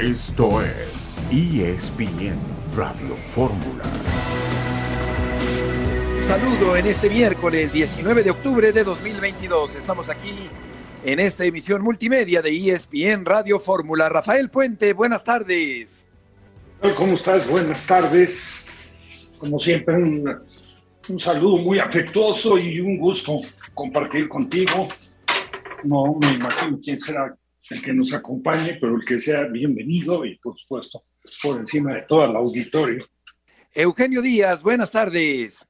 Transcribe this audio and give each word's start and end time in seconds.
Esto 0.00 0.62
es 0.62 1.14
ESPN 1.30 2.38
Radio 2.74 3.14
Fórmula. 3.28 3.84
Saludo 6.26 6.74
en 6.74 6.86
este 6.86 7.10
miércoles 7.10 7.70
19 7.70 8.22
de 8.22 8.30
octubre 8.30 8.72
de 8.72 8.82
2022. 8.82 9.74
Estamos 9.74 10.08
aquí 10.08 10.48
en 11.04 11.20
esta 11.20 11.44
emisión 11.44 11.82
multimedia 11.82 12.40
de 12.40 12.48
ESPN 12.48 13.26
Radio 13.26 13.60
Fórmula. 13.60 14.08
Rafael 14.08 14.48
Puente, 14.48 14.94
buenas 14.94 15.22
tardes. 15.22 16.08
¿Cómo 16.96 17.12
estás? 17.12 17.46
Buenas 17.46 17.86
tardes. 17.86 18.64
Como 19.36 19.58
siempre, 19.58 19.96
un, 19.96 20.40
un 21.10 21.20
saludo 21.20 21.58
muy 21.58 21.78
afectuoso 21.78 22.56
y 22.56 22.80
un 22.80 22.96
gusto 22.96 23.42
compartir 23.74 24.30
contigo. 24.30 24.88
No 25.84 26.14
me 26.18 26.32
imagino 26.32 26.78
quién 26.82 26.98
será 26.98 27.36
el 27.70 27.80
que 27.80 27.94
nos 27.94 28.12
acompañe, 28.12 28.76
pero 28.80 28.96
el 28.96 29.04
que 29.04 29.20
sea 29.20 29.44
bienvenido 29.44 30.24
y 30.24 30.36
por 30.38 30.58
supuesto 30.58 31.04
por 31.42 31.58
encima 31.58 31.94
de 31.94 32.02
todo 32.02 32.24
el 32.24 32.36
auditorio. 32.36 33.06
Eugenio 33.72 34.20
Díaz, 34.20 34.62
buenas 34.62 34.90
tardes. 34.90 35.66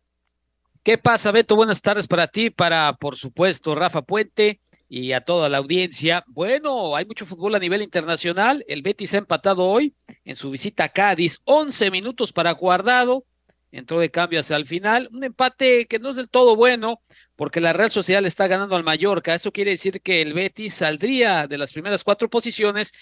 ¿Qué 0.82 0.96
pasa, 0.96 1.30
Beto? 1.30 1.56
Buenas 1.56 1.82
tardes 1.82 2.08
para 2.08 2.26
ti, 2.26 2.48
para, 2.48 2.94
por 2.94 3.16
supuesto, 3.16 3.74
Rafa 3.74 4.00
Puente 4.00 4.60
y 4.88 5.12
a 5.12 5.20
toda 5.20 5.50
la 5.50 5.58
audiencia. 5.58 6.24
Bueno, 6.26 6.96
hay 6.96 7.04
mucho 7.04 7.26
fútbol 7.26 7.54
a 7.54 7.58
nivel 7.58 7.82
internacional. 7.82 8.64
El 8.66 8.80
Betis 8.80 9.12
ha 9.12 9.18
empatado 9.18 9.66
hoy 9.66 9.94
en 10.24 10.34
su 10.34 10.50
visita 10.50 10.84
a 10.84 10.88
Cádiz. 10.88 11.38
11 11.44 11.90
minutos 11.90 12.32
para 12.32 12.52
guardado. 12.52 13.24
Entró 13.72 14.00
de 14.00 14.10
cambio 14.10 14.40
hacia 14.40 14.56
el 14.56 14.66
final. 14.66 15.08
Un 15.12 15.24
empate 15.24 15.86
que 15.86 15.98
no 15.98 16.10
es 16.10 16.16
del 16.16 16.28
todo 16.28 16.56
bueno, 16.56 17.00
porque 17.36 17.60
la 17.60 17.72
Real 17.72 17.90
Sociedad 17.90 18.22
le 18.22 18.28
está 18.28 18.46
ganando 18.46 18.76
al 18.76 18.84
Mallorca. 18.84 19.34
Eso 19.34 19.52
quiere 19.52 19.72
decir 19.72 20.00
que 20.02 20.22
el 20.22 20.34
Betis 20.34 20.74
saldría 20.74 21.46
de 21.46 21.58
las 21.58 21.72
primeras 21.72 22.02
cuatro 22.04 22.28
posiciones 22.28 22.92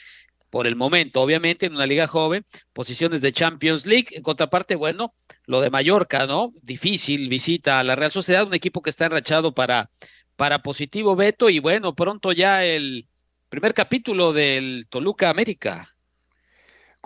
por 0.51 0.67
el 0.67 0.77
momento, 0.77 1.21
obviamente, 1.21 1.67
en 1.67 1.75
una 1.75 1.87
liga 1.87 2.07
joven, 2.07 2.47
posiciones 2.73 3.21
de 3.21 3.33
Champions 3.33 3.87
League. 3.87 4.09
En 4.13 4.23
contraparte, 4.23 4.77
bueno, 4.77 5.15
lo 5.45 5.61
de 5.61 5.71
Mallorca, 5.71 6.27
¿no? 6.27 6.53
Difícil 6.63 7.29
visita 7.29 7.81
a 7.81 7.85
la 7.85 7.97
Real 7.97 8.11
Sociedad, 8.11 8.47
un 8.47 8.55
equipo 8.55 8.83
que 8.83 8.91
está 8.91 9.07
enrachado 9.07 9.55
para, 9.55 9.91
para 10.37 10.63
positivo 10.63 11.17
Beto, 11.17 11.51
y 11.51 11.59
bueno, 11.59 11.95
pronto 11.95 12.33
ya 12.33 12.65
el 12.65 13.09
primer 13.49 13.75
capítulo 13.75 14.33
del 14.33 14.87
Toluca 14.89 15.31
América. 15.31 15.95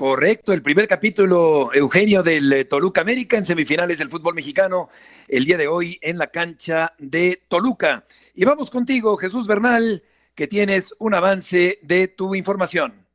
Correcto, 0.02 0.52
el 0.52 0.62
primer 0.62 0.88
capítulo, 0.88 1.72
Eugenio, 1.72 2.24
del 2.24 2.52
eh, 2.52 2.64
Toluca 2.64 3.02
América 3.02 3.38
en 3.38 3.44
semifinales 3.44 3.98
del 3.98 4.10
fútbol 4.10 4.34
mexicano, 4.34 4.88
el 5.28 5.44
día 5.44 5.56
de 5.56 5.68
hoy 5.68 6.00
en 6.02 6.18
la 6.18 6.26
cancha 6.26 6.92
de 6.98 7.40
Toluca. 7.46 8.02
Y 8.34 8.44
vamos 8.44 8.68
contigo, 8.68 9.16
Jesús 9.16 9.46
Bernal, 9.46 10.02
que 10.34 10.48
tienes 10.48 10.92
un 10.98 11.14
avance 11.14 11.78
de 11.82 12.08
tu 12.08 12.34
información. 12.34 13.06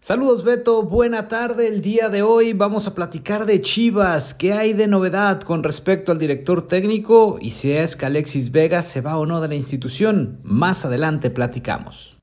Saludos 0.00 0.42
Beto, 0.42 0.82
buena 0.82 1.28
tarde. 1.28 1.68
El 1.68 1.82
día 1.82 2.08
de 2.08 2.22
hoy 2.22 2.52
vamos 2.52 2.88
a 2.88 2.94
platicar 2.96 3.46
de 3.46 3.60
Chivas. 3.60 4.34
¿Qué 4.34 4.54
hay 4.54 4.72
de 4.72 4.88
novedad 4.88 5.40
con 5.42 5.62
respecto 5.62 6.10
al 6.10 6.18
director 6.18 6.66
técnico 6.66 7.38
y 7.40 7.52
si 7.52 7.70
es 7.70 7.94
que 7.94 8.06
Alexis 8.06 8.50
Vega 8.50 8.82
se 8.82 9.02
va 9.02 9.16
o 9.18 9.24
no 9.24 9.40
de 9.40 9.46
la 9.46 9.54
institución? 9.54 10.40
Más 10.42 10.84
adelante 10.84 11.30
platicamos. 11.30 12.15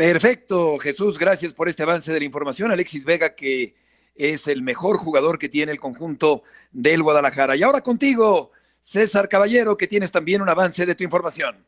Perfecto, 0.00 0.78
Jesús, 0.78 1.18
gracias 1.18 1.52
por 1.52 1.68
este 1.68 1.82
avance 1.82 2.10
de 2.10 2.18
la 2.20 2.24
información. 2.24 2.72
Alexis 2.72 3.04
Vega, 3.04 3.34
que 3.34 3.74
es 4.14 4.48
el 4.48 4.62
mejor 4.62 4.96
jugador 4.96 5.38
que 5.38 5.50
tiene 5.50 5.72
el 5.72 5.78
conjunto 5.78 6.42
del 6.72 7.02
Guadalajara. 7.02 7.54
Y 7.54 7.62
ahora 7.62 7.82
contigo, 7.82 8.50
César 8.80 9.28
Caballero, 9.28 9.76
que 9.76 9.86
tienes 9.86 10.10
también 10.10 10.40
un 10.40 10.48
avance 10.48 10.86
de 10.86 10.94
tu 10.94 11.04
información. 11.04 11.66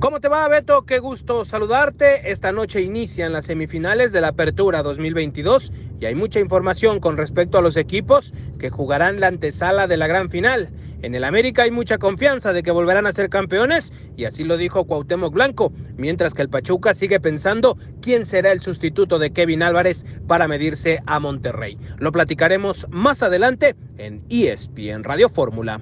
¿Cómo 0.00 0.18
te 0.18 0.26
va, 0.26 0.48
Beto? 0.48 0.84
Qué 0.84 0.98
gusto 0.98 1.44
saludarte. 1.44 2.32
Esta 2.32 2.50
noche 2.50 2.82
inician 2.82 3.32
las 3.32 3.44
semifinales 3.44 4.10
de 4.10 4.20
la 4.20 4.28
Apertura 4.30 4.82
2022 4.82 5.70
y 6.00 6.06
hay 6.06 6.16
mucha 6.16 6.40
información 6.40 6.98
con 6.98 7.16
respecto 7.16 7.58
a 7.58 7.62
los 7.62 7.76
equipos 7.76 8.34
que 8.58 8.70
jugarán 8.70 9.20
la 9.20 9.28
antesala 9.28 9.86
de 9.86 9.98
la 9.98 10.08
gran 10.08 10.30
final. 10.30 10.68
En 11.02 11.16
el 11.16 11.24
América 11.24 11.64
hay 11.64 11.72
mucha 11.72 11.98
confianza 11.98 12.52
de 12.52 12.62
que 12.62 12.70
volverán 12.70 13.06
a 13.06 13.12
ser 13.12 13.28
campeones 13.28 13.92
y 14.16 14.24
así 14.24 14.44
lo 14.44 14.56
dijo 14.56 14.84
Cuauhtémoc 14.84 15.34
Blanco, 15.34 15.72
mientras 15.96 16.32
que 16.32 16.42
el 16.42 16.48
Pachuca 16.48 16.94
sigue 16.94 17.18
pensando 17.18 17.76
quién 18.00 18.24
será 18.24 18.52
el 18.52 18.62
sustituto 18.62 19.18
de 19.18 19.32
Kevin 19.32 19.64
Álvarez 19.64 20.06
para 20.28 20.46
medirse 20.46 21.00
a 21.06 21.18
Monterrey. 21.18 21.76
Lo 21.98 22.12
platicaremos 22.12 22.86
más 22.90 23.24
adelante 23.24 23.74
en 23.98 24.24
ESPN 24.28 25.02
Radio 25.02 25.28
Fórmula. 25.28 25.80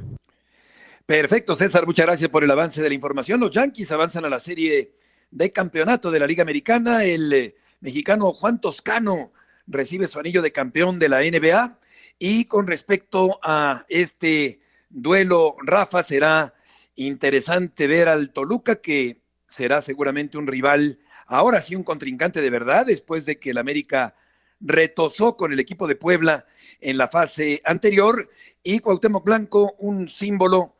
Perfecto, 1.04 1.54
César, 1.54 1.86
muchas 1.86 2.06
gracias 2.06 2.30
por 2.30 2.42
el 2.42 2.50
avance 2.50 2.80
de 2.80 2.88
la 2.88 2.94
información. 2.94 3.40
Los 3.40 3.50
Yankees 3.50 3.92
avanzan 3.92 4.24
a 4.24 4.30
la 4.30 4.38
serie 4.38 4.94
de 5.30 5.52
campeonato 5.52 6.10
de 6.10 6.20
la 6.20 6.26
Liga 6.26 6.42
Americana. 6.42 7.04
El 7.04 7.32
eh, 7.32 7.56
mexicano 7.80 8.32
Juan 8.32 8.60
Toscano 8.60 9.32
recibe 9.66 10.06
su 10.06 10.18
anillo 10.18 10.40
de 10.40 10.52
campeón 10.52 10.98
de 10.98 11.08
la 11.10 11.20
NBA. 11.20 11.78
Y 12.18 12.44
con 12.44 12.66
respecto 12.66 13.40
a 13.42 13.84
este 13.88 14.59
duelo, 14.90 15.56
Rafa, 15.62 16.02
será 16.02 16.54
interesante 16.96 17.86
ver 17.86 18.08
al 18.08 18.32
Toluca, 18.32 18.76
que 18.76 19.22
será 19.46 19.80
seguramente 19.80 20.36
un 20.36 20.46
rival, 20.46 20.98
ahora 21.26 21.60
sí 21.60 21.74
un 21.74 21.84
contrincante 21.84 22.42
de 22.42 22.50
verdad, 22.50 22.86
después 22.86 23.24
de 23.24 23.38
que 23.38 23.50
el 23.50 23.58
América 23.58 24.14
retosó 24.60 25.36
con 25.36 25.52
el 25.52 25.60
equipo 25.60 25.86
de 25.86 25.96
Puebla 25.96 26.44
en 26.80 26.98
la 26.98 27.08
fase 27.08 27.62
anterior. 27.64 28.28
Y 28.62 28.80
Cuauhtémoc 28.80 29.24
Blanco, 29.24 29.74
un 29.78 30.08
símbolo 30.08 30.76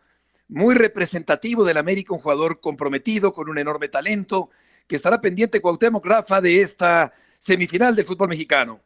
muy 0.48 0.74
representativo 0.74 1.64
del 1.64 1.78
América, 1.78 2.12
un 2.12 2.20
jugador 2.20 2.60
comprometido, 2.60 3.32
con 3.32 3.48
un 3.48 3.58
enorme 3.58 3.88
talento, 3.88 4.50
que 4.86 4.96
estará 4.96 5.20
pendiente 5.20 5.60
Cuauhtémoc 5.60 6.04
Rafa 6.04 6.40
de 6.40 6.60
esta 6.60 7.12
semifinal 7.38 7.96
del 7.96 8.04
fútbol 8.04 8.28
mexicano. 8.28 8.80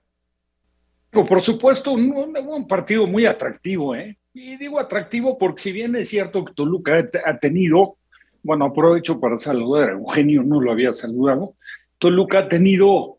Por 1.11 1.41
supuesto, 1.41 1.93
un, 1.93 2.13
un 2.13 2.69
partido 2.69 3.07
muy 3.07 3.25
atractivo, 3.25 3.95
¿eh? 3.95 4.17
Y 4.37 4.57
digo 4.57 4.81
atractivo 4.81 5.39
porque 5.39 5.63
si 5.63 5.73
bien 5.73 5.95
es 5.95 6.09
cierto 6.09 6.45
que 6.45 6.53
Toluca 6.55 7.09
ha 7.25 7.39
tenido, 7.39 7.99
bueno, 8.43 8.65
aprovecho 8.65 9.21
para 9.21 9.39
saludar 9.39 9.91
a 9.91 9.93
Eugenio, 9.93 10.43
no 10.43 10.61
lo 10.61 10.73
había 10.73 10.93
saludado, 10.93 11.55
Toluca 11.99 12.41
ha 12.41 12.49
tenido 12.49 13.19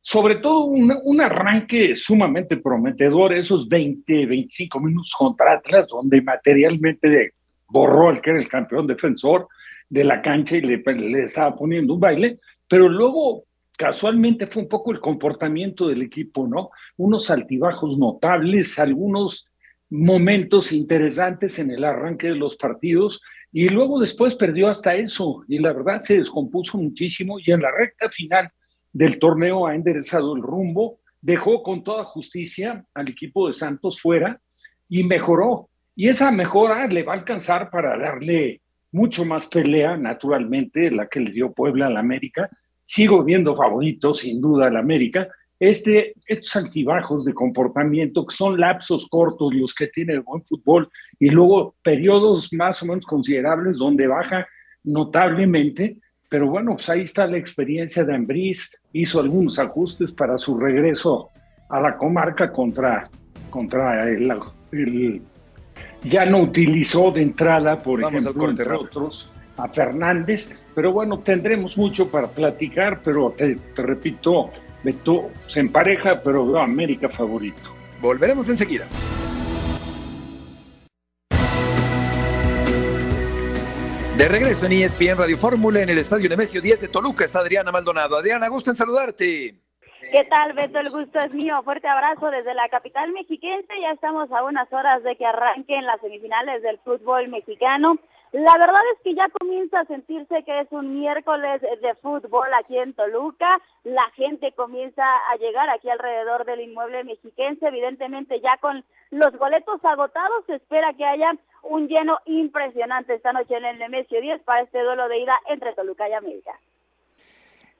sobre 0.00 0.36
todo 0.36 0.64
un, 0.64 0.90
un, 1.04 1.20
arranque 1.20 1.94
sumamente 1.94 2.56
prometedor, 2.56 3.34
esos 3.34 3.68
20, 3.68 4.24
25 4.24 4.80
minutos 4.80 5.14
contra 5.16 5.52
Atlas, 5.52 5.86
donde 5.88 6.22
materialmente 6.22 7.34
borró 7.68 8.08
al 8.08 8.22
que 8.22 8.30
era 8.30 8.38
el 8.38 8.48
campeón 8.48 8.86
defensor 8.86 9.48
de 9.90 10.04
la 10.04 10.22
cancha 10.22 10.56
y 10.56 10.62
le, 10.62 10.78
le 10.78 11.24
estaba 11.24 11.54
poniendo 11.54 11.92
un 11.92 12.00
baile, 12.00 12.38
pero 12.68 12.88
luego 12.88 13.44
casualmente 13.76 14.46
fue 14.46 14.62
un 14.62 14.68
poco 14.68 14.92
el 14.92 15.00
comportamiento 15.00 15.88
del 15.88 16.00
equipo, 16.00 16.46
¿no? 16.46 16.70
Unos 16.96 17.30
altibajos 17.30 17.98
notables, 17.98 18.78
algunos 18.78 19.46
momentos 19.94 20.72
interesantes 20.72 21.60
en 21.60 21.70
el 21.70 21.84
arranque 21.84 22.26
de 22.26 22.34
los 22.34 22.56
partidos 22.56 23.22
y 23.52 23.68
luego 23.68 24.00
después 24.00 24.34
perdió 24.34 24.66
hasta 24.66 24.96
eso 24.96 25.44
y 25.46 25.60
la 25.60 25.72
verdad 25.72 25.98
se 25.98 26.18
descompuso 26.18 26.78
muchísimo 26.78 27.38
y 27.38 27.52
en 27.52 27.62
la 27.62 27.70
recta 27.70 28.10
final 28.10 28.50
del 28.92 29.20
torneo 29.20 29.68
ha 29.68 29.74
enderezado 29.76 30.34
el 30.34 30.42
rumbo, 30.42 30.98
dejó 31.20 31.62
con 31.62 31.84
toda 31.84 32.02
justicia 32.02 32.84
al 32.92 33.08
equipo 33.08 33.46
de 33.46 33.52
Santos 33.52 34.00
fuera 34.00 34.40
y 34.88 35.04
mejoró. 35.04 35.70
Y 35.94 36.08
esa 36.08 36.32
mejora 36.32 36.88
le 36.88 37.04
va 37.04 37.12
a 37.12 37.16
alcanzar 37.16 37.70
para 37.70 37.96
darle 37.96 38.62
mucho 38.90 39.24
más 39.24 39.46
pelea, 39.46 39.96
naturalmente, 39.96 40.90
la 40.90 41.06
que 41.06 41.20
le 41.20 41.30
dio 41.30 41.52
Puebla 41.52 41.86
al 41.86 41.96
América. 41.96 42.50
Sigo 42.82 43.22
viendo 43.22 43.54
favorito, 43.54 44.12
sin 44.12 44.40
duda, 44.40 44.66
al 44.66 44.76
América. 44.76 45.28
Este, 45.64 46.12
estos 46.26 46.56
altibajos 46.56 47.24
de 47.24 47.32
comportamiento, 47.32 48.26
que 48.26 48.36
son 48.36 48.60
lapsos 48.60 49.08
cortos 49.08 49.54
los 49.54 49.74
que 49.74 49.86
tiene 49.86 50.12
el 50.12 50.20
buen 50.20 50.44
fútbol, 50.44 50.90
y 51.18 51.30
luego 51.30 51.74
periodos 51.82 52.52
más 52.52 52.82
o 52.82 52.86
menos 52.86 53.06
considerables 53.06 53.78
donde 53.78 54.06
baja 54.06 54.46
notablemente, 54.82 55.96
pero 56.28 56.48
bueno, 56.48 56.74
pues 56.74 56.90
ahí 56.90 57.00
está 57.00 57.26
la 57.26 57.38
experiencia 57.38 58.04
de 58.04 58.14
Ambriz, 58.14 58.78
hizo 58.92 59.20
algunos 59.20 59.58
ajustes 59.58 60.12
para 60.12 60.36
su 60.36 60.58
regreso 60.58 61.30
a 61.70 61.80
la 61.80 61.96
comarca 61.96 62.52
contra, 62.52 63.08
contra 63.48 64.06
el, 64.10 64.30
el 64.72 65.22
ya 66.02 66.26
no 66.26 66.42
utilizó 66.42 67.10
de 67.10 67.22
entrada, 67.22 67.78
por 67.78 68.02
ejemplo, 68.02 68.50
entre 68.50 68.70
otros, 68.70 69.30
a 69.56 69.66
Fernández, 69.68 70.60
pero 70.74 70.92
bueno, 70.92 71.20
tendremos 71.20 71.78
mucho 71.78 72.10
para 72.10 72.26
platicar, 72.26 73.00
pero 73.02 73.30
te, 73.30 73.56
te 73.56 73.80
repito, 73.80 74.50
Beto 74.84 75.30
se 75.46 75.60
empareja, 75.60 76.20
pero 76.22 76.46
veo 76.46 76.58
a 76.58 76.64
América 76.64 77.08
favorito. 77.08 77.74
Volveremos 78.00 78.48
enseguida. 78.50 78.86
De 84.18 84.28
regreso 84.28 84.66
en 84.66 84.72
ESPN 84.72 85.18
Radio 85.18 85.38
Fórmula 85.38 85.80
en 85.80 85.88
el 85.88 85.98
Estadio 85.98 86.28
Nemesio 86.28 86.60
10 86.60 86.82
de 86.82 86.88
Toluca 86.88 87.24
está 87.24 87.40
Adriana 87.40 87.72
Maldonado. 87.72 88.16
Adriana, 88.16 88.48
gusto 88.48 88.70
en 88.70 88.76
saludarte. 88.76 89.54
¿Qué 90.12 90.24
tal, 90.28 90.52
Beto? 90.52 90.78
El 90.78 90.90
gusto 90.90 91.18
es 91.18 91.32
mío. 91.34 91.60
Fuerte 91.64 91.88
abrazo 91.88 92.30
desde 92.30 92.54
la 92.54 92.68
capital 92.68 93.10
mexiquense. 93.12 93.72
Ya 93.80 93.92
estamos 93.92 94.30
a 94.30 94.44
unas 94.44 94.70
horas 94.70 95.02
de 95.02 95.16
que 95.16 95.24
arranquen 95.24 95.86
las 95.86 96.00
semifinales 96.00 96.62
del 96.62 96.78
fútbol 96.78 97.28
mexicano. 97.28 97.98
La 98.34 98.58
verdad 98.58 98.80
es 98.92 99.00
que 99.04 99.14
ya 99.14 99.28
comienza 99.28 99.78
a 99.78 99.84
sentirse 99.84 100.42
que 100.42 100.62
es 100.62 100.66
un 100.72 100.98
miércoles 100.98 101.62
de 101.62 101.94
fútbol 102.02 102.52
aquí 102.58 102.76
en 102.76 102.92
Toluca. 102.92 103.46
La 103.84 104.10
gente 104.16 104.50
comienza 104.56 105.04
a 105.30 105.36
llegar 105.36 105.70
aquí 105.70 105.88
alrededor 105.88 106.44
del 106.44 106.62
inmueble 106.62 107.04
mexiquense. 107.04 107.64
Evidentemente 107.64 108.40
ya 108.40 108.56
con 108.60 108.84
los 109.12 109.38
boletos 109.38 109.78
agotados 109.84 110.44
se 110.48 110.56
espera 110.56 110.92
que 110.94 111.04
haya 111.04 111.30
un 111.62 111.86
lleno 111.86 112.18
impresionante 112.26 113.14
esta 113.14 113.32
noche 113.32 113.56
en 113.56 113.66
el 113.66 113.78
Nemesio 113.78 114.20
10 114.20 114.42
para 114.42 114.62
este 114.62 114.82
duelo 114.82 115.08
de 115.08 115.18
ida 115.20 115.38
entre 115.48 115.72
Toluca 115.74 116.08
y 116.08 116.14
América. 116.14 116.58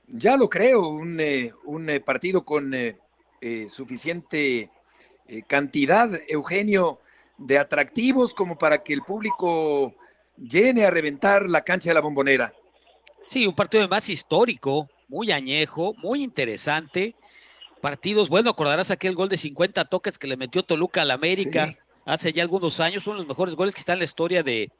Ya 0.07 0.37
lo 0.37 0.47
creo, 0.47 0.87
un, 0.87 1.19
eh, 1.19 1.51
un 1.65 1.89
eh, 1.89 1.99
partido 1.99 2.45
con 2.45 2.73
eh, 2.73 2.95
suficiente 3.67 4.69
cantidad, 5.47 6.07
Eugenio, 6.29 6.99
de 7.37 7.59
atractivos 7.59 8.33
como 8.33 8.57
para 8.57 8.83
que 8.83 8.93
el 8.93 9.01
público 9.01 9.93
llene 10.37 10.85
a 10.85 10.91
reventar 10.91 11.49
la 11.49 11.61
cancha 11.61 11.89
de 11.89 11.93
la 11.93 12.01
bombonera. 12.01 12.53
Sí, 13.27 13.47
un 13.47 13.55
partido 13.55 13.87
más 13.87 14.07
histórico, 14.09 14.89
muy 15.07 15.31
añejo, 15.31 15.93
muy 15.97 16.23
interesante. 16.23 17.15
Partidos, 17.81 18.29
bueno, 18.29 18.49
acordarás 18.49 18.91
aquel 18.91 19.15
gol 19.15 19.29
de 19.29 19.37
50 19.37 19.85
toques 19.85 20.17
que 20.17 20.27
le 20.27 20.37
metió 20.37 20.63
Toluca 20.63 21.01
al 21.01 21.11
América 21.11 21.73
hace 22.05 22.33
ya 22.33 22.43
algunos 22.43 22.79
años, 22.79 23.03
son 23.03 23.17
los 23.17 23.27
mejores 23.27 23.55
goles 23.55 23.73
que 23.73 23.79
están 23.79 23.93
en 23.93 23.99
la 23.99 24.05
historia 24.05 24.43
de, 24.43 24.71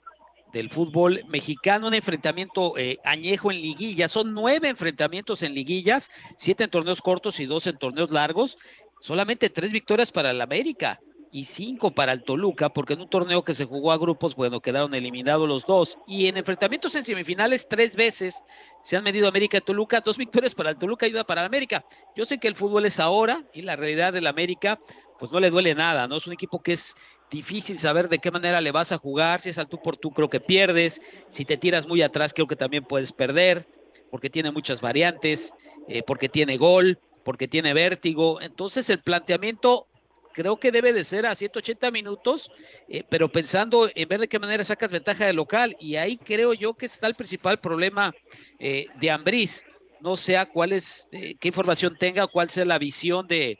del 0.54 0.69
fútbol 0.69 1.24
mexicano, 1.28 1.88
un 1.88 1.94
enfrentamiento 1.96 2.78
eh, 2.78 3.00
añejo 3.04 3.51
en 3.51 3.62
liguillas, 3.62 4.12
son 4.12 4.34
nueve 4.34 4.69
enfrentamientos 4.69 5.42
en 5.42 5.54
liguillas, 5.54 6.10
siete 6.38 6.63
en 6.63 6.69
torneos 6.69 7.01
cortos 7.01 7.40
y 7.40 7.46
dos 7.46 7.66
en 7.66 7.78
torneos 7.78 8.12
largos, 8.12 8.58
solamente 9.00 9.50
tres 9.50 9.72
victorias 9.72 10.12
para 10.12 10.31
el 10.31 10.42
América 10.42 11.00
y 11.36 11.44
cinco 11.44 11.92
para 11.92 12.14
el 12.14 12.24
Toluca, 12.24 12.70
porque 12.70 12.94
en 12.94 13.02
un 13.02 13.10
torneo 13.10 13.44
que 13.44 13.54
se 13.54 13.66
jugó 13.66 13.92
a 13.92 13.98
grupos, 13.98 14.38
bueno, 14.38 14.62
quedaron 14.62 14.94
eliminados 14.94 15.50
los 15.50 15.66
dos. 15.66 15.98
Y 16.08 16.28
en 16.28 16.38
enfrentamientos 16.38 16.96
en 16.96 17.04
semifinales, 17.04 17.68
tres 17.68 17.98
veces 17.98 18.46
se 18.82 18.96
han 18.96 19.04
medido 19.04 19.28
América 19.28 19.58
y 19.58 19.62
Toluca, 19.62 20.00
dos 20.00 20.16
victorias 20.16 20.56
para 20.56 20.70
el 20.70 20.78
Toluca 20.78 21.06
y 21.06 21.12
una 21.12 21.26
para 21.26 21.42
el 21.42 21.48
América. 21.48 21.84
Yo 22.16 22.26
sé 22.26 22.38
que 22.38 22.48
el 22.48 22.56
fútbol 22.56 22.86
es 22.86 23.02
ahora 23.02 23.44
y 23.54 23.64
la 23.64 23.76
realidad 23.76 24.14
del 24.14 24.28
América, 24.28 24.80
pues 25.20 25.30
no 25.30 25.42
le 25.42 25.50
duele 25.50 25.76
nada, 25.76 26.08
¿no? 26.08 26.16
Es 26.16 26.26
un 26.26 26.32
equipo 26.32 26.64
que 26.64 26.72
es 26.72 26.96
difícil 27.30 27.80
saber 27.80 28.08
de 28.08 28.20
qué 28.20 28.32
manera 28.32 28.62
le 28.62 28.72
vas 28.72 28.94
a 28.94 28.98
jugar. 28.98 29.42
Si 29.42 29.50
es 29.50 29.58
al 29.58 29.68
tú 29.68 29.82
por 29.82 29.98
tú, 29.98 30.12
creo 30.12 30.30
que 30.30 30.40
pierdes. 30.40 31.02
Si 31.32 31.44
te 31.44 31.58
tiras 31.58 31.86
muy 31.86 32.02
atrás, 32.02 32.34
creo 32.34 32.48
que 32.48 32.56
también 32.56 32.86
puedes 32.86 33.12
perder, 33.12 33.68
porque 34.10 34.30
tiene 34.30 34.52
muchas 34.52 34.80
variantes, 34.80 35.54
eh, 35.90 36.02
porque 36.02 36.30
tiene 36.30 36.56
gol, 36.56 36.98
porque 37.26 37.50
tiene 37.50 37.74
vértigo. 37.74 38.40
Entonces, 38.40 38.90
el 38.90 39.00
planteamiento 39.00 39.90
creo 40.36 40.58
que 40.58 40.72
debe 40.72 40.92
de 40.92 41.06
ser 41.06 41.26
a 41.26 41.34
180 41.34 41.90
minutos, 41.92 42.52
eh, 42.90 43.04
pero 43.10 43.32
pensando 43.32 43.90
en 43.96 44.08
ver 44.08 44.20
de 44.20 44.28
qué 44.28 44.38
manera 44.38 44.64
sacas 44.66 44.92
ventaja 44.92 45.26
del 45.26 45.38
local. 45.38 45.76
Y 45.80 45.96
ahí 45.96 46.18
creo 46.18 46.54
yo 46.54 46.74
que 46.74 46.86
está 46.86 47.08
el 47.08 47.16
principal 47.16 47.60
problema 47.60 48.14
eh, 48.60 48.88
de 49.00 49.10
Ambriz. 49.10 49.64
No 50.02 50.18
sé 50.18 50.38
cuál 50.54 50.74
es, 50.74 51.08
eh, 51.14 51.36
qué 51.40 51.48
información 51.48 51.96
tenga, 51.98 52.28
cuál 52.28 52.50
sea 52.50 52.66
la 52.66 52.78
visión 52.78 53.28
de, 53.28 53.58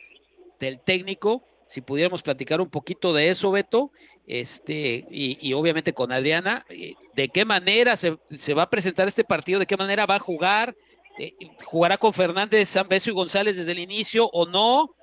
del 0.60 0.82
técnico. 0.82 1.48
Si 1.66 1.80
pudiéramos 1.80 2.22
platicar 2.22 2.60
un 2.60 2.70
poquito 2.70 3.14
de 3.14 3.30
eso, 3.30 3.52
Beto, 3.52 3.92
este, 4.28 5.06
y, 5.10 5.54
obviamente 5.54 5.94
con 5.94 6.12
Adriana, 6.12 6.66
de 7.14 7.30
qué 7.30 7.46
manera 7.46 7.96
se, 7.96 8.18
se, 8.36 8.54
va 8.54 8.64
a 8.64 8.70
presentar 8.70 9.08
este 9.08 9.24
partido, 9.24 9.60
de 9.60 9.66
qué 9.66 9.78
manera 9.78 10.06
va 10.06 10.16
a 10.16 10.20
jugar, 10.20 10.76
jugará 11.64 11.98
con 11.98 12.14
Fernández, 12.14 12.72
Beso 12.88 13.10
y 13.10 13.14
González 13.14 13.58
desde 13.58 13.72
el 13.72 13.80
inicio 13.80 14.28
o 14.28 14.46
no, 14.46 14.96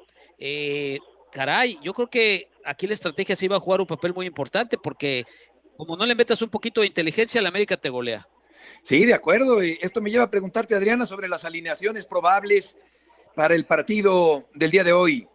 caray, 1.32 1.78
yo 1.82 1.92
creo 1.92 2.08
que 2.08 2.48
aquí 2.64 2.86
la 2.86 2.94
estrategia 2.94 3.34
sí 3.34 3.48
va 3.48 3.56
a 3.56 3.60
jugar 3.60 3.80
un 3.80 3.86
papel 3.86 4.14
muy 4.14 4.26
importante 4.26 4.78
porque 4.78 5.26
como 5.76 5.96
no 5.96 6.06
le 6.06 6.14
metas 6.14 6.42
un 6.42 6.50
poquito 6.50 6.80
de 6.80 6.86
inteligencia, 6.86 7.42
la 7.42 7.48
América 7.48 7.76
te 7.76 7.88
golea. 7.88 8.28
Sí, 8.82 9.04
de 9.04 9.14
acuerdo. 9.14 9.60
Esto 9.60 10.00
me 10.00 10.10
lleva 10.10 10.24
a 10.24 10.30
preguntarte, 10.30 10.74
Adriana, 10.74 11.06
sobre 11.06 11.28
las 11.28 11.44
alineaciones 11.44 12.04
probables 12.04 12.76
para 13.34 13.54
el 13.54 13.64
partido 13.64 14.48
del 14.54 14.70
día 14.70 14.84
de 14.84 14.92
hoy. 14.92 15.26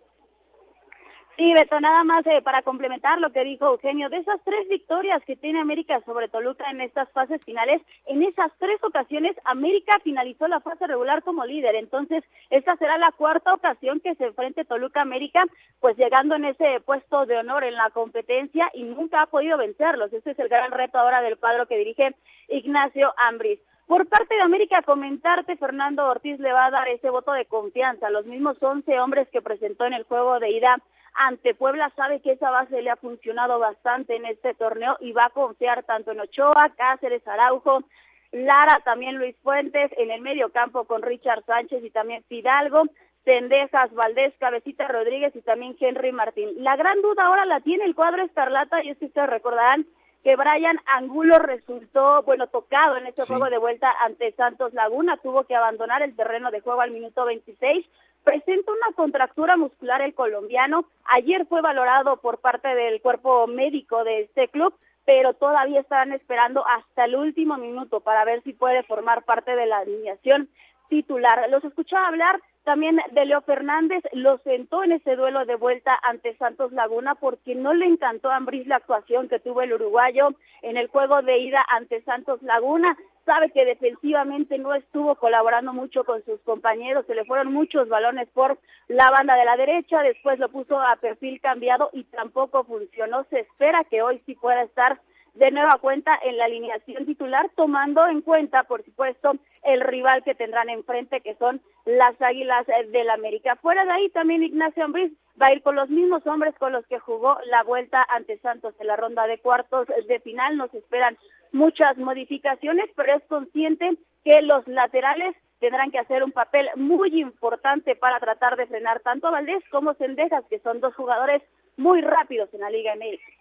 Sí, 1.37 1.53
Beto, 1.53 1.79
nada 1.79 2.03
más 2.03 2.25
eh, 2.25 2.41
para 2.41 2.63
complementar 2.63 3.19
lo 3.19 3.31
que 3.31 3.43
dijo 3.43 3.67
Eugenio, 3.67 4.09
de 4.09 4.17
esas 4.17 4.41
tres 4.43 4.67
victorias 4.69 5.23
que 5.23 5.35
tiene 5.35 5.59
América 5.59 6.01
sobre 6.03 6.29
Toluca 6.29 6.67
en 6.71 6.81
estas 6.81 7.11
fases 7.11 7.39
finales, 7.43 7.79
en 8.07 8.23
esas 8.23 8.51
tres 8.57 8.83
ocasiones 8.83 9.37
América 9.43 9.99
finalizó 10.03 10.47
la 10.47 10.61
fase 10.61 10.87
regular 10.87 11.21
como 11.21 11.45
líder, 11.45 11.75
entonces 11.75 12.23
esta 12.49 12.75
será 12.77 12.97
la 12.97 13.11
cuarta 13.11 13.53
ocasión 13.53 13.99
que 13.99 14.15
se 14.15 14.25
enfrente 14.25 14.65
Toluca 14.65 15.01
América, 15.01 15.43
pues 15.79 15.95
llegando 15.95 16.33
en 16.33 16.45
ese 16.45 16.79
puesto 16.83 17.27
de 17.27 17.37
honor 17.37 17.63
en 17.65 17.75
la 17.75 17.91
competencia 17.91 18.71
y 18.73 18.81
nunca 18.81 19.21
ha 19.21 19.27
podido 19.27 19.59
vencerlos, 19.59 20.11
ese 20.13 20.31
es 20.31 20.39
el 20.39 20.49
gran 20.49 20.71
reto 20.71 20.97
ahora 20.97 21.21
del 21.21 21.37
cuadro 21.37 21.67
que 21.67 21.77
dirige 21.77 22.15
Ignacio 22.47 23.13
Ambris. 23.15 23.63
Por 23.85 24.07
parte 24.07 24.33
de 24.33 24.41
América, 24.41 24.81
comentarte, 24.81 25.55
Fernando 25.55 26.07
Ortiz 26.07 26.39
le 26.39 26.51
va 26.51 26.65
a 26.65 26.71
dar 26.71 26.89
ese 26.89 27.09
voto 27.09 27.31
de 27.31 27.45
confianza. 27.45 28.09
Los 28.09 28.25
mismos 28.25 28.61
11 28.61 28.99
hombres 28.99 29.29
que 29.29 29.41
presentó 29.41 29.85
en 29.85 29.93
el 29.93 30.03
juego 30.03 30.41
de 30.41 30.51
ida 30.51 30.77
ante 31.17 31.55
Puebla 31.55 31.91
sabe 31.95 32.21
que 32.21 32.33
esa 32.33 32.51
base 32.51 32.81
le 32.81 32.91
ha 32.91 32.95
funcionado 32.95 33.59
bastante 33.59 34.15
en 34.15 34.25
este 34.25 34.53
torneo 34.53 34.97
y 34.99 35.11
va 35.11 35.25
a 35.25 35.29
confiar 35.31 35.83
tanto 35.83 36.11
en 36.11 36.19
Ochoa, 36.19 36.71
Cáceres, 36.77 37.27
Araujo, 37.27 37.83
Lara, 38.31 38.81
también 38.85 39.15
Luis 39.15 39.35
Fuentes, 39.41 39.91
en 39.97 40.11
el 40.11 40.21
medio 40.21 40.49
campo 40.49 40.85
con 40.85 41.01
Richard 41.01 41.43
Sánchez 41.45 41.83
y 41.83 41.89
también 41.89 42.23
Fidalgo, 42.27 42.83
Tendejas, 43.23 43.93
Valdés, 43.93 44.33
Cabecita 44.39 44.87
Rodríguez 44.87 45.35
y 45.35 45.41
también 45.41 45.75
Henry 45.79 46.11
Martín. 46.11 46.49
La 46.63 46.75
gran 46.75 47.01
duda 47.01 47.25
ahora 47.25 47.45
la 47.45 47.61
tiene 47.61 47.85
el 47.85 47.95
cuadro 47.95 48.23
Escarlata 48.23 48.83
y 48.83 48.89
es 48.89 48.97
que 48.97 49.05
ustedes 49.05 49.29
recordarán 49.29 49.85
que 50.23 50.35
Brian 50.35 50.79
Angulo 50.85 51.39
resultó, 51.39 52.21
bueno, 52.23 52.47
tocado 52.47 52.97
en 52.97 53.07
este 53.07 53.25
juego 53.25 53.49
de 53.49 53.57
vuelta 53.57 53.91
ante 54.01 54.31
Santos 54.33 54.73
Laguna, 54.73 55.17
tuvo 55.17 55.45
que 55.45 55.55
abandonar 55.55 56.03
el 56.03 56.15
terreno 56.15 56.51
de 56.51 56.61
juego 56.61 56.81
al 56.81 56.91
minuto 56.91 57.25
26 57.25 57.85
presenta 58.27 58.73
una 58.73 58.93
contractura 58.93 59.55
muscular 59.55 60.01
el 60.01 60.13
colombiano. 60.13 60.83
Ayer 61.05 61.45
fue 61.45 61.61
valorado 61.61 62.17
por 62.17 62.39
parte 62.39 62.67
del 62.67 63.01
cuerpo 63.01 63.47
médico 63.47 64.03
de 64.03 64.23
este 64.23 64.49
club, 64.49 64.73
pero 65.05 65.33
todavía 65.33 65.79
están 65.79 66.11
esperando 66.11 66.67
hasta 66.67 67.05
el 67.05 67.15
último 67.15 67.55
minuto 67.57 68.01
para 68.01 68.25
ver 68.25 68.43
si 68.43 68.51
puede 68.51 68.83
formar 68.83 69.23
parte 69.23 69.55
de 69.55 69.65
la 69.65 69.77
alineación 69.77 70.49
titular. 70.89 71.49
Los 71.49 71.63
escuchaba 71.63 72.09
hablar 72.09 72.41
también 72.65 72.99
de 73.11 73.23
Leo 73.23 73.39
Fernández, 73.43 74.03
lo 74.11 74.39
sentó 74.39 74.83
en 74.83 74.91
ese 74.91 75.15
duelo 75.15 75.45
de 75.45 75.55
vuelta 75.55 75.97
ante 76.03 76.35
Santos 76.35 76.73
Laguna 76.73 77.15
porque 77.15 77.55
no 77.55 77.73
le 77.73 77.85
encantó 77.85 78.29
a 78.29 78.35
Ambris 78.35 78.67
la 78.67 78.75
actuación 78.75 79.29
que 79.29 79.39
tuvo 79.39 79.61
el 79.61 79.71
uruguayo 79.71 80.31
en 80.63 80.75
el 80.75 80.87
juego 80.87 81.21
de 81.21 81.37
ida 81.37 81.65
ante 81.69 82.01
Santos 82.01 82.43
Laguna 82.43 82.97
sabe 83.27 83.51
que 83.51 83.65
defensivamente 83.65 84.57
no 84.57 84.73
estuvo 84.73 85.15
colaborando 85.15 85.73
mucho 85.73 86.05
con 86.05 86.23
sus 86.23 86.39
compañeros, 86.41 87.05
se 87.05 87.13
le 87.13 87.25
fueron 87.25 87.51
muchos 87.51 87.89
balones 87.89 88.29
por 88.29 88.57
la 88.87 89.11
banda 89.11 89.35
de 89.35 89.43
la 89.43 89.57
derecha, 89.57 90.01
después 90.01 90.39
lo 90.39 90.47
puso 90.47 90.79
a 90.79 90.95
perfil 90.95 91.41
cambiado 91.41 91.89
y 91.91 92.05
tampoco 92.05 92.63
funcionó. 92.63 93.25
Se 93.29 93.41
espera 93.41 93.83
que 93.83 94.01
hoy 94.01 94.21
sí 94.25 94.33
pueda 94.35 94.63
estar 94.63 94.99
de 95.37 95.51
nueva 95.51 95.77
cuenta 95.79 96.17
en 96.23 96.37
la 96.37 96.45
alineación 96.45 97.05
titular, 97.05 97.49
tomando 97.55 98.07
en 98.07 98.21
cuenta, 98.21 98.63
por 98.63 98.83
supuesto, 98.83 99.33
el 99.63 99.81
rival 99.81 100.23
que 100.23 100.33
tendrán 100.33 100.69
enfrente, 100.69 101.21
que 101.21 101.35
son 101.35 101.61
las 101.85 102.19
Águilas 102.21 102.65
del 102.91 103.09
América. 103.09 103.55
Fuera 103.57 103.85
de 103.85 103.91
ahí, 103.91 104.09
también 104.09 104.43
Ignacio 104.43 104.83
Ambriz 104.83 105.11
va 105.39 105.47
a 105.47 105.53
ir 105.53 105.61
con 105.61 105.75
los 105.75 105.89
mismos 105.89 106.25
hombres 106.25 106.55
con 106.57 106.71
los 106.73 106.85
que 106.87 106.99
jugó 106.99 107.37
la 107.45 107.63
vuelta 107.63 108.05
ante 108.09 108.39
Santos 108.39 108.73
en 108.79 108.87
la 108.87 108.95
ronda 108.95 109.27
de 109.27 109.37
cuartos 109.37 109.87
de 110.07 110.19
final. 110.21 110.57
Nos 110.57 110.73
esperan 110.73 111.17
muchas 111.51 111.97
modificaciones, 111.97 112.89
pero 112.95 113.15
es 113.15 113.23
consciente 113.25 113.95
que 114.23 114.41
los 114.41 114.67
laterales 114.67 115.35
tendrán 115.59 115.91
que 115.91 115.99
hacer 115.99 116.23
un 116.23 116.31
papel 116.31 116.67
muy 116.75 117.21
importante 117.21 117.95
para 117.95 118.19
tratar 118.19 118.57
de 118.57 118.67
frenar 118.67 119.01
tanto 119.01 119.27
a 119.27 119.31
Valdés 119.31 119.63
como 119.69 119.93
Sendejas, 119.95 120.43
que 120.49 120.59
son 120.59 120.79
dos 120.79 120.95
jugadores 120.95 121.43
muy 121.77 122.01
rápidos 122.01 122.51
en 122.53 122.61
la 122.61 122.69
Liga 122.71 122.95
MX. 122.95 123.36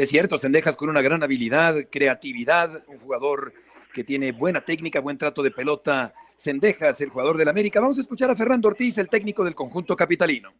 Es 0.00 0.08
cierto, 0.08 0.38
Sendejas 0.38 0.76
con 0.76 0.88
una 0.88 1.02
gran 1.02 1.22
habilidad, 1.22 1.74
creatividad, 1.90 2.84
un 2.88 2.98
jugador 3.00 3.52
que 3.92 4.02
tiene 4.02 4.32
buena 4.32 4.62
técnica, 4.62 4.98
buen 4.98 5.18
trato 5.18 5.42
de 5.42 5.50
pelota. 5.50 6.14
Sendejas, 6.38 7.02
el 7.02 7.10
jugador 7.10 7.36
del 7.36 7.50
América. 7.50 7.82
Vamos 7.82 7.98
a 7.98 8.00
escuchar 8.00 8.30
a 8.30 8.34
Fernando 8.34 8.68
Ortiz, 8.68 8.96
el 8.96 9.10
técnico 9.10 9.44
del 9.44 9.54
conjunto 9.54 9.94
capitalino. 9.94 10.52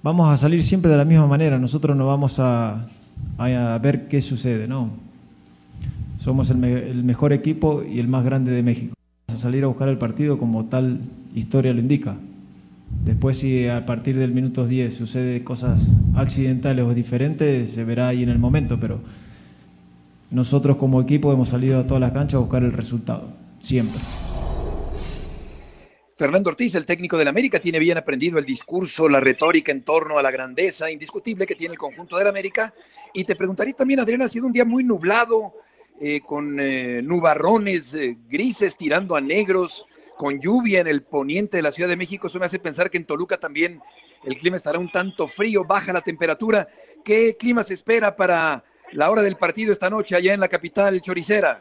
Vamos 0.00 0.32
a 0.32 0.36
salir 0.36 0.62
siempre 0.62 0.92
de 0.92 0.96
la 0.96 1.04
misma 1.04 1.26
manera. 1.26 1.58
Nosotros 1.58 1.96
no 1.96 2.06
vamos 2.06 2.38
a, 2.38 2.88
a 3.38 3.78
ver 3.78 4.06
qué 4.06 4.20
sucede, 4.20 4.68
¿no? 4.68 4.92
Somos 6.20 6.48
el, 6.50 6.62
el, 6.62 7.02
mejor 7.02 7.32
equipo 7.32 7.82
y 7.82 7.98
el 7.98 8.06
más 8.06 8.24
grande 8.24 8.52
de 8.52 8.62
México. 8.62 8.94
Vamos 9.26 9.40
a 9.40 9.42
salir 9.42 9.64
a 9.64 9.66
buscar 9.66 9.88
el 9.88 9.98
partido 9.98 10.38
como 10.38 10.66
tal 10.66 11.00
historia 11.34 11.72
lo 11.72 11.80
indica. 11.80 12.16
Después 13.04 13.38
si 13.38 13.66
a 13.66 13.86
partir 13.86 14.18
del 14.18 14.32
minuto 14.32 14.66
10 14.66 14.94
sucede 14.94 15.42
cosas 15.44 15.80
accidentales 16.14 16.84
o 16.84 16.94
diferentes, 16.94 17.70
se 17.70 17.84
verá 17.84 18.08
ahí 18.08 18.22
en 18.22 18.28
el 18.28 18.38
momento, 18.38 18.78
pero 18.80 19.00
nosotros 20.30 20.76
como 20.76 21.00
equipo 21.00 21.32
hemos 21.32 21.48
salido 21.48 21.80
a 21.80 21.86
todas 21.86 22.00
las 22.00 22.12
canchas 22.12 22.34
a 22.34 22.38
buscar 22.38 22.62
el 22.62 22.72
resultado, 22.72 23.30
siempre. 23.58 23.98
Fernando 26.16 26.50
Ortiz, 26.50 26.74
el 26.74 26.84
técnico 26.84 27.16
del 27.16 27.28
América, 27.28 27.60
tiene 27.60 27.78
bien 27.78 27.96
aprendido 27.96 28.38
el 28.38 28.44
discurso, 28.44 29.08
la 29.08 29.20
retórica 29.20 29.70
en 29.70 29.82
torno 29.82 30.18
a 30.18 30.22
la 30.22 30.32
grandeza 30.32 30.90
indiscutible 30.90 31.46
que 31.46 31.54
tiene 31.54 31.72
el 31.72 31.78
conjunto 31.78 32.18
del 32.18 32.26
América. 32.26 32.74
Y 33.14 33.24
te 33.24 33.36
preguntaría 33.36 33.72
también, 33.72 34.00
Adriana, 34.00 34.24
ha 34.24 34.28
sido 34.28 34.46
un 34.46 34.52
día 34.52 34.64
muy 34.64 34.82
nublado 34.82 35.54
eh, 36.00 36.20
con 36.26 36.58
eh, 36.58 37.02
nubarrones 37.02 37.96
grises 38.28 38.76
tirando 38.76 39.14
a 39.14 39.20
negros, 39.20 39.86
con 40.18 40.40
lluvia 40.40 40.80
en 40.80 40.88
el 40.88 41.02
poniente 41.02 41.56
de 41.56 41.62
la 41.62 41.70
Ciudad 41.70 41.88
de 41.88 41.96
México. 41.96 42.26
Eso 42.26 42.40
me 42.40 42.44
hace 42.44 42.58
pensar 42.58 42.90
que 42.90 42.98
en 42.98 43.06
Toluca 43.06 43.38
también 43.38 43.80
el 44.24 44.36
clima 44.36 44.56
estará 44.56 44.78
un 44.78 44.90
tanto 44.90 45.26
frío, 45.28 45.64
baja 45.64 45.92
la 45.92 46.02
temperatura. 46.02 46.66
¿Qué 47.04 47.36
clima 47.38 47.62
se 47.62 47.74
espera 47.74 48.16
para 48.16 48.64
la 48.92 49.10
hora 49.10 49.22
del 49.22 49.36
partido 49.36 49.72
esta 49.72 49.88
noche 49.88 50.16
allá 50.16 50.34
en 50.34 50.40
la 50.40 50.48
capital 50.48 51.00
choricera? 51.00 51.60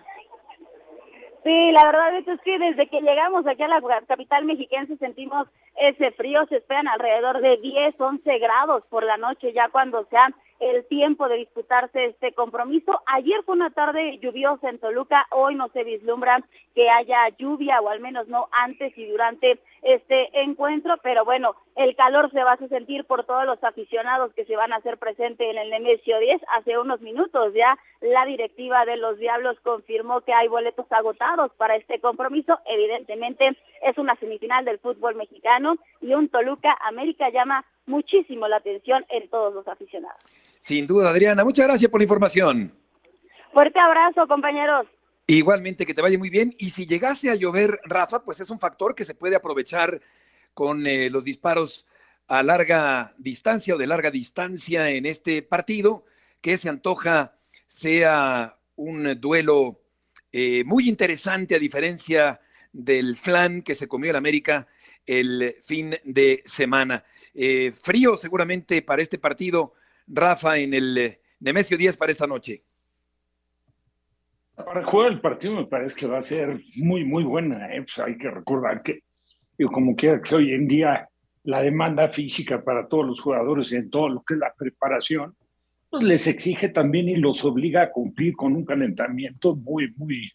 Sí, 1.43 1.71
la 1.71 1.85
verdad 1.85 2.17
es 2.17 2.41
que 2.41 2.59
desde 2.59 2.89
que 2.89 2.99
llegamos 2.99 3.45
aquí 3.47 3.61
a 3.61 3.67
la 3.69 3.79
capital 4.05 4.43
mexiquense 4.43 4.97
sentimos 4.97 5.47
ese 5.79 6.11
frío, 6.11 6.45
se 6.47 6.57
esperan 6.57 6.87
alrededor 6.87 7.39
de 7.39 7.57
10, 7.57 7.95
11 7.97 8.39
grados 8.39 8.83
por 8.89 9.03
la 9.03 9.17
noche 9.17 9.53
ya 9.53 9.69
cuando 9.69 10.05
sea 10.09 10.27
el 10.59 10.85
tiempo 10.87 11.27
de 11.27 11.37
disputarse 11.37 12.05
este 12.05 12.33
compromiso. 12.33 13.01
Ayer 13.05 13.43
fue 13.43 13.55
una 13.55 13.69
tarde 13.69 14.17
lluviosa 14.19 14.69
en 14.69 14.79
Toluca, 14.79 15.27
hoy 15.31 15.55
no 15.55 15.69
se 15.69 15.83
vislumbra 15.83 16.43
que 16.73 16.89
haya 16.89 17.29
lluvia 17.37 17.79
o 17.81 17.89
al 17.89 17.99
menos 17.99 18.27
no 18.27 18.47
antes 18.51 18.97
y 18.97 19.05
durante 19.05 19.59
este 19.81 20.41
encuentro, 20.41 20.95
pero 21.03 21.23
bueno, 21.23 21.55
el 21.75 21.95
calor 21.95 22.31
se 22.31 22.43
va 22.43 22.53
a 22.53 22.67
sentir 22.67 23.05
por 23.05 23.23
todos 23.25 23.45
los 23.45 23.63
aficionados 23.63 24.33
que 24.33 24.45
se 24.45 24.55
van 24.55 24.73
a 24.73 24.77
hacer 24.77 24.97
presente 24.97 25.49
en 25.49 25.57
el 25.57 25.69
Nemesio 25.69 26.19
10. 26.19 26.41
Hace 26.57 26.77
unos 26.77 27.01
minutos 27.01 27.53
ya 27.53 27.77
la 28.01 28.25
directiva 28.25 28.85
de 28.85 28.97
los 28.97 29.17
Diablos 29.17 29.59
confirmó 29.61 30.21
que 30.21 30.33
hay 30.33 30.47
boletos 30.47 30.91
agotados 30.91 31.51
para 31.53 31.75
este 31.75 31.99
compromiso. 31.99 32.59
Evidentemente 32.65 33.57
es 33.83 33.97
una 33.97 34.15
semifinal 34.15 34.65
del 34.65 34.79
fútbol 34.79 35.15
mexicano 35.15 35.75
y 36.01 36.13
un 36.13 36.29
Toluca 36.29 36.75
América 36.81 37.29
llama 37.29 37.63
muchísimo 37.87 38.47
la 38.47 38.57
atención 38.57 39.03
en 39.09 39.29
todos 39.29 39.53
los 39.53 39.67
aficionados. 39.67 40.21
Sin 40.59 40.85
duda, 40.85 41.09
Adriana. 41.09 41.43
Muchas 41.43 41.65
gracias 41.65 41.89
por 41.89 41.99
la 41.99 42.03
información. 42.05 42.71
Fuerte 43.53 43.79
abrazo, 43.79 44.27
compañeros. 44.27 44.85
Igualmente, 45.25 45.85
que 45.85 45.93
te 45.93 46.01
vaya 46.01 46.17
muy 46.17 46.29
bien. 46.29 46.53
Y 46.57 46.69
si 46.69 46.85
llegase 46.85 47.29
a 47.29 47.35
llover, 47.35 47.79
Rafa, 47.83 48.23
pues 48.23 48.39
es 48.39 48.49
un 48.49 48.59
factor 48.59 48.95
que 48.95 49.03
se 49.03 49.15
puede 49.15 49.35
aprovechar 49.35 49.99
con 50.53 50.85
eh, 50.87 51.09
los 51.09 51.23
disparos 51.23 51.85
a 52.27 52.43
larga 52.43 53.13
distancia 53.17 53.75
o 53.75 53.77
de 53.77 53.87
larga 53.87 54.11
distancia 54.11 54.89
en 54.89 55.05
este 55.05 55.41
partido, 55.41 56.05
que 56.41 56.57
se 56.57 56.69
antoja 56.69 57.35
sea 57.67 58.57
un 58.75 59.19
duelo 59.19 59.81
eh, 60.31 60.63
muy 60.65 60.87
interesante 60.87 61.55
a 61.55 61.59
diferencia 61.59 62.39
del 62.71 63.15
flan 63.15 63.61
que 63.61 63.75
se 63.75 63.87
comió 63.87 64.11
en 64.11 64.17
América 64.17 64.67
el 65.05 65.55
fin 65.61 65.95
de 66.03 66.43
semana. 66.45 67.03
Eh, 67.39 67.71
frío 67.71 68.17
seguramente 68.17 68.81
para 68.81 69.03
este 69.03 69.19
partido, 69.19 69.73
Rafa, 70.07 70.57
en 70.57 70.73
el 70.73 70.97
eh, 70.97 71.21
Nemesio 71.39 71.77
10 71.77 71.95
para 71.95 72.11
esta 72.11 72.25
noche. 72.25 72.63
Para 74.55 74.83
jugar 74.83 75.11
el 75.11 75.21
partido 75.21 75.53
me 75.53 75.67
parece 75.67 75.95
que 75.95 76.07
va 76.07 76.17
a 76.17 76.23
ser 76.23 76.59
muy, 76.77 77.05
muy 77.05 77.23
buena. 77.23 77.71
¿eh? 77.75 77.83
Pues 77.83 77.99
hay 77.99 78.17
que 78.17 78.31
recordar 78.31 78.81
que, 78.81 79.03
como 79.71 79.95
quiera 79.95 80.19
que 80.19 80.33
hoy 80.33 80.51
en 80.51 80.67
día 80.67 81.07
la 81.43 81.61
demanda 81.61 82.09
física 82.09 82.63
para 82.63 82.87
todos 82.87 83.05
los 83.05 83.21
jugadores 83.21 83.71
en 83.71 83.91
todo 83.91 84.09
lo 84.09 84.23
que 84.23 84.33
es 84.33 84.39
la 84.39 84.55
preparación, 84.57 85.35
pues 85.91 86.01
les 86.01 86.25
exige 86.25 86.69
también 86.69 87.07
y 87.07 87.17
los 87.17 87.45
obliga 87.45 87.83
a 87.83 87.91
cumplir 87.91 88.35
con 88.35 88.55
un 88.55 88.65
calentamiento 88.65 89.55
muy, 89.55 89.93
muy, 89.95 90.31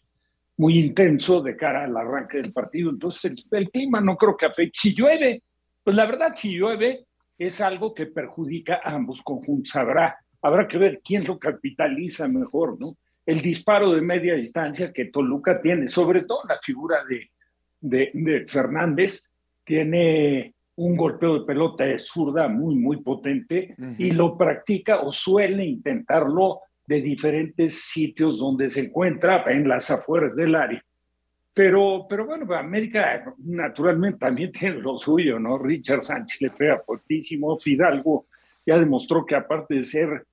muy 0.55 0.79
intenso 0.79 1.41
de 1.41 1.57
cara 1.57 1.83
al 1.83 1.97
arranque 1.97 2.37
del 2.37 2.53
partido. 2.53 2.91
Entonces 2.91 3.25
el, 3.25 3.45
el 3.51 3.69
clima 3.71 3.99
no 3.99 4.15
creo 4.15 4.37
que 4.37 4.45
afecte. 4.45 4.79
Si 4.79 4.95
llueve, 4.95 5.43
pues 5.83 5.95
la 5.95 6.05
verdad, 6.05 6.33
si 6.35 6.57
llueve, 6.57 7.05
es 7.37 7.61
algo 7.61 7.93
que 7.93 8.05
perjudica 8.05 8.79
a 8.83 8.95
ambos 8.95 9.21
conjuntos. 9.21 9.75
Habrá, 9.75 10.17
habrá 10.41 10.67
que 10.67 10.77
ver 10.77 11.01
quién 11.03 11.25
lo 11.25 11.37
capitaliza 11.37 12.27
mejor, 12.27 12.79
¿no? 12.79 12.97
El 13.25 13.41
disparo 13.41 13.91
de 13.91 14.01
media 14.01 14.35
distancia 14.35 14.91
que 14.91 15.05
Toluca 15.05 15.61
tiene, 15.61 15.87
sobre 15.87 16.23
todo 16.23 16.39
la 16.47 16.59
figura 16.61 16.97
de, 17.07 17.29
de, 17.79 18.45
Fernández, 18.47 19.29
tiene 19.63 20.53
un 20.75 20.97
golpeo 20.97 21.39
de 21.39 21.45
pelota 21.45 21.85
de 21.85 21.99
zurda 21.99 22.47
muy, 22.47 22.75
muy 22.75 23.01
potente 23.01 23.75
y 23.97 24.11
lo 24.11 24.35
practica 24.37 25.01
o 25.01 25.11
suele 25.11 25.63
intentarlo 25.63 26.61
de 26.85 27.01
diferentes 27.01 27.83
sitios 27.83 28.39
donde 28.39 28.69
se 28.69 28.81
encuentra 28.81 29.45
en 29.47 29.69
las 29.69 29.89
afueras 29.89 30.35
del 30.35 30.55
área. 30.55 30.83
Pero, 31.53 32.07
pero 32.09 32.25
bueno, 32.25 32.51
América 32.55 33.23
naturalmente 33.37 34.19
también 34.19 34.51
tiene 34.59 34.81
lo 34.81 34.97
suyo, 34.97 35.39
¿no? 35.39 35.57
Richard 35.57 36.01
Sánchez 36.01 36.41
le 36.41 36.49
pega 36.49 36.81
fuertísimo, 36.85 37.57
Fidalgo 37.57 38.25
ya 38.65 38.79
demostró 38.79 39.25
que 39.25 39.35
aparte 39.35 39.75
de 39.75 39.81
ser, 39.83 40.25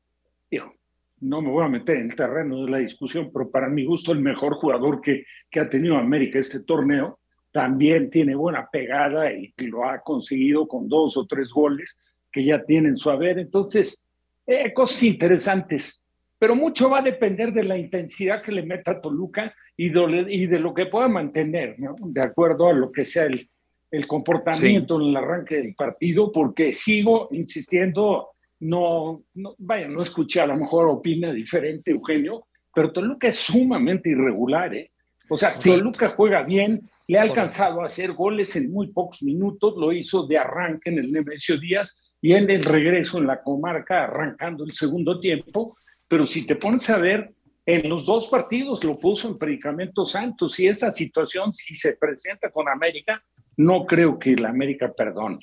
no 1.20 1.42
me 1.42 1.50
voy 1.50 1.64
a 1.64 1.68
meter 1.68 1.96
en 1.96 2.10
el 2.10 2.16
terreno 2.16 2.64
de 2.64 2.70
la 2.70 2.78
discusión, 2.78 3.30
pero 3.32 3.50
para 3.50 3.68
mi 3.68 3.84
gusto 3.84 4.12
el 4.12 4.20
mejor 4.20 4.54
jugador 4.54 5.00
que, 5.00 5.24
que 5.50 5.60
ha 5.60 5.68
tenido 5.68 5.96
América 5.96 6.38
este 6.38 6.60
torneo, 6.60 7.18
también 7.50 8.08
tiene 8.08 8.34
buena 8.36 8.68
pegada 8.70 9.32
y 9.32 9.52
lo 9.58 9.84
ha 9.84 10.00
conseguido 10.00 10.68
con 10.68 10.88
dos 10.88 11.16
o 11.16 11.26
tres 11.26 11.52
goles 11.52 11.98
que 12.30 12.44
ya 12.44 12.62
tienen 12.62 12.96
su 12.96 13.10
haber. 13.10 13.40
Entonces, 13.40 14.06
eh, 14.46 14.72
cosas 14.72 15.02
interesantes, 15.02 16.02
pero 16.38 16.54
mucho 16.54 16.88
va 16.88 17.00
a 17.00 17.02
depender 17.02 17.52
de 17.52 17.64
la 17.64 17.76
intensidad 17.76 18.42
que 18.42 18.52
le 18.52 18.62
meta 18.62 19.00
Toluca 19.00 19.54
y 19.82 19.88
de, 19.88 20.26
y 20.28 20.46
de 20.46 20.58
lo 20.58 20.74
que 20.74 20.84
pueda 20.84 21.08
mantener, 21.08 21.80
¿no? 21.80 21.96
de 22.00 22.20
acuerdo 22.20 22.68
a 22.68 22.74
lo 22.74 22.92
que 22.92 23.06
sea 23.06 23.24
el, 23.24 23.48
el 23.90 24.06
comportamiento 24.06 25.00
en 25.00 25.08
el 25.08 25.16
arranque 25.16 25.56
del 25.56 25.74
partido, 25.74 26.30
porque 26.30 26.74
sigo 26.74 27.28
insistiendo, 27.30 28.28
no, 28.58 29.22
no, 29.32 29.54
vaya, 29.56 29.88
no 29.88 30.02
escuché, 30.02 30.42
a 30.42 30.46
lo 30.46 30.54
mejor 30.54 30.86
opina 30.86 31.32
diferente 31.32 31.92
Eugenio, 31.92 32.44
pero 32.74 32.92
Toluca 32.92 33.28
es 33.28 33.36
sumamente 33.36 34.10
irregular, 34.10 34.74
¿eh? 34.74 34.90
O 35.30 35.38
sea, 35.38 35.58
Toluca 35.58 36.10
juega 36.10 36.42
bien, 36.42 36.78
le 37.08 37.18
ha 37.18 37.22
alcanzado 37.22 37.80
a 37.80 37.86
hacer 37.86 38.12
goles 38.12 38.54
en 38.56 38.70
muy 38.70 38.88
pocos 38.92 39.22
minutos, 39.22 39.78
lo 39.78 39.92
hizo 39.92 40.26
de 40.26 40.36
arranque 40.36 40.90
en 40.90 40.98
el 40.98 41.10
Nemesio 41.10 41.58
Díaz 41.58 42.02
y 42.20 42.34
en 42.34 42.50
el 42.50 42.64
regreso 42.64 43.16
en 43.16 43.28
la 43.28 43.40
comarca, 43.40 44.04
arrancando 44.04 44.62
el 44.62 44.72
segundo 44.72 45.18
tiempo, 45.18 45.78
pero 46.06 46.26
si 46.26 46.46
te 46.46 46.56
pones 46.56 46.90
a 46.90 46.98
ver, 46.98 47.28
en 47.66 47.88
los 47.88 48.06
dos 48.06 48.28
partidos 48.28 48.82
lo 48.84 48.98
puso 48.98 49.28
en 49.28 49.38
Predicamento 49.38 50.06
Santos 50.06 50.58
y 50.58 50.66
esta 50.66 50.90
situación, 50.90 51.52
si 51.54 51.74
se 51.74 51.96
presenta 51.96 52.50
con 52.50 52.68
América, 52.68 53.22
no 53.56 53.86
creo 53.86 54.18
que 54.18 54.36
la 54.36 54.48
América 54.48 54.92
perdone. 54.92 55.40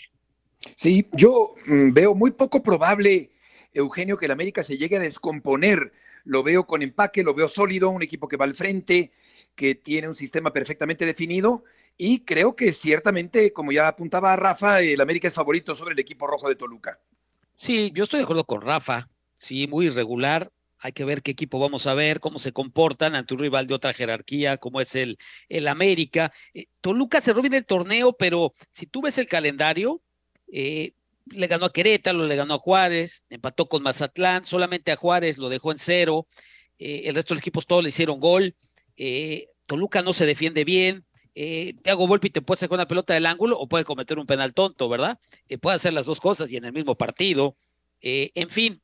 Sí, 0.75 1.07
yo 1.13 1.53
mm, 1.67 1.93
veo 1.93 2.15
muy 2.15 2.31
poco 2.31 2.63
probable, 2.63 3.31
Eugenio, 3.73 4.17
que 4.17 4.25
el 4.25 4.31
América 4.31 4.63
se 4.63 4.77
llegue 4.77 4.97
a 4.97 5.01
descomponer. 5.01 5.93
Lo 6.23 6.43
veo 6.43 6.65
con 6.65 6.81
empaque, 6.81 7.23
lo 7.23 7.33
veo 7.33 7.47
sólido, 7.47 7.89
un 7.89 8.01
equipo 8.01 8.27
que 8.27 8.35
va 8.35 8.45
al 8.45 8.55
frente, 8.55 9.11
que 9.55 9.75
tiene 9.75 10.09
un 10.09 10.15
sistema 10.15 10.51
perfectamente 10.51 11.05
definido 11.05 11.63
y 11.97 12.19
creo 12.19 12.55
que 12.55 12.71
ciertamente, 12.71 13.51
como 13.51 13.71
ya 13.71 13.87
apuntaba 13.87 14.35
Rafa, 14.35 14.81
el 14.81 15.01
América 15.01 15.27
es 15.27 15.33
favorito 15.33 15.73
sobre 15.73 15.93
el 15.93 15.99
equipo 15.99 16.27
rojo 16.27 16.47
de 16.47 16.55
Toluca. 16.55 16.99
Sí, 17.55 17.91
yo 17.93 18.03
estoy 18.03 18.19
de 18.19 18.23
acuerdo 18.23 18.43
con 18.43 18.61
Rafa, 18.61 19.07
sí, 19.35 19.65
muy 19.65 19.87
irregular, 19.87 20.51
hay 20.79 20.91
que 20.91 21.05
ver 21.05 21.21
qué 21.21 21.31
equipo 21.31 21.59
vamos 21.59 21.87
a 21.87 21.93
ver, 21.93 22.19
cómo 22.19 22.39
se 22.39 22.53
comportan 22.53 23.15
ante 23.15 23.33
un 23.33 23.39
rival 23.39 23.67
de 23.67 23.73
otra 23.73 23.93
jerarquía, 23.93 24.57
como 24.57 24.81
es 24.81 24.95
el, 24.95 25.17
el 25.49 25.67
América. 25.67 26.31
Eh, 26.53 26.67
Toluca 26.81 27.21
se 27.21 27.31
en 27.31 27.53
el 27.53 27.65
torneo, 27.65 28.13
pero 28.13 28.53
si 28.69 28.85
tú 28.85 29.01
ves 29.01 29.17
el 29.17 29.27
calendario, 29.27 30.01
eh, 30.51 30.93
le 31.25 31.47
ganó 31.47 31.65
a 31.65 31.73
Querétaro, 31.73 32.25
le 32.25 32.35
ganó 32.35 32.55
a 32.55 32.59
Juárez, 32.59 33.25
empató 33.29 33.67
con 33.67 33.83
Mazatlán, 33.83 34.45
solamente 34.45 34.91
a 34.91 34.95
Juárez 34.95 35.37
lo 35.37 35.49
dejó 35.49 35.71
en 35.71 35.79
cero, 35.79 36.27
eh, 36.79 37.03
el 37.05 37.15
resto 37.15 37.33
de 37.33 37.37
los 37.37 37.41
equipos 37.41 37.65
todos 37.65 37.83
le 37.83 37.89
hicieron 37.89 38.19
gol. 38.19 38.55
Toluca 39.65 40.01
no 40.01 40.13
se 40.13 40.25
defiende 40.25 40.63
bien, 40.63 41.05
eh, 41.39 41.75
Thiago 41.83 42.07
Volpi 42.07 42.31
te 42.31 42.41
puede 42.41 42.59
sacar 42.59 42.77
una 42.77 42.87
pelota 42.87 43.13
del 43.13 43.27
ángulo 43.27 43.59
o 43.59 43.67
puede 43.67 43.83
cometer 43.83 44.17
un 44.17 44.25
penal 44.25 44.55
tonto, 44.55 44.89
¿verdad? 44.89 45.19
puede 45.61 45.75
hacer 45.75 45.93
las 45.93 46.07
dos 46.07 46.19
cosas 46.19 46.51
y 46.51 46.57
en 46.57 46.65
el 46.65 46.73
mismo 46.73 46.95
partido. 46.95 47.55
Eh, 48.01 48.31
en 48.35 48.49
fin, 48.49 48.81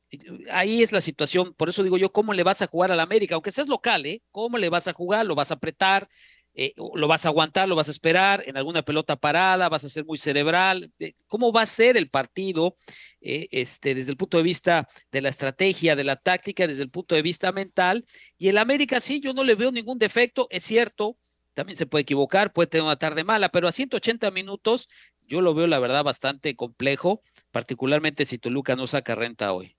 ahí 0.50 0.82
es 0.82 0.92
la 0.92 1.00
situación. 1.00 1.54
Por 1.54 1.68
eso 1.68 1.82
digo 1.82 1.98
yo, 1.98 2.12
¿cómo 2.12 2.32
le 2.32 2.42
vas 2.42 2.62
a 2.62 2.66
jugar 2.66 2.92
al 2.92 3.00
América? 3.00 3.34
Aunque 3.34 3.52
seas 3.52 3.68
local, 3.68 4.06
¿eh? 4.06 4.22
¿Cómo 4.30 4.58
le 4.58 4.68
vas 4.68 4.88
a 4.88 4.92
jugar? 4.92 5.26
¿Lo 5.26 5.34
vas 5.34 5.50
a 5.50 5.54
apretar? 5.54 6.08
Eh, 6.56 6.72
¿Lo 6.76 7.08
vas 7.08 7.24
a 7.24 7.28
aguantar? 7.28 7.68
¿Lo 7.68 7.76
vas 7.76 7.88
a 7.88 7.90
esperar? 7.90 8.44
¿En 8.46 8.56
alguna 8.56 8.82
pelota 8.82 9.16
parada? 9.16 9.68
¿Vas 9.68 9.84
a 9.84 9.88
ser 9.88 10.04
muy 10.04 10.18
cerebral? 10.18 10.92
Eh, 10.98 11.14
¿Cómo 11.26 11.52
va 11.52 11.62
a 11.62 11.66
ser 11.66 11.96
el 11.96 12.10
partido 12.10 12.76
este, 13.20 13.94
desde 13.94 14.10
el 14.10 14.16
punto 14.16 14.36
de 14.36 14.42
vista 14.42 14.88
de 15.10 15.20
la 15.20 15.30
estrategia, 15.30 15.96
de 15.96 16.04
la 16.04 16.16
táctica, 16.16 16.66
desde 16.66 16.82
el 16.82 16.90
punto 16.90 17.14
de 17.14 17.22
vista 17.22 17.52
mental? 17.52 18.04
Y 18.38 18.48
el 18.48 18.58
América 18.58 19.00
sí, 19.00 19.20
yo 19.20 19.32
no 19.32 19.44
le 19.44 19.54
veo 19.54 19.72
ningún 19.72 19.98
defecto, 19.98 20.46
es 20.50 20.64
cierto, 20.64 21.16
también 21.54 21.78
se 21.78 21.86
puede 21.86 22.02
equivocar, 22.02 22.52
puede 22.52 22.66
tener 22.66 22.84
una 22.84 22.96
tarde 22.98 23.24
mala, 23.24 23.48
pero 23.48 23.68
a 23.68 23.72
180 23.72 24.30
minutos 24.30 24.88
yo 25.26 25.40
lo 25.40 25.54
veo 25.54 25.66
la 25.66 25.78
verdad 25.78 26.04
bastante 26.04 26.54
complejo 26.56 27.22
particularmente 27.54 28.26
si 28.26 28.38
Toluca 28.38 28.74
no 28.74 28.88
saca 28.88 29.14
renta 29.14 29.52
hoy. 29.52 29.76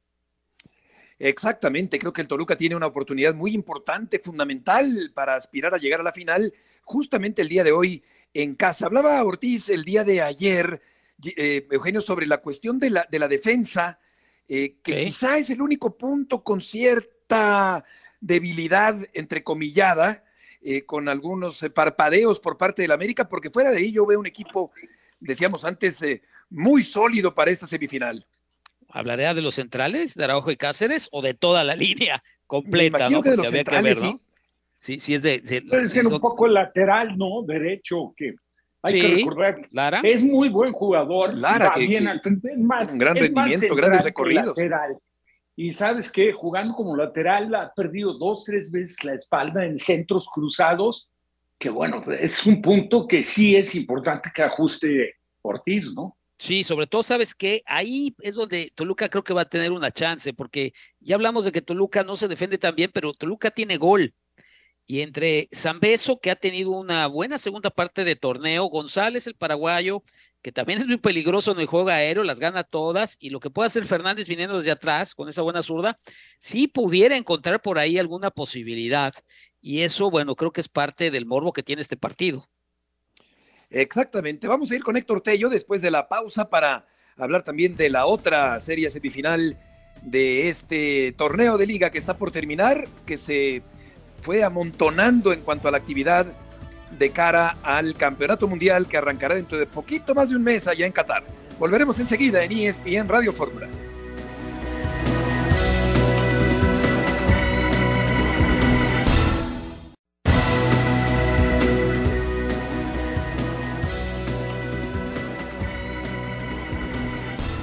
Exactamente, 1.20 2.00
creo 2.00 2.14
que 2.14 2.22
el 2.22 2.28
Toluca 2.30 2.56
tiene 2.56 2.78
una 2.78 2.86
oportunidad 2.86 3.36
muy 3.36 3.54
importante, 3.54 4.20
fundamental 4.20 5.12
para 5.14 5.36
aspirar 5.36 5.74
a 5.74 5.78
llegar 5.78 6.00
a 6.00 6.04
la 6.04 6.14
final, 6.14 6.54
justamente 6.84 7.42
el 7.42 7.50
día 7.50 7.66
de 7.66 7.74
hoy 7.74 8.02
en 8.34 8.56
casa. 8.56 8.86
Hablaba 8.86 9.22
Ortiz 9.26 9.68
el 9.68 9.84
día 9.84 10.06
de 10.06 10.22
ayer, 10.22 10.82
eh, 11.36 11.68
Eugenio, 11.70 12.00
sobre 12.00 12.28
la 12.28 12.38
cuestión 12.38 12.80
de 12.80 12.92
la, 12.92 13.08
de 13.12 13.20
la 13.20 13.28
defensa, 13.28 14.00
eh, 14.48 14.78
que 14.82 15.04
quizá 15.04 15.38
es 15.38 15.50
el 15.50 15.62
único 15.62 15.98
punto 15.98 16.46
con 16.46 16.62
cierta 16.62 17.84
debilidad 18.22 18.96
entrecomillada, 19.12 20.24
eh, 20.62 20.86
con 20.86 21.10
algunos 21.10 21.62
eh, 21.62 21.70
parpadeos 21.70 22.40
por 22.40 22.58
parte 22.58 22.84
del 22.84 22.92
América, 22.94 23.28
porque 23.28 23.50
fuera 23.50 23.70
de 23.70 23.80
ahí 23.80 23.92
yo 23.92 24.06
veo 24.06 24.18
un 24.18 24.28
equipo, 24.28 24.72
decíamos 25.20 25.66
antes, 25.66 26.02
eh, 26.02 26.22
muy 26.50 26.84
sólido 26.84 27.34
para 27.34 27.52
esta 27.52 27.66
semifinal. 27.66 28.26
¿Hablaré 28.90 29.34
de 29.34 29.42
los 29.42 29.56
centrales, 29.56 30.16
de 30.16 30.24
Araujo 30.24 30.52
y 30.52 30.58
Cáceres, 30.58 31.10
o 31.12 31.22
de 31.22 31.34
toda 31.34 31.64
la 31.64 31.76
línea 31.76 32.22
completa? 32.48 33.10
¿no? 33.10 33.22
que 33.22 33.32
de 33.32 33.38
los 33.38 33.50
centrales, 33.50 34.02
¿no? 34.02 34.22
Sí, 34.80 35.00
sí, 35.00 35.16
es 35.16 35.22
de. 35.22 35.40
de 35.40 35.62
Puede 35.64 35.90
ser 35.90 36.06
un 36.06 36.20
poco 36.20 36.48
lateral, 36.48 37.18
¿no? 37.18 37.42
Derecho, 37.42 38.14
que 38.16 38.36
hay 38.84 39.02
que 39.02 39.08
recordar. 39.08 39.62
Lara. 39.72 40.02
Es 40.04 40.22
muy 40.22 40.50
buen 40.50 40.72
jugador. 40.72 41.34
Lara, 41.34 41.72
que, 41.72 41.88
bien 41.88 42.08
al 42.08 42.22
frente. 42.22 42.52
Es 42.52 42.58
más, 42.60 42.94
un 42.94 43.00
gran 43.00 43.16
rendimiento, 43.16 43.74
grandes 43.74 44.04
recorridos. 44.04 44.48
Lateral. 44.50 44.98
Y 45.56 45.72
sabes 45.72 46.12
que 46.12 46.34
jugando 46.34 46.76
como 46.76 46.96
lateral 46.96 47.54
ha 47.56 47.74
perdido 47.74 48.14
dos, 48.14 48.44
tres 48.44 48.72
veces 48.72 49.04
la 49.04 49.14
espalda 49.14 49.66
en 49.66 49.80
centros 49.80 50.28
cruzados, 50.28 51.10
que 51.58 51.70
bueno, 51.70 52.04
es 52.12 52.46
un 52.46 52.62
punto 52.62 53.08
que 53.08 53.24
sí 53.24 53.56
es 53.56 53.74
importante 53.74 54.30
que 54.34 54.44
ajuste 54.44 55.16
Ortiz, 55.42 55.86
¿no? 55.94 56.18
Sí, 56.38 56.64
sobre 56.64 56.86
todo, 56.88 57.02
sabes 57.04 57.34
que 57.34 57.64
ahí 57.66 58.14
es 58.20 58.36
donde 58.36 58.72
Toluca 58.76 59.10
creo 59.10 59.24
que 59.24 59.34
va 59.34 59.42
a 59.44 59.50
tener 59.50 59.72
una 59.72 59.92
chance, 59.92 60.34
porque 60.34 60.74
ya 61.00 61.16
hablamos 61.16 61.46
de 61.46 61.52
que 61.52 61.62
Toluca 61.62 62.04
no 62.04 62.18
se 62.18 62.28
defiende 62.28 62.58
tan 62.58 62.76
bien, 62.76 62.92
pero 62.94 63.14
Toluca 63.14 63.52
tiene 63.52 63.78
gol. 63.78 64.14
Y 64.86 65.02
entre 65.02 65.50
Zambeso, 65.56 66.20
que 66.20 66.32
ha 66.32 66.36
tenido 66.36 66.72
una 66.72 67.08
buena 67.08 67.40
segunda 67.40 67.70
parte 67.72 68.04
de 68.04 68.16
torneo, 68.16 68.66
González, 68.66 69.28
el 69.28 69.36
paraguayo, 69.36 70.04
que 70.42 70.52
también 70.52 70.80
es 70.80 70.88
muy 70.88 70.98
peligroso 70.98 71.54
en 71.54 71.60
el 71.60 71.66
juego 71.68 71.90
aéreo, 71.90 72.24
las 72.24 72.40
gana 72.40 72.64
todas, 72.64 73.18
y 73.20 73.32
lo 73.32 73.40
que 73.40 73.50
puede 73.50 73.68
hacer 73.68 73.86
Fernández 73.86 74.28
viniendo 74.28 74.58
desde 74.58 74.72
atrás 74.72 75.16
con 75.16 75.30
esa 75.30 75.42
buena 75.42 75.64
zurda, 75.64 76.00
sí 76.40 76.68
pudiera 76.68 77.18
encontrar 77.18 77.62
por 77.62 77.80
ahí 77.80 77.98
alguna 77.98 78.30
posibilidad. 78.30 79.14
Y 79.62 79.82
eso, 79.82 80.12
bueno, 80.12 80.36
creo 80.36 80.52
que 80.52 80.62
es 80.62 80.70
parte 80.70 81.10
del 81.10 81.26
morbo 81.26 81.54
que 81.54 81.64
tiene 81.64 81.82
este 81.82 81.98
partido. 81.98 82.48
Exactamente. 83.70 84.48
Vamos 84.48 84.72
a 84.72 84.76
ir 84.76 84.84
con 84.84 84.98
Héctor 84.98 85.22
Tello 85.22 85.50
después 85.50 85.82
de 85.82 85.92
la 85.92 86.08
pausa 86.08 86.50
para 86.50 86.86
hablar 87.18 87.44
también 87.44 87.76
de 87.76 87.90
la 87.90 88.06
otra 88.06 88.60
serie 88.60 88.90
semifinal 88.90 89.58
de 90.02 90.50
este 90.50 91.14
torneo 91.18 91.58
de 91.58 91.66
liga 91.66 91.90
que 91.90 91.98
está 91.98 92.18
por 92.18 92.32
terminar, 92.32 92.88
que 93.06 93.18
se 93.18 93.64
fue 94.22 94.44
amontonando 94.44 95.34
en 95.34 95.42
cuanto 95.42 95.68
a 95.68 95.72
la 95.72 95.78
actividad 95.78 96.26
de 96.98 97.10
cara 97.10 97.58
al 97.64 97.96
Campeonato 97.96 98.48
Mundial 98.48 98.88
que 98.88 98.98
arrancará 98.98 99.36
dentro 99.36 99.58
de 99.58 99.66
poquito 99.66 100.14
más 100.14 100.30
de 100.30 100.36
un 100.36 100.44
mes 100.44 100.68
allá 100.68 100.86
en 100.86 100.92
Qatar. 100.92 101.24
Volveremos 101.60 102.00
enseguida 102.00 102.44
en 102.44 102.52
ESPN 102.52 103.08
Radio 103.08 103.34
Fórmula. 103.34 103.68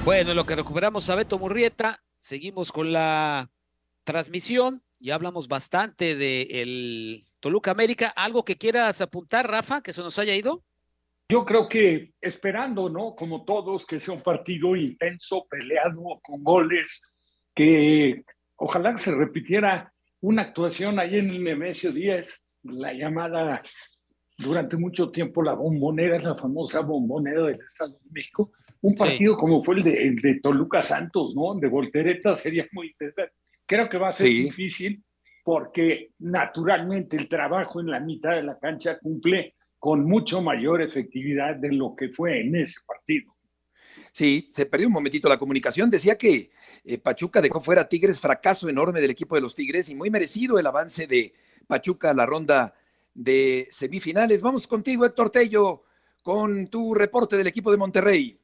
Bueno, 0.05 0.35
lo 0.35 0.45
que 0.45 0.57
recuperamos 0.57 1.09
a 1.09 1.15
Beto 1.15 1.39
Murrieta, 1.39 2.03
seguimos 2.19 2.73
con 2.73 2.93
la 2.93 3.53
transmisión. 4.03 4.83
Ya 4.99 5.15
hablamos 5.15 5.47
bastante 5.47 6.17
de 6.17 6.43
el 6.51 7.25
Toluca 7.39 7.71
América. 7.71 8.09
¿Algo 8.09 8.45
que 8.45 8.59
quieras 8.59 9.01
apuntar, 9.01 9.49
Rafa, 9.49 9.81
que 9.81 9.93
se 9.93 10.01
nos 10.01 10.19
haya 10.19 10.35
ido? 10.35 10.65
Yo 11.29 11.45
creo 11.45 11.69
que 11.69 12.15
esperando, 12.21 12.89
¿no? 12.89 13.15
Como 13.15 13.45
todos, 13.45 13.87
que 13.87 14.01
sea 14.01 14.15
un 14.15 14.23
partido 14.23 14.75
intenso, 14.75 15.47
peleado, 15.49 16.19
con 16.21 16.43
goles, 16.43 17.09
que 17.55 18.25
ojalá 18.57 18.99
se 18.99 19.15
repitiera 19.15 19.93
una 20.21 20.43
actuación 20.43 20.99
ahí 20.99 21.17
en 21.19 21.31
el 21.31 21.45
Nemesio 21.45 21.93
10, 21.93 22.61
la 22.65 22.93
llamada 22.93 23.63
durante 24.37 24.77
mucho 24.77 25.13
tiempo 25.13 25.45
la 25.45 25.53
bombonera, 25.53 26.19
la 26.19 26.35
famosa 26.35 26.81
bombonera 26.81 27.43
del 27.47 27.61
Estado 27.61 27.93
de 27.93 28.11
México, 28.11 28.51
un 28.83 28.95
partido 28.95 29.37
como 29.37 29.63
fue 29.63 29.77
el 29.77 29.83
de, 29.83 30.03
el 30.03 30.17
de, 30.17 30.41
Toluca 30.41 30.83
Santos, 30.83 31.35
¿no? 31.35 31.55
De 31.55 31.69
voltereta 31.69 32.37
sería 32.37 32.67
muy 32.73 32.89
interesante. 32.89 33.33
Creo 33.67 33.89
que 33.89 33.99
va 33.99 34.09
a 34.09 34.13
ser 34.13 34.27
sí. 34.27 34.43
difícil 34.43 35.03
porque 35.45 36.11
naturalmente 36.19 37.17
el 37.17 37.29
trabajo 37.29 37.81
en 37.81 37.91
la 37.91 38.01
mitad 38.01 38.33
de 38.33 38.43
la 38.43 38.59
cancha 38.59 38.99
cumple 38.99 39.55
con 39.79 40.05
mucho 40.05 40.43
mayor 40.43 40.83
efectividad 40.83 41.57
de 41.57 41.73
lo 41.73 41.95
que 41.97 42.09
fue 42.11 42.41
en 42.41 42.55
ese 42.57 42.81
partido. 42.87 43.35
Sí, 44.13 44.51
se 44.53 44.67
perdió 44.67 44.87
un 44.87 44.93
momentito 44.93 45.29
la 45.29 45.39
comunicación. 45.39 45.91
Decía 45.91 46.17
que 46.17 46.51
eh, 46.85 46.99
Pachuca 46.99 47.41
dejó 47.41 47.61
fuera 47.61 47.83
a 47.83 47.89
Tigres, 47.89 48.21
fracaso 48.21 48.69
enorme 48.69 49.01
del 49.01 49.11
equipo 49.11 49.35
de 49.35 49.41
los 49.41 49.55
Tigres 49.55 49.89
y 49.89 49.95
muy 49.95 50.11
merecido 50.11 50.59
el 50.59 50.67
avance 50.67 51.07
de 51.07 51.35
Pachuca 51.67 52.11
a 52.11 52.15
la 52.15 52.27
ronda 52.27 52.75
de 53.15 53.69
semifinales. 53.71 54.43
Vamos 54.43 54.67
contigo, 54.67 55.05
Héctor 55.05 55.31
Tello, 55.31 55.85
con 56.23 56.69
tu 56.69 56.95
reporte 56.95 57.37
del 57.37 57.47
equipo 57.47 57.71
de 57.71 57.77
Monterrey. 57.77 58.39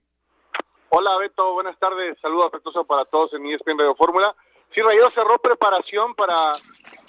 Hola 0.91 1.19
Beto, 1.19 1.53
buenas 1.53 1.79
tardes, 1.79 2.19
saludo 2.23 2.47
afectuoso 2.47 2.83
para 2.85 3.05
todos 3.05 3.35
en 3.35 3.45
ESPN 3.45 3.79
Radio 3.79 3.95
Fórmula. 3.95 4.35
Sí, 4.75 4.81
cerró 5.15 5.39
preparación 5.39 6.15
para 6.15 6.35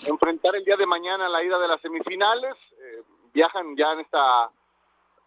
enfrentar 0.06 0.54
el 0.58 0.66
día 0.66 0.76
de 0.76 0.86
mañana 0.86 1.30
la 1.30 1.42
ida 1.42 1.58
de 1.58 1.68
las 1.70 1.80
semifinales. 1.80 2.56
Eh, 2.74 3.04
viajan 3.34 3.78
ya 3.78 3.94
en 3.94 4.02
esta 4.02 4.50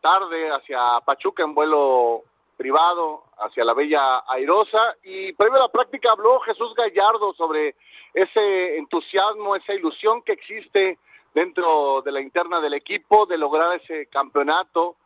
tarde 0.02 0.50
hacia 0.50 1.00
Pachuca 1.00 1.44
en 1.44 1.54
vuelo 1.54 2.20
privado, 2.58 3.22
hacia 3.38 3.64
la 3.64 3.72
Bella 3.72 4.18
Airosa. 4.28 4.96
Y 5.02 5.32
previo 5.32 5.56
a 5.56 5.62
la 5.62 5.68
práctica 5.68 6.12
habló 6.12 6.38
Jesús 6.40 6.74
Gallardo 6.74 7.32
sobre 7.32 7.74
ese 8.12 8.76
entusiasmo, 8.76 9.56
esa 9.56 9.72
ilusión 9.72 10.20
que 10.20 10.32
existe 10.32 10.98
dentro 11.32 12.02
de 12.02 12.12
la 12.12 12.20
interna 12.20 12.60
del 12.60 12.74
equipo 12.74 13.24
de 13.24 13.38
lograr 13.38 13.76
ese 13.76 14.08
campeonato 14.08 14.96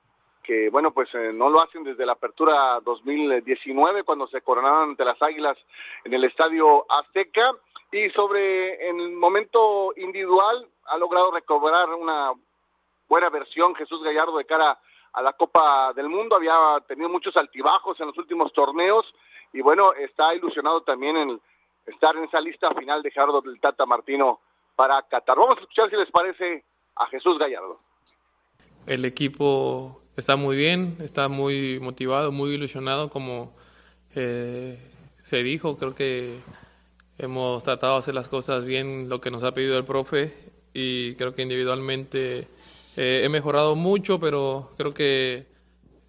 que 0.46 0.70
bueno, 0.70 0.92
pues 0.92 1.12
eh, 1.14 1.32
no 1.34 1.50
lo 1.50 1.62
hacen 1.62 1.82
desde 1.82 2.06
la 2.06 2.12
apertura 2.12 2.80
2019 2.84 4.04
cuando 4.04 4.28
se 4.28 4.40
coronaron 4.42 4.90
ante 4.90 5.04
las 5.04 5.20
Águilas 5.20 5.58
en 6.04 6.14
el 6.14 6.24
Estadio 6.24 6.86
Azteca 6.88 7.50
y 7.90 8.08
sobre 8.10 8.88
en 8.88 9.00
el 9.00 9.12
momento 9.12 9.92
individual 9.96 10.66
ha 10.84 10.96
logrado 10.98 11.32
recobrar 11.32 11.92
una 11.94 12.32
buena 13.08 13.28
versión 13.28 13.74
Jesús 13.74 14.02
Gallardo 14.02 14.38
de 14.38 14.44
cara 14.44 14.78
a 15.12 15.22
la 15.22 15.32
Copa 15.32 15.92
del 15.94 16.08
Mundo, 16.08 16.36
había 16.36 16.54
tenido 16.86 17.08
muchos 17.08 17.36
altibajos 17.36 17.98
en 18.00 18.06
los 18.06 18.18
últimos 18.18 18.52
torneos 18.52 19.04
y 19.52 19.62
bueno, 19.62 19.94
está 19.94 20.34
ilusionado 20.34 20.82
también 20.82 21.16
en 21.16 21.40
estar 21.86 22.14
en 22.16 22.24
esa 22.24 22.40
lista 22.40 22.72
final 22.74 23.02
de 23.02 23.10
Gerardo 23.10 23.40
del 23.40 23.60
Tata 23.60 23.86
Martino 23.86 24.40
para 24.76 25.02
Qatar. 25.02 25.36
Vamos 25.36 25.58
a 25.58 25.60
escuchar 25.62 25.90
si 25.90 25.96
les 25.96 26.10
parece 26.10 26.62
a 26.96 27.06
Jesús 27.06 27.38
Gallardo. 27.38 27.80
El 28.86 29.04
equipo 29.04 30.02
está 30.16 30.36
muy 30.36 30.56
bien, 30.56 30.96
está 31.00 31.28
muy 31.28 31.78
motivado, 31.80 32.32
muy 32.32 32.52
ilusionado, 32.54 33.10
como 33.10 33.54
eh, 34.14 34.78
se 35.24 35.42
dijo. 35.42 35.76
Creo 35.76 35.94
que 35.94 36.38
hemos 37.18 37.62
tratado 37.62 37.94
de 37.94 37.98
hacer 38.00 38.14
las 38.14 38.28
cosas 38.28 38.64
bien, 38.64 39.08
lo 39.08 39.20
que 39.20 39.30
nos 39.30 39.42
ha 39.44 39.52
pedido 39.52 39.76
el 39.78 39.84
profe, 39.84 40.32
y 40.74 41.14
creo 41.14 41.34
que 41.34 41.42
individualmente 41.42 42.48
eh, 42.96 43.22
he 43.24 43.28
mejorado 43.28 43.76
mucho, 43.76 44.18
pero 44.20 44.72
creo 44.76 44.94
que 44.94 45.46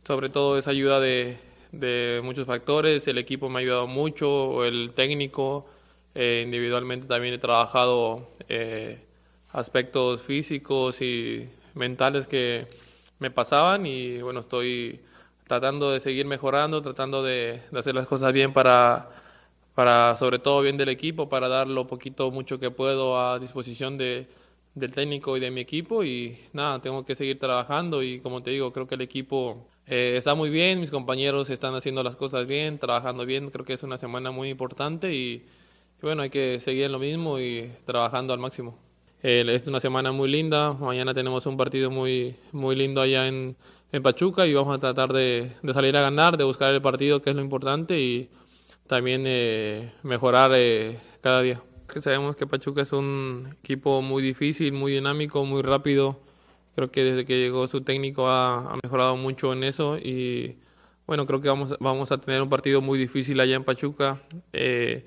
sobre 0.06 0.30
todo 0.30 0.58
esa 0.58 0.72
ayuda 0.72 1.00
de, 1.00 1.38
de 1.72 2.22
muchos 2.24 2.48
factores. 2.48 3.08
El 3.08 3.18
equipo 3.18 3.50
me 3.50 3.60
ha 3.60 3.62
ayudado 3.62 3.88
mucho, 3.88 4.66
el 4.66 4.92
técnico. 4.94 5.66
Eh, 6.16 6.44
individualmente 6.46 7.08
también 7.08 7.34
he 7.34 7.38
trabajado 7.38 8.30
eh, 8.50 9.00
aspectos 9.52 10.22
físicos 10.22 11.02
y 11.02 11.48
mentales 11.76 12.26
que 12.26 12.68
me 13.20 13.32
pasaban 13.32 13.86
y 13.86 14.22
bueno, 14.22 14.42
estoy 14.42 15.00
tratando 15.48 15.92
de 15.92 16.00
seguir 16.00 16.26
mejorando, 16.26 16.82
tratando 16.82 17.24
de, 17.24 17.62
de, 17.72 17.80
hacer 17.80 17.96
las 17.96 18.08
cosas 18.08 18.34
bien 18.34 18.54
para, 18.54 19.10
para, 19.76 20.18
sobre 20.18 20.40
todo 20.40 20.62
bien 20.62 20.78
del 20.78 20.90
equipo, 20.90 21.30
para 21.30 21.48
dar 21.48 21.68
lo 21.68 21.88
poquito, 21.88 22.32
mucho 22.32 22.60
que 22.60 22.72
puedo 22.72 23.20
a 23.20 23.40
disposición 23.40 23.98
de, 23.98 24.28
del 24.76 24.92
técnico 24.92 25.38
y 25.38 25.40
de 25.40 25.52
mi 25.52 25.62
equipo 25.62 26.04
y 26.04 26.38
nada, 26.54 26.80
tengo 26.82 27.04
que 27.06 27.16
seguir 27.16 27.40
trabajando 27.40 28.04
y 28.04 28.20
como 28.20 28.44
te 28.44 28.52
digo, 28.52 28.72
creo 28.74 28.88
que 28.88 28.96
el 28.96 29.02
equipo 29.02 29.68
eh, 29.88 30.16
está 30.18 30.36
muy 30.36 30.50
bien, 30.50 30.80
mis 30.80 30.92
compañeros 30.92 31.50
están 31.50 31.76
haciendo 31.76 32.04
las 32.04 32.16
cosas 32.16 32.46
bien, 32.48 32.78
trabajando 32.80 33.26
bien, 33.26 33.50
creo 33.50 33.66
que 33.66 33.74
es 33.74 33.84
una 33.84 33.98
semana 33.98 34.32
muy 34.32 34.50
importante 34.50 35.14
y, 35.14 35.46
y 35.98 36.02
bueno, 36.02 36.24
hay 36.24 36.30
que 36.30 36.60
seguir 36.60 36.86
en 36.86 36.92
lo 36.92 37.00
mismo 37.00 37.40
y 37.40 37.72
trabajando 37.86 38.34
al 38.34 38.40
máximo. 38.40 38.87
Eh, 39.24 39.44
es 39.48 39.68
una 39.68 39.80
semana 39.80 40.12
muy 40.12 40.30
linda. 40.30 40.74
Mañana 40.74 41.14
tenemos 41.14 41.46
un 41.46 41.58
partido 41.58 41.90
muy, 41.90 42.36
muy 42.52 42.76
lindo 42.76 43.02
allá 43.02 43.28
en, 43.28 43.56
en 43.92 44.04
Pachuca 44.04 44.46
y 44.46 44.54
vamos 44.54 44.76
a 44.76 44.80
tratar 44.80 45.12
de, 45.14 45.52
de, 45.62 45.74
salir 45.74 45.96
a 45.98 46.02
ganar, 46.02 46.38
de 46.38 46.44
buscar 46.44 46.74
el 46.74 46.82
partido, 46.82 47.22
que 47.22 47.32
es 47.32 47.36
lo 47.36 47.42
importante, 47.42 48.00
y 48.00 48.30
también 48.88 49.24
eh, 49.26 49.92
mejorar 50.04 50.52
eh, 50.56 51.00
cada 51.22 51.42
día. 51.42 51.62
Sabemos 52.02 52.36
que 52.36 52.46
Pachuca 52.46 52.82
es 52.82 52.94
un 52.94 53.56
equipo 53.60 54.02
muy 54.02 54.22
difícil, 54.22 54.74
muy 54.74 54.92
dinámico, 54.92 55.46
muy 55.46 55.62
rápido. 55.62 56.20
Creo 56.76 56.92
que 56.92 57.04
desde 57.04 57.26
que 57.26 57.40
llegó 57.40 57.68
su 57.68 57.82
técnico 57.82 58.28
ha, 58.30 58.74
ha 58.74 58.78
mejorado 58.84 59.18
mucho 59.18 59.52
en 59.54 59.64
eso 59.64 59.98
y 59.98 60.58
bueno, 61.08 61.26
creo 61.26 61.42
que 61.42 61.48
vamos, 61.48 61.76
vamos 61.80 62.12
a 62.12 62.20
tener 62.20 62.42
un 62.42 62.50
partido 62.50 62.82
muy 62.82 63.00
difícil 63.00 63.40
allá 63.40 63.56
en 63.56 63.64
Pachuca. 63.64 64.22
Eh, 64.54 65.06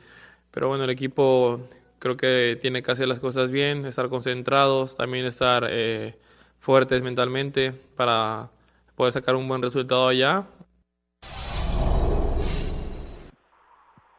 pero 0.51 0.69
bueno, 0.69 0.85
el 0.85 0.91
equipo 0.91 1.61
creo 2.01 2.17
que 2.17 2.59
tiene 2.61 2.83
que 2.83 2.91
hacer 2.91 3.07
las 3.07 3.21
cosas 3.21 3.51
bien, 3.51 3.87
estar 3.87 4.09
concentrados, 4.09 4.97
también 4.97 5.27
estar 5.27 5.67
eh, 5.71 6.19
fuertes 6.59 7.03
mentalmente 7.03 7.73
para 7.73 8.51
poder 8.97 9.13
sacar 9.13 9.37
un 9.37 9.47
buen 9.47 9.63
resultado 9.63 10.09
allá. 10.09 10.47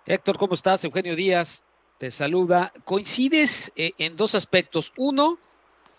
Héctor, 0.06 0.38
¿cómo 0.38 0.54
estás? 0.54 0.84
Eugenio 0.84 1.16
Díaz 1.16 1.64
te 1.98 2.12
saluda. 2.12 2.72
Coincides 2.86 3.72
eh, 3.76 3.94
en 3.98 4.16
dos 4.16 4.36
aspectos. 4.36 4.94
Uno, 4.98 5.40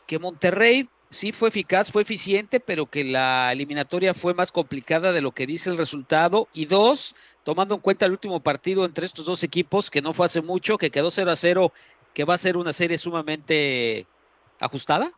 que 0.07 0.19
Monterrey 0.19 0.89
sí 1.11 1.33
fue 1.33 1.49
eficaz, 1.49 1.91
fue 1.91 2.03
eficiente, 2.03 2.61
pero 2.61 2.87
que 2.87 3.05
la 3.05 3.53
eliminatoria 3.53 4.15
fue 4.15 4.35
más 4.35 4.53
complicada 4.53 5.13
de 5.13 5.21
lo 5.21 5.33
que 5.33 5.47
dice 5.47 5.71
el 5.71 5.79
resultado. 5.79 6.49
Y 6.53 6.67
dos, 6.67 7.15
tomando 7.45 7.75
en 7.75 7.81
cuenta 7.81 8.07
el 8.07 8.13
último 8.13 8.41
partido 8.41 8.85
entre 8.85 9.07
estos 9.07 9.25
dos 9.25 9.43
equipos, 9.43 9.91
que 9.91 10.03
no 10.03 10.13
fue 10.13 10.27
hace 10.27 10.43
mucho, 10.43 10.79
que 10.79 10.91
quedó 10.91 11.11
0 11.11 11.31
a 11.31 11.37
0, 11.37 11.73
que 12.15 12.25
va 12.25 12.35
a 12.35 12.39
ser 12.39 12.57
una 12.57 12.73
serie 12.73 12.99
sumamente 12.99 14.07
ajustada. 14.61 15.13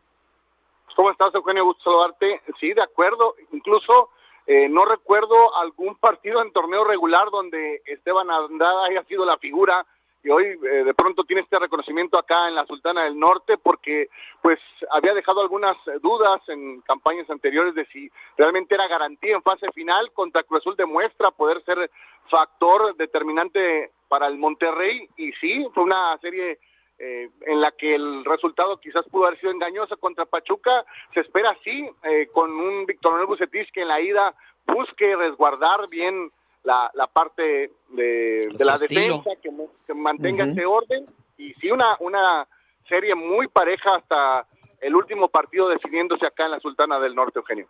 ¿Cómo 0.95 1.11
estás, 1.11 1.35
Eugenio? 1.35 1.65
Gusto 1.65 1.83
saludarte. 1.83 2.41
Sí, 2.59 2.73
de 2.73 2.81
acuerdo. 2.81 3.35
Incluso 3.51 4.09
eh, 4.47 4.69
no 4.69 4.85
recuerdo 4.85 5.55
algún 5.57 5.95
partido 5.95 6.41
en 6.41 6.51
torneo 6.51 6.83
regular 6.83 7.29
donde 7.31 7.81
Esteban 7.85 8.31
Andrada 8.31 8.85
haya 8.85 9.03
sido 9.03 9.25
la 9.25 9.37
figura 9.37 9.85
y 10.25 10.29
hoy 10.31 10.45
eh, 10.45 10.83
de 10.83 10.93
pronto 10.95 11.23
tiene 11.23 11.43
este 11.43 11.59
reconocimiento 11.59 12.17
acá 12.17 12.47
en 12.47 12.55
la 12.55 12.65
Sultana 12.65 13.03
del 13.03 13.17
Norte 13.17 13.59
porque 13.59 14.09
pues 14.41 14.59
había 14.91 15.13
dejado 15.13 15.39
algunas 15.39 15.77
dudas 16.01 16.41
en 16.49 16.81
campañas 16.81 17.29
anteriores 17.29 17.75
de 17.75 17.85
si 17.85 18.09
realmente 18.35 18.73
era 18.73 18.87
garantía 18.87 19.35
en 19.35 19.43
fase 19.43 19.71
final 19.71 20.11
contra 20.13 20.41
Cruz 20.41 20.61
Azul 20.61 20.75
demuestra 20.75 21.29
poder 21.29 21.63
ser 21.63 21.91
factor 22.29 22.95
determinante 22.95 23.91
para 24.07 24.27
el 24.27 24.37
Monterrey. 24.37 25.07
Y 25.15 25.31
sí, 25.33 25.67
fue 25.75 25.83
una 25.83 26.17
serie 26.17 26.57
eh, 26.97 27.29
en 27.41 27.61
la 27.61 27.71
que 27.73 27.93
el 27.93 28.25
resultado 28.25 28.79
quizás 28.79 29.05
pudo 29.09 29.27
haber 29.27 29.39
sido 29.39 29.51
engañoso 29.51 29.95
contra 29.97 30.25
Pachuca, 30.25 30.85
se 31.13 31.19
espera 31.19 31.51
así, 31.51 31.87
eh, 32.03 32.27
con 32.33 32.51
un 32.51 32.87
Víctor 32.87 33.11
Manuel 33.11 33.27
Bucetich 33.27 33.71
que 33.71 33.81
en 33.81 33.89
la 33.89 34.01
ida 34.01 34.33
busque 34.65 35.15
resguardar 35.15 35.87
bien 35.89 36.31
la, 36.65 36.91
la 36.93 37.07
parte 37.07 37.71
de, 37.89 38.49
de 38.51 38.65
la 38.65 38.77
defensa, 38.77 39.31
que, 39.41 39.49
que 39.87 39.93
mantenga 39.93 40.45
ese 40.45 40.65
orden, 40.65 41.05
y 41.37 41.53
sí 41.53 41.71
una, 41.71 41.95
una 41.99 42.47
serie 42.89 43.15
muy 43.15 43.47
pareja 43.47 43.95
hasta 43.95 44.45
el 44.81 44.95
último 44.95 45.29
partido 45.29 45.69
definiéndose 45.69 46.25
acá 46.25 46.45
en 46.45 46.51
la 46.51 46.59
Sultana 46.59 46.99
del 46.99 47.15
Norte, 47.15 47.39
Eugenio. 47.39 47.67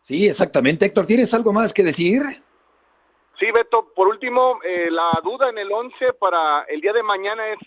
Sí, 0.00 0.26
exactamente. 0.26 0.86
Héctor, 0.86 1.06
¿tienes 1.06 1.32
algo 1.32 1.52
más 1.52 1.72
que 1.72 1.82
decir? 1.82 2.22
Sí, 3.38 3.50
Beto, 3.50 3.92
por 3.94 4.08
último, 4.08 4.60
eh, 4.62 4.90
la 4.90 5.10
duda 5.22 5.48
en 5.50 5.58
el 5.58 5.72
11 5.72 6.12
para 6.14 6.62
el 6.64 6.80
día 6.80 6.92
de 6.92 7.02
mañana 7.02 7.48
es 7.48 7.58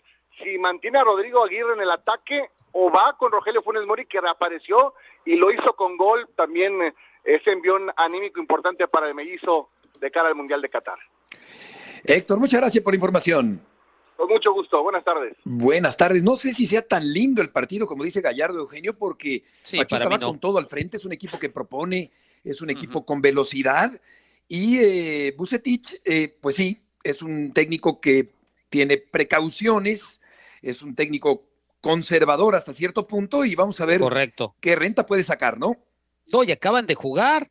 si 0.41 0.57
mantiene 0.57 0.99
a 0.99 1.03
Rodrigo 1.03 1.43
Aguirre 1.43 1.73
en 1.73 1.81
el 1.81 1.91
ataque 1.91 2.49
o 2.73 2.91
va 2.91 3.15
con 3.17 3.31
Rogelio 3.31 3.63
Funes 3.63 3.85
Mori 3.85 4.05
que 4.05 4.21
reapareció 4.21 4.93
y 5.25 5.35
lo 5.35 5.51
hizo 5.51 5.73
con 5.73 5.97
gol 5.97 6.29
también 6.35 6.81
eh, 6.81 6.93
ese 7.23 7.51
envión 7.51 7.91
anímico 7.97 8.39
importante 8.39 8.87
para 8.87 9.07
el 9.07 9.15
mellizo 9.15 9.69
de 9.99 10.11
cara 10.11 10.27
al 10.29 10.35
Mundial 10.35 10.61
de 10.61 10.69
Qatar. 10.69 10.97
Héctor, 12.03 12.39
muchas 12.39 12.59
gracias 12.61 12.83
por 12.83 12.93
la 12.93 12.97
información. 12.97 13.61
Con 14.15 14.29
mucho 14.29 14.51
gusto, 14.53 14.81
buenas 14.81 15.03
tardes. 15.03 15.35
Buenas 15.43 15.95
tardes. 15.95 16.23
No 16.23 16.37
sé 16.37 16.53
si 16.53 16.65
sea 16.67 16.81
tan 16.81 17.11
lindo 17.11 17.41
el 17.41 17.49
partido 17.49 17.85
como 17.85 18.03
dice 18.03 18.21
Gallardo 18.21 18.59
Eugenio, 18.59 18.97
porque 18.97 19.43
Sí, 19.63 19.77
Pachuca 19.77 19.99
para 19.99 20.09
va 20.09 20.17
no. 20.17 20.27
con 20.29 20.39
todo 20.39 20.57
al 20.57 20.65
frente, 20.65 20.97
es 20.97 21.05
un 21.05 21.11
equipo 21.13 21.37
que 21.37 21.49
propone, 21.49 22.11
es 22.43 22.61
un 22.61 22.69
equipo 22.69 23.05
con 23.05 23.21
velocidad. 23.21 23.91
Y 24.47 24.79
eh, 24.79 25.35
Bucetich, 25.37 26.01
eh, 26.05 26.35
pues 26.41 26.55
sí, 26.55 26.81
es 27.03 27.21
un 27.21 27.53
técnico 27.53 27.99
que 28.01 28.31
tiene 28.69 28.97
precauciones, 28.97 30.19
es 30.61 30.81
un 30.81 30.95
técnico 30.95 31.43
conservador 31.81 32.55
hasta 32.55 32.73
cierto 32.73 33.05
punto, 33.07 33.45
y 33.45 33.53
vamos 33.55 33.79
a 33.81 33.85
ver 33.85 33.99
Correcto. 33.99 34.55
qué 34.59 34.75
renta 34.75 35.05
puede 35.05 35.23
sacar, 35.23 35.59
¿no? 35.59 35.75
No, 36.31 36.43
y 36.43 36.51
acaban 36.51 36.87
de 36.87 36.95
jugar. 36.95 37.49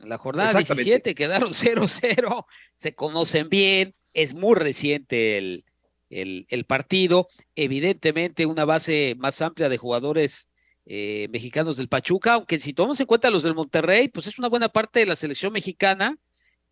En 0.00 0.08
la 0.08 0.18
jornada 0.18 0.50
Exactamente. 0.50 0.84
17 0.84 1.14
quedaron 1.14 1.50
0-0, 1.52 2.46
se 2.78 2.94
conocen 2.94 3.48
bien, 3.48 3.94
es 4.12 4.34
muy 4.34 4.54
reciente 4.54 5.38
el, 5.38 5.64
el, 6.10 6.46
el 6.48 6.64
partido. 6.64 7.28
Evidentemente, 7.54 8.46
una 8.46 8.64
base 8.64 9.14
más 9.18 9.40
amplia 9.42 9.68
de 9.68 9.78
jugadores 9.78 10.48
eh, 10.84 11.26
mexicanos 11.30 11.76
del 11.76 11.88
Pachuca, 11.88 12.34
aunque 12.34 12.58
si 12.58 12.72
tomamos 12.72 13.00
en 13.00 13.06
cuenta 13.06 13.30
los 13.30 13.42
del 13.42 13.54
Monterrey, 13.54 14.08
pues 14.08 14.28
es 14.28 14.38
una 14.38 14.48
buena 14.48 14.68
parte 14.68 15.00
de 15.00 15.06
la 15.06 15.16
selección 15.16 15.52
mexicana, 15.52 16.16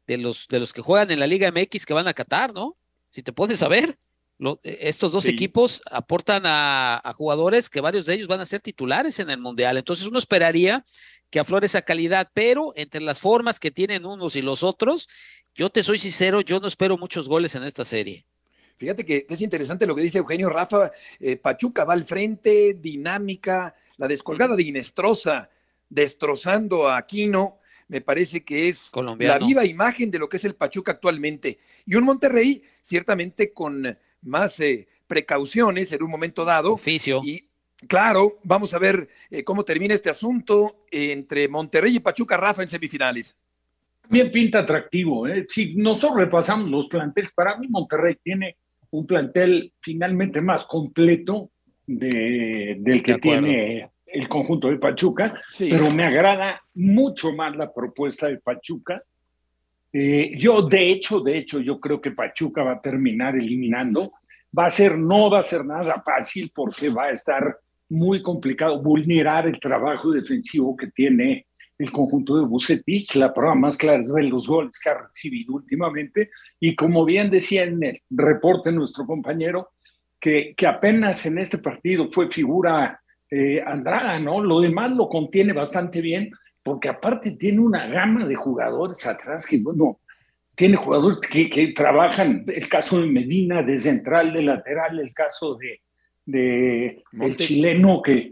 de 0.07 0.19
los, 0.19 0.47
de 0.49 0.61
los 0.61 0.73
que 0.73 0.83
juegan 0.83 1.11
en 1.11 1.19
la 1.19 1.27
Liga 1.27 1.51
MX 1.51 1.85
que 1.85 1.95
van 1.95 2.07
a 2.07 2.15
Qatar, 2.15 2.53
¿no? 2.55 2.77
Si 3.11 3.23
te 3.23 3.33
pones 3.33 3.63
a 3.63 3.69
ver, 3.69 3.99
lo- 4.38 4.61
eh, 4.64 4.79
estos 4.83 5.12
dos 5.12 5.25
Sí. 5.25 5.31
equipos 5.31 5.83
aportan 5.90 6.42
a, 6.47 7.01
a 7.03 7.12
jugadores 7.14 7.70
que 7.70 7.81
varios 7.81 8.07
de 8.07 8.14
ellos 8.14 8.29
van 8.29 8.40
a 8.40 8.47
ser 8.47 8.61
titulares 8.61 9.18
en 9.20 9.31
el 9.31 9.38
Mundial. 9.38 9.77
Entonces 9.77 10.07
uno 10.07 10.18
esperaría 10.18 10.85
que 11.31 11.40
aflore 11.40 11.66
esa 11.66 11.83
calidad, 11.83 12.31
pero 12.35 12.73
entre 12.77 13.01
las 13.01 13.18
formas 13.20 13.59
que 13.59 13.70
tienen 13.70 14.05
unos 14.07 14.37
y 14.37 14.42
los 14.42 14.62
otros, 14.62 15.09
yo 15.55 15.70
te 15.70 15.83
soy 15.83 15.99
sincero, 15.99 16.40
yo 16.40 16.61
no 16.61 16.68
espero 16.68 16.97
muchos 16.99 17.29
goles 17.29 17.55
en 17.55 17.64
esta 17.64 17.85
serie. 17.85 18.25
Fíjate 18.77 19.05
que, 19.05 19.25
que 19.25 19.35
es 19.35 19.40
interesante 19.40 19.87
lo 19.87 19.94
que 19.94 20.03
dice 20.03 20.18
Eugenio 20.18 20.49
Rafa. 20.49 20.90
eh, 21.20 21.37
Pachuca 21.37 21.85
va 21.85 21.92
al 21.94 22.05
frente, 22.05 22.75
dinámica, 22.75 23.75
la 23.97 24.09
descolgada 24.09 24.57
de 24.57 24.64
Inestrosa, 24.64 25.49
destrozando 25.88 26.88
a 26.88 26.97
Aquino, 26.97 27.59
me 27.87 28.01
parece 28.01 28.44
que 28.44 28.68
es 28.68 28.88
Colombiano. 28.90 29.38
la 29.38 29.47
viva 29.47 29.64
imagen 29.64 30.11
de 30.11 30.18
lo 30.18 30.29
que 30.29 30.38
es 30.38 30.44
el 30.44 30.55
Pachuca 30.57 30.92
actualmente. 30.92 31.59
Y 31.87 31.94
un 31.94 32.05
Monterrey, 32.05 32.62
ciertamente 32.83 33.53
con 33.53 33.97
más 34.25 34.59
eh, 34.61 34.89
precauciones 35.07 35.93
en 35.93 36.03
un 36.03 36.11
momento 36.11 36.45
dado. 36.45 36.75
Oficio. 36.75 37.21
Y 37.25 37.49
claro, 37.89 38.39
vamos 38.45 38.75
a 38.75 38.79
ver 38.79 39.09
eh, 39.31 39.45
cómo 39.45 39.65
termina 39.65 39.95
este 39.95 40.11
asunto 40.11 40.85
entre 40.91 41.49
Monterrey 41.49 41.97
y 41.97 42.01
Pachuca, 42.01 42.37
Rafa, 42.37 42.63
en 42.63 42.69
semifinales. 42.69 43.37
Bien 44.09 44.31
pinta 44.31 44.61
atractivo. 44.61 45.27
¿eh? 45.29 45.47
Si 45.49 45.75
nosotros 45.77 46.17
repasamos 46.17 46.69
los 46.71 46.89
planteles, 46.89 47.33
para 47.33 47.57
mí 47.59 47.69
Monterrey 47.69 48.17
tiene 48.23 48.57
un 48.91 49.07
plantel 49.07 49.73
finalmente 49.81 50.41
más 50.41 50.65
completo 50.67 51.51
de- 51.87 52.77
del 52.81 53.03
que 53.03 53.13
De 53.15 53.19
tiene 53.19 53.91
el 54.07 54.29
conjunto 54.29 54.69
de 54.69 54.77
Pachuca, 54.77 55.41
Sí. 55.51 55.69
pero 55.71 55.91
me 55.91 56.05
agrada 56.05 56.63
mucho 56.75 57.33
más 57.33 57.57
la 57.57 57.73
propuesta 57.73 58.29
de 58.29 58.39
Pachuca. 58.39 59.03
Eh, 59.96 60.33
yo, 60.37 60.62
de 60.62 60.90
hecho, 60.90 61.20
de 61.20 61.38
hecho, 61.38 61.61
yo 61.61 61.78
creo 61.78 62.00
que 62.00 62.11
Pachuca 62.11 62.64
va 62.64 62.72
a 62.72 62.80
terminar 62.80 63.37
eliminando. 63.37 64.12
Va 64.57 64.66
a 64.66 64.70
ser, 64.70 64.98
no 64.98 65.30
va 65.30 65.38
a 65.38 65.42
ser 65.44 65.64
nada 65.64 66.02
fácil 66.04 66.50
porque 66.52 66.88
va 66.88 67.04
a 67.04 67.11
estar 67.11 67.57
muy 67.88 68.20
complicado 68.20 68.83
vulnerar 68.83 69.46
el 69.46 69.61
trabajo 69.61 70.11
defensivo 70.11 70.76
que 70.76 70.88
tiene 70.88 71.46
el 71.78 71.92
conjunto 71.92 72.37
de 72.37 72.44
Bucetich. 72.44 73.14
La 73.14 73.33
prueba 73.33 73.54
más 73.54 73.76
clara 73.76 74.00
es 74.00 74.12
ver 74.12 74.24
los 74.24 74.48
goles 74.48 74.80
que 74.83 74.90
ha 74.90 75.02
recibido 75.02 75.54
últimamente. 75.54 76.30
Y 76.59 76.74
como 76.74 77.04
bien 77.04 77.30
decía 77.30 77.62
en 77.62 77.80
el 77.85 78.00
reporte 78.11 78.72
nuestro 78.72 79.07
compañero, 79.07 79.70
que, 80.20 80.54
que 80.57 80.66
apenas 80.66 81.24
en 81.26 81.38
este 81.38 81.59
partido 81.59 82.11
fue 82.11 82.30
figura 82.30 83.00
eh, 83.30 83.62
Andrada, 83.64 84.18
¿no? 84.18 84.42
Lo 84.42 84.61
demás 84.61 84.90
lo 84.90 85.09
contiene 85.09 85.52
bastante 85.52 86.00
bien, 86.00 86.30
porque 86.64 86.88
aparte 86.88 87.33
tiene 87.33 87.61
una 87.61 87.87
gama 87.87 88.27
de 88.27 88.35
jugadores 88.35 89.07
atrás 89.07 89.46
que, 89.46 89.59
bueno, 89.59 90.00
tiene 90.57 90.77
jugadores 90.77 91.18
que, 91.31 91.48
que 91.50 91.68
trabajan, 91.68 92.44
el 92.48 92.68
caso 92.68 93.00
de 93.00 93.07
Medina 93.07 93.62
de 93.62 93.79
central, 93.79 94.33
de 94.33 94.42
lateral, 94.42 94.98
el 94.98 95.12
caso 95.12 95.57
de, 95.57 95.81
de 96.24 97.03
el 97.20 97.37
chileno 97.37 98.00
que, 98.03 98.31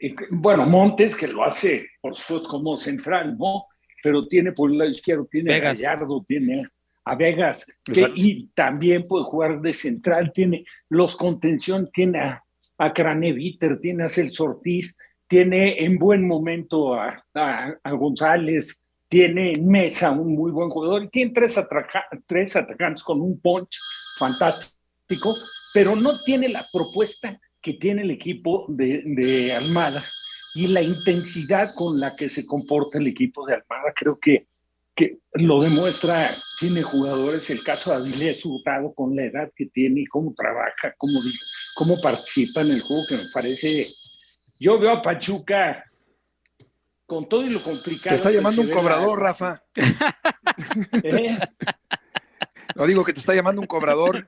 eh, 0.00 0.14
bueno, 0.30 0.64
Montes, 0.66 1.14
que 1.14 1.28
lo 1.28 1.44
hace, 1.44 1.86
por 2.00 2.16
supuesto, 2.16 2.48
como 2.48 2.76
central, 2.76 3.36
¿no? 3.38 3.66
Pero 4.02 4.26
tiene 4.26 4.52
por 4.52 4.70
el 4.70 4.78
lado 4.78 4.90
izquierdo, 4.90 5.28
tiene 5.30 5.52
Vegas. 5.52 5.78
a 5.78 5.82
Gallardo, 5.82 6.24
tiene 6.26 6.66
a 7.04 7.14
Vegas, 7.14 7.66
que- 7.84 8.12
y 8.16 8.46
también 8.54 9.06
puede 9.06 9.24
jugar 9.24 9.60
de 9.60 9.72
central, 9.74 10.32
tiene 10.32 10.64
los 10.88 11.14
contención, 11.16 11.88
tiene 11.92 12.20
a, 12.20 12.42
a 12.78 12.92
Craneviter, 12.92 13.78
tiene 13.80 14.04
a 14.04 14.08
Celso 14.08 14.44
Ortiz, 14.44 14.96
tiene 15.28 15.84
en 15.84 15.98
buen 15.98 16.26
momento 16.26 16.94
a, 16.94 17.24
a- 17.34 17.74
a 17.82 17.92
González, 17.92 18.76
tiene 19.08 19.52
en 19.52 19.66
Mesa 19.66 20.10
un 20.10 20.34
muy 20.34 20.50
buen 20.50 20.68
jugador, 20.68 21.04
y 21.04 21.08
tiene 21.08 21.32
tres, 21.32 21.60
tres 22.26 22.56
atacantes 22.56 23.02
con 23.04 23.20
un 23.20 23.40
punch 23.40 23.78
fantástico, 24.18 25.34
pero 25.72 25.94
no 25.94 26.18
tiene 26.24 26.48
la 26.48 26.64
propuesta 26.72 27.36
que 27.60 27.74
tiene 27.74 28.02
el 28.02 28.10
equipo 28.10 28.66
de, 28.68 29.02
de 29.04 29.52
Almada 29.52 30.02
y 30.54 30.68
la 30.68 30.82
intensidad 30.82 31.68
con 31.76 32.00
la 32.00 32.16
que 32.16 32.28
se 32.28 32.46
comporta 32.46 32.98
el 32.98 33.06
equipo 33.06 33.46
de 33.46 33.54
Almada. 33.54 33.92
Creo 33.94 34.18
que, 34.18 34.46
que 34.94 35.18
lo 35.34 35.60
demuestra, 35.60 36.30
tiene 36.58 36.82
jugadores, 36.82 37.50
el 37.50 37.62
caso 37.62 37.90
de 37.90 37.96
Avilés 37.96 38.44
Hurtado 38.44 38.94
con 38.94 39.14
la 39.14 39.24
edad 39.24 39.50
que 39.54 39.66
tiene 39.66 40.00
y 40.02 40.06
cómo 40.06 40.34
trabaja, 40.34 40.94
cómo, 40.96 41.20
cómo 41.74 42.00
participa 42.00 42.62
en 42.62 42.70
el 42.72 42.80
juego, 42.80 43.02
que 43.08 43.16
me 43.16 43.28
parece... 43.34 43.86
Yo 44.58 44.78
veo 44.78 44.90
a 44.92 45.02
Pachuca 45.02 45.82
con 47.06 47.28
todo 47.28 47.44
y 47.44 47.50
lo 47.50 47.62
complicado. 47.62 48.10
Te 48.10 48.14
está 48.16 48.30
llamando 48.30 48.62
un 48.62 48.68
la- 48.68 48.74
cobrador, 48.74 49.20
Rafa. 49.22 49.62
¿Eh? 51.02 51.38
No 52.74 52.86
digo 52.86 53.04
que 53.04 53.12
te 53.12 53.20
está 53.20 53.34
llamando 53.34 53.60
un 53.60 53.66
cobrador. 53.66 54.26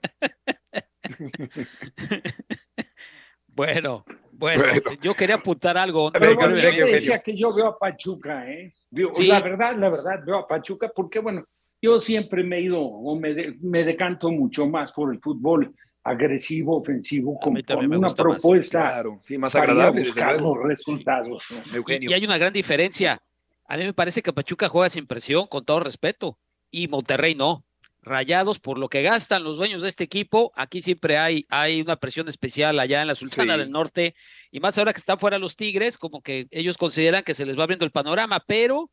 bueno, 3.47 4.05
bueno, 4.33 4.63
yo 5.01 5.15
quería 5.15 5.37
apuntar 5.37 5.77
algo. 5.77 6.13
Pero 6.13 6.37
decía 6.49 7.19
que 7.21 7.37
yo 7.37 7.53
veo 7.53 7.67
a 7.69 7.79
Pachuca, 7.79 8.49
¿eh? 8.51 8.73
La 8.91 9.41
verdad, 9.41 9.77
la 9.77 9.91
verdad, 9.91 10.21
veo 10.25 10.39
a 10.39 10.47
Pachuca 10.47 10.91
porque, 10.95 11.19
bueno, 11.19 11.45
yo 11.83 11.99
siempre 12.01 12.43
me 12.45 12.59
he 12.59 12.63
ido 12.63 12.81
o 12.81 13.17
me, 13.19 13.57
me 13.61 13.85
decanto 13.85 14.31
mucho 14.31 14.67
más 14.67 14.93
por 14.93 15.13
el 15.13 15.21
fútbol 15.21 15.75
agresivo, 16.09 16.77
ofensivo, 16.77 17.39
con, 17.39 17.57
una 17.95 18.15
propuesta 18.15 19.03
más 19.39 19.55
agradable, 19.55 20.03
buscar 20.03 20.41
los 20.41 20.57
resultados. 20.63 21.43
Y, 21.89 22.13
hay 22.13 22.25
una 22.25 22.39
gran 22.39 22.53
diferencia. 22.53 23.23
A 23.67 23.77
mí 23.77 23.85
me 23.85 23.93
parece 23.93 24.23
que 24.23 24.33
Pachuca 24.33 24.69
juega 24.69 24.89
sin 24.89 25.07
presión, 25.07 25.47
con 25.47 25.65
todo 25.65 25.81
respeto, 25.81 26.39
y 26.71 26.89
Monterrey 26.89 27.35
no. 27.35 27.65
Rayados 28.01 28.59
por 28.59 28.79
lo 28.79 28.89
que 28.89 29.03
gastan 29.03 29.45
los 29.45 29.59
dueños 29.59 29.83
de 29.83 29.89
este 29.89 30.05
equipo, 30.05 30.53
aquí 30.55 30.81
siempre 30.81 31.19
hay, 31.19 31.45
hay 31.51 31.83
una 31.83 31.97
presión 31.97 32.27
especial 32.29 32.79
allá 32.79 33.03
en 33.03 33.09
la 33.09 33.15
Sultana 33.15 33.59
del 33.59 33.71
Norte, 33.71 34.15
y 34.51 34.61
más 34.61 34.79
ahora 34.79 34.95
que 34.95 35.01
están 35.01 35.19
fuera 35.19 35.39
los 35.39 35.57
Tigres, 35.57 35.99
como 35.99 36.23
que 36.23 36.47
ellos 36.51 36.79
consideran 36.79 37.25
que 37.25 37.35
se 37.35 37.45
les 37.45 37.59
va 37.59 37.65
abriendo 37.65 37.85
el 37.85 37.91
panorama, 37.91 38.43
pero 38.47 38.91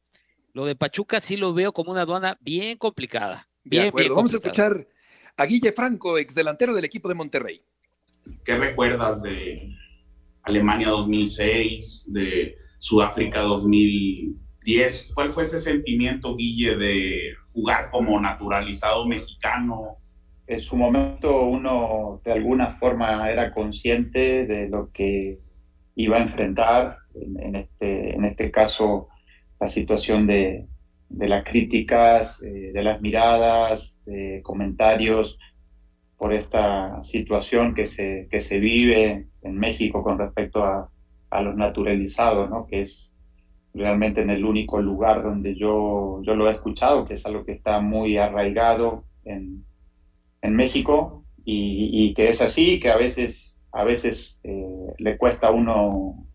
lo 0.51 0.65
de 0.65 0.75
Pachuca 0.75 1.21
sí 1.21 1.38
lo 1.38 1.54
veo 1.54 1.71
como 1.71 1.91
una 1.91 2.01
aduana 2.01 2.38
bien 2.41 2.78
complicada. 2.78 3.47
Bien, 3.63 3.91
Vamos 4.10 4.34
a 4.34 4.36
escuchar 4.36 4.88
a 5.37 5.45
Guille 5.45 5.71
Franco, 5.71 6.17
ex 6.17 6.35
delantero 6.35 6.73
del 6.73 6.85
equipo 6.85 7.09
de 7.09 7.15
Monterrey. 7.15 7.61
¿Qué 8.43 8.57
recuerdas 8.57 9.21
de 9.21 9.75
Alemania 10.43 10.89
2006, 10.89 12.05
de 12.07 12.55
Sudáfrica 12.77 13.41
2010? 13.41 15.11
¿Cuál 15.13 15.29
fue 15.31 15.43
ese 15.43 15.59
sentimiento, 15.59 16.35
Guille, 16.35 16.77
de 16.77 17.33
jugar 17.53 17.89
como 17.89 18.19
naturalizado 18.19 19.05
mexicano? 19.05 19.97
En 20.47 20.61
su 20.61 20.75
momento 20.75 21.43
uno 21.43 22.21
de 22.23 22.31
alguna 22.31 22.71
forma 22.71 23.29
era 23.29 23.51
consciente 23.51 24.45
de 24.45 24.69
lo 24.69 24.91
que 24.91 25.39
iba 25.95 26.17
a 26.17 26.23
enfrentar, 26.23 26.97
en, 27.13 27.55
este, 27.55 28.15
en 28.15 28.25
este 28.25 28.51
caso 28.51 29.07
la 29.59 29.67
situación 29.67 30.27
de, 30.27 30.67
de 31.09 31.27
las 31.27 31.43
críticas, 31.43 32.41
eh, 32.41 32.71
de 32.73 32.83
las 32.83 33.01
miradas, 33.01 33.99
de 34.05 34.41
comentarios 34.43 35.39
por 36.17 36.33
esta 36.33 37.03
situación 37.03 37.73
que 37.75 37.87
se, 37.87 38.27
que 38.31 38.39
se 38.39 38.59
vive 38.59 39.27
en 39.41 39.57
México 39.57 40.03
con 40.03 40.17
respecto 40.17 40.63
a, 40.63 40.89
a 41.29 41.41
los 41.41 41.55
naturalizados, 41.55 42.49
¿no? 42.49 42.65
que 42.65 42.81
es 42.81 43.13
realmente 43.73 44.21
en 44.21 44.29
el 44.29 44.45
único 44.45 44.81
lugar 44.81 45.21
donde 45.21 45.55
yo, 45.55 46.21
yo 46.23 46.35
lo 46.35 46.49
he 46.49 46.53
escuchado, 46.53 47.05
que 47.05 47.15
es 47.15 47.25
algo 47.25 47.45
que 47.45 47.51
está 47.51 47.81
muy 47.81 48.17
arraigado 48.17 49.03
en, 49.25 49.65
en 50.41 50.55
México 50.55 51.25
y, 51.43 52.13
que 52.15 52.29
es 52.29 52.41
así, 52.41 52.79
que 52.79 52.89
a 52.89 52.97
veces, 52.97 53.63
a 53.71 53.83
veces 53.83 54.39
eh, 54.43 54.93
le 54.97 55.17
cuesta 55.17 55.47
a 55.47 55.51
uno 55.51 56.25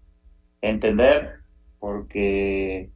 entender 0.60 1.40
porque 1.80 2.90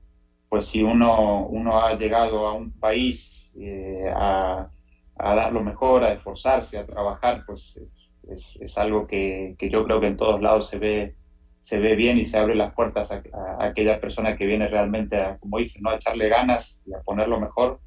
pues 0.54 0.66
si 0.66 0.84
uno, 0.84 1.48
uno 1.48 1.84
ha 1.84 1.98
llegado 1.98 2.46
a 2.46 2.52
un 2.52 2.70
país 2.78 3.58
eh, 3.60 4.08
a, 4.14 4.70
dar 5.18 5.52
lo 5.52 5.64
mejor, 5.64 6.04
a 6.04 6.12
esforzarse, 6.12 6.78
a 6.78 6.86
trabajar, 6.86 7.42
pues 7.44 7.76
es, 7.76 8.60
es, 8.62 8.78
algo 8.78 9.04
que, 9.08 9.56
que, 9.58 9.68
yo 9.68 9.82
creo 9.82 9.98
que 9.98 10.06
en 10.06 10.16
todos 10.16 10.40
lados 10.40 10.68
se 10.68 10.78
ve, 10.78 11.16
se 11.60 11.80
ve 11.80 11.96
bien 11.96 12.18
y 12.18 12.24
se 12.24 12.38
abre 12.38 12.54
las 12.54 12.72
puertas 12.72 13.10
a, 13.10 13.20
aquella 13.58 14.00
persona 14.00 14.36
que 14.36 14.46
viene 14.46 14.68
realmente, 14.68 15.16
a, 15.16 15.38
como 15.38 15.58
dicen, 15.58 15.82
¿no? 15.82 15.90
a 15.90 15.96
echarle 15.96 16.28
ganas 16.28 16.84
y 16.86 16.94
a 16.94 17.00
poner 17.00 17.26
lo 17.26 17.40
mejor. 17.40 17.80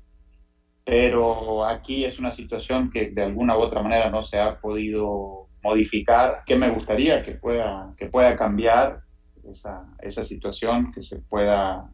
Pero 0.83 1.63
aquí 1.63 2.03
es 2.03 2.19
una 2.19 2.33
situación 2.33 2.91
que 2.91 3.11
de 3.11 3.23
alguna 3.23 3.57
u 3.57 3.61
otra 3.61 3.81
manera 3.81 4.09
no 4.09 4.23
se 4.23 4.41
ha 4.41 4.59
podido 4.59 5.47
modificar. 5.63 6.43
¿Qué 6.45 6.57
me 6.57 6.69
gustaría 6.69 7.23
que 7.23 7.31
pueda, 7.31 7.93
que 7.95 8.07
pueda 8.07 8.35
cambiar 8.35 9.03
esa, 9.49 9.85
esa 10.01 10.25
situación, 10.25 10.91
que 10.91 11.01
se 11.01 11.21
pueda 11.21 11.93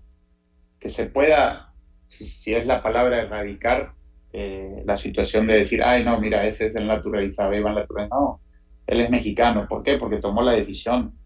que 0.84 0.90
se 0.90 1.06
pueda, 1.06 1.74
si, 2.10 2.54
es 2.54 2.66
la 2.66 2.84
palabra, 2.84 3.22
erradicar 3.22 3.94
eh, 4.34 4.84
la 4.86 4.98
situación 4.98 5.48
de 5.48 5.54
decir, 5.54 5.82
ay, 5.82 6.04
no, 6.04 6.20
mira, 6.20 6.46
ese 6.46 6.68
es 6.68 6.76
el 6.76 6.88
naturalizado, 6.88 7.56
Iván 7.56 7.76
naturalizado. 7.76 8.22
No, 8.22 8.42
él 8.86 9.00
es 9.00 9.10
mexicano. 9.10 9.66
¿Por 9.70 9.82
qué? 9.82 9.98
Porque 9.98 10.18
tomó 10.18 10.42
la 10.42 10.52
decisión. 10.52 11.18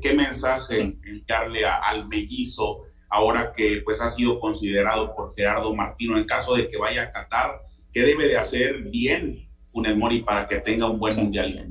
¿Qué 0.00 0.14
mensaje 0.14 0.96
darle 1.28 1.66
al 1.66 2.08
mellizo 2.08 2.84
ahora 3.10 3.52
que 3.54 3.82
pues 3.84 4.00
ha 4.00 4.08
sido 4.08 4.40
considerado 4.40 5.14
por 5.14 5.34
Gerardo 5.34 5.74
Martino 5.74 6.16
en 6.16 6.24
caso 6.24 6.54
de 6.54 6.66
que 6.66 6.78
vaya 6.78 7.02
a 7.02 7.10
Qatar? 7.10 7.60
¿Qué 7.92 8.00
debe 8.00 8.26
de 8.28 8.38
hacer 8.38 8.84
bien 8.84 9.46
Funes 9.66 9.94
Mori 9.94 10.22
para 10.22 10.46
que 10.46 10.60
tenga 10.60 10.88
un 10.88 10.98
buen 10.98 11.16
mundial? 11.16 11.68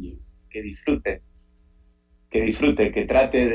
Que 0.47 0.61
disfrute, 0.61 1.23
que 2.31 2.41
disfrute, 2.41 2.93
que 2.93 3.05
trate 3.05 3.45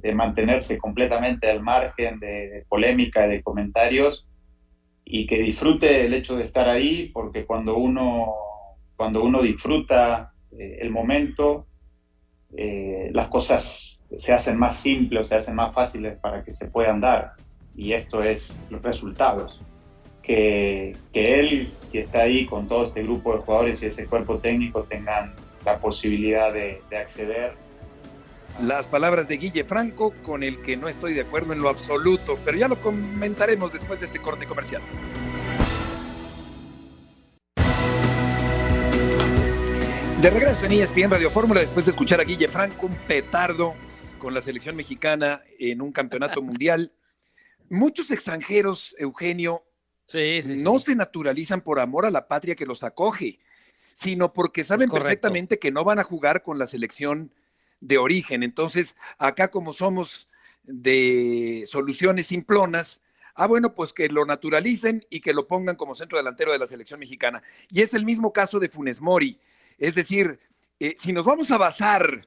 de, 0.00 0.14
mantenerse 0.14 0.78
completamente 0.78 1.50
al 1.50 1.60
margen 1.60 2.20
de, 2.20 2.64
polémica, 2.68 3.26
de 3.26 3.42
comentarios 3.42 4.24
y 5.04 5.26
que 5.26 5.38
disfrute 5.38 6.06
el 6.06 6.14
hecho 6.14 6.36
de 6.36 6.44
estar 6.44 6.68
ahí, 6.68 7.10
porque 7.12 7.44
cuando 7.44 7.76
uno, 7.76 8.32
cuando 8.94 9.24
uno 9.24 9.42
disfruta 9.42 10.32
eh, 10.56 10.78
el 10.80 10.90
momento, 10.90 11.66
eh, 12.56 13.10
las 13.12 13.26
cosas 13.26 14.00
se 14.16 14.32
hacen 14.32 14.58
más 14.58 14.76
simples, 14.76 15.26
se 15.26 15.34
hacen 15.34 15.56
más 15.56 15.74
fáciles 15.74 16.16
para 16.20 16.44
que 16.44 16.52
se 16.52 16.68
puedan 16.68 17.00
dar. 17.00 17.32
Y 17.76 17.94
esto 17.94 18.22
es 18.22 18.54
los 18.70 18.80
resultados. 18.80 19.60
Que, 20.22 20.96
que 21.12 21.40
él, 21.40 21.68
si 21.86 21.98
está 21.98 22.20
ahí 22.22 22.46
con 22.46 22.68
todo 22.68 22.84
este 22.84 23.02
grupo 23.02 23.34
de 23.34 23.40
jugadores 23.40 23.82
y 23.82 23.86
ese 23.86 24.06
cuerpo 24.06 24.38
técnico, 24.38 24.84
tengan 24.84 25.34
la 25.66 25.78
posibilidad 25.78 26.52
de, 26.52 26.80
de 26.88 26.96
acceder 26.96 27.63
las 28.62 28.88
palabras 28.88 29.28
de 29.28 29.36
Guille 29.36 29.64
Franco, 29.64 30.14
con 30.22 30.42
el 30.42 30.62
que 30.62 30.76
no 30.76 30.88
estoy 30.88 31.14
de 31.14 31.22
acuerdo 31.22 31.52
en 31.52 31.60
lo 31.60 31.68
absoluto, 31.68 32.38
pero 32.44 32.56
ya 32.56 32.68
lo 32.68 32.80
comentaremos 32.80 33.72
después 33.72 34.00
de 34.00 34.06
este 34.06 34.20
corte 34.20 34.46
comercial. 34.46 34.82
De 40.20 40.30
regreso 40.30 40.64
en 40.64 40.72
ESPN 40.72 41.10
Radio 41.10 41.30
Fórmula, 41.30 41.60
después 41.60 41.84
de 41.84 41.90
escuchar 41.90 42.20
a 42.20 42.24
Guille 42.24 42.48
Franco, 42.48 42.86
un 42.86 42.94
petardo 42.94 43.74
con 44.18 44.32
la 44.32 44.40
selección 44.40 44.74
mexicana 44.74 45.42
en 45.58 45.82
un 45.82 45.92
campeonato 45.92 46.40
mundial. 46.42 46.92
Muchos 47.68 48.10
extranjeros, 48.10 48.94
Eugenio, 48.98 49.64
no 50.46 50.78
se 50.78 50.94
naturalizan 50.94 51.60
por 51.60 51.80
amor 51.80 52.06
a 52.06 52.10
la 52.10 52.28
patria 52.28 52.54
que 52.54 52.66
los 52.66 52.84
acoge, 52.84 53.40
sino 53.94 54.32
porque 54.32 54.64
saben 54.64 54.90
perfectamente 54.90 55.58
que 55.58 55.70
no 55.70 55.84
van 55.84 55.98
a 55.98 56.04
jugar 56.04 56.42
con 56.42 56.58
la 56.58 56.66
selección 56.66 57.32
de 57.84 57.98
origen. 57.98 58.42
Entonces, 58.42 58.96
acá 59.18 59.48
como 59.48 59.72
somos 59.72 60.26
de 60.62 61.64
soluciones 61.66 62.26
simplonas, 62.26 63.00
ah, 63.34 63.46
bueno, 63.46 63.74
pues 63.74 63.92
que 63.92 64.08
lo 64.08 64.24
naturalicen 64.24 65.06
y 65.10 65.20
que 65.20 65.34
lo 65.34 65.46
pongan 65.46 65.76
como 65.76 65.94
centro 65.94 66.18
delantero 66.18 66.50
de 66.52 66.58
la 66.58 66.66
selección 66.66 66.98
mexicana. 66.98 67.42
Y 67.70 67.82
es 67.82 67.92
el 67.94 68.04
mismo 68.04 68.32
caso 68.32 68.58
de 68.58 68.68
Funes 68.68 69.00
Mori. 69.00 69.38
Es 69.78 69.94
decir, 69.94 70.40
eh, 70.80 70.94
si 70.96 71.12
nos 71.12 71.26
vamos 71.26 71.50
a 71.50 71.58
basar 71.58 72.26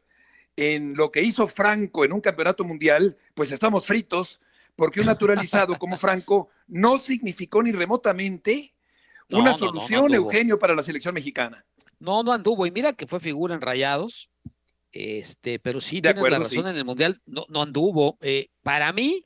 en 0.55 0.95
lo 0.95 1.11
que 1.11 1.23
hizo 1.23 1.47
Franco 1.47 2.05
en 2.05 2.13
un 2.13 2.21
campeonato 2.21 2.63
mundial, 2.63 3.17
pues 3.33 3.51
estamos 3.51 3.87
fritos, 3.87 4.39
porque 4.75 4.99
un 4.99 5.07
naturalizado 5.07 5.77
como 5.79 5.97
Franco 5.97 6.49
no 6.67 6.99
significó 6.99 7.63
ni 7.63 7.71
remotamente 7.71 8.73
una 9.31 9.53
solución, 9.53 10.13
Eugenio, 10.13 10.57
para 10.59 10.75
la 10.75 10.83
selección 10.83 11.13
mexicana. 11.13 11.65
No, 11.99 12.21
no 12.21 12.31
anduvo. 12.31 12.65
Y 12.65 12.71
mira 12.71 12.93
que 12.93 13.07
fue 13.07 13.19
figura 13.19 13.55
en 13.55 13.61
Rayados, 13.61 14.29
este, 14.97 15.59
pero 15.59 15.81
sí 15.81 16.01
de 16.01 16.13
tienes 16.13 16.31
la 16.31 16.39
razón 16.39 16.67
en 16.67 16.75
el 16.75 16.85
Mundial, 16.85 17.19
no, 17.25 17.45
no 17.49 17.61
anduvo. 17.61 18.17
Eh, 18.21 18.49
para 18.63 18.91
mí, 18.93 19.23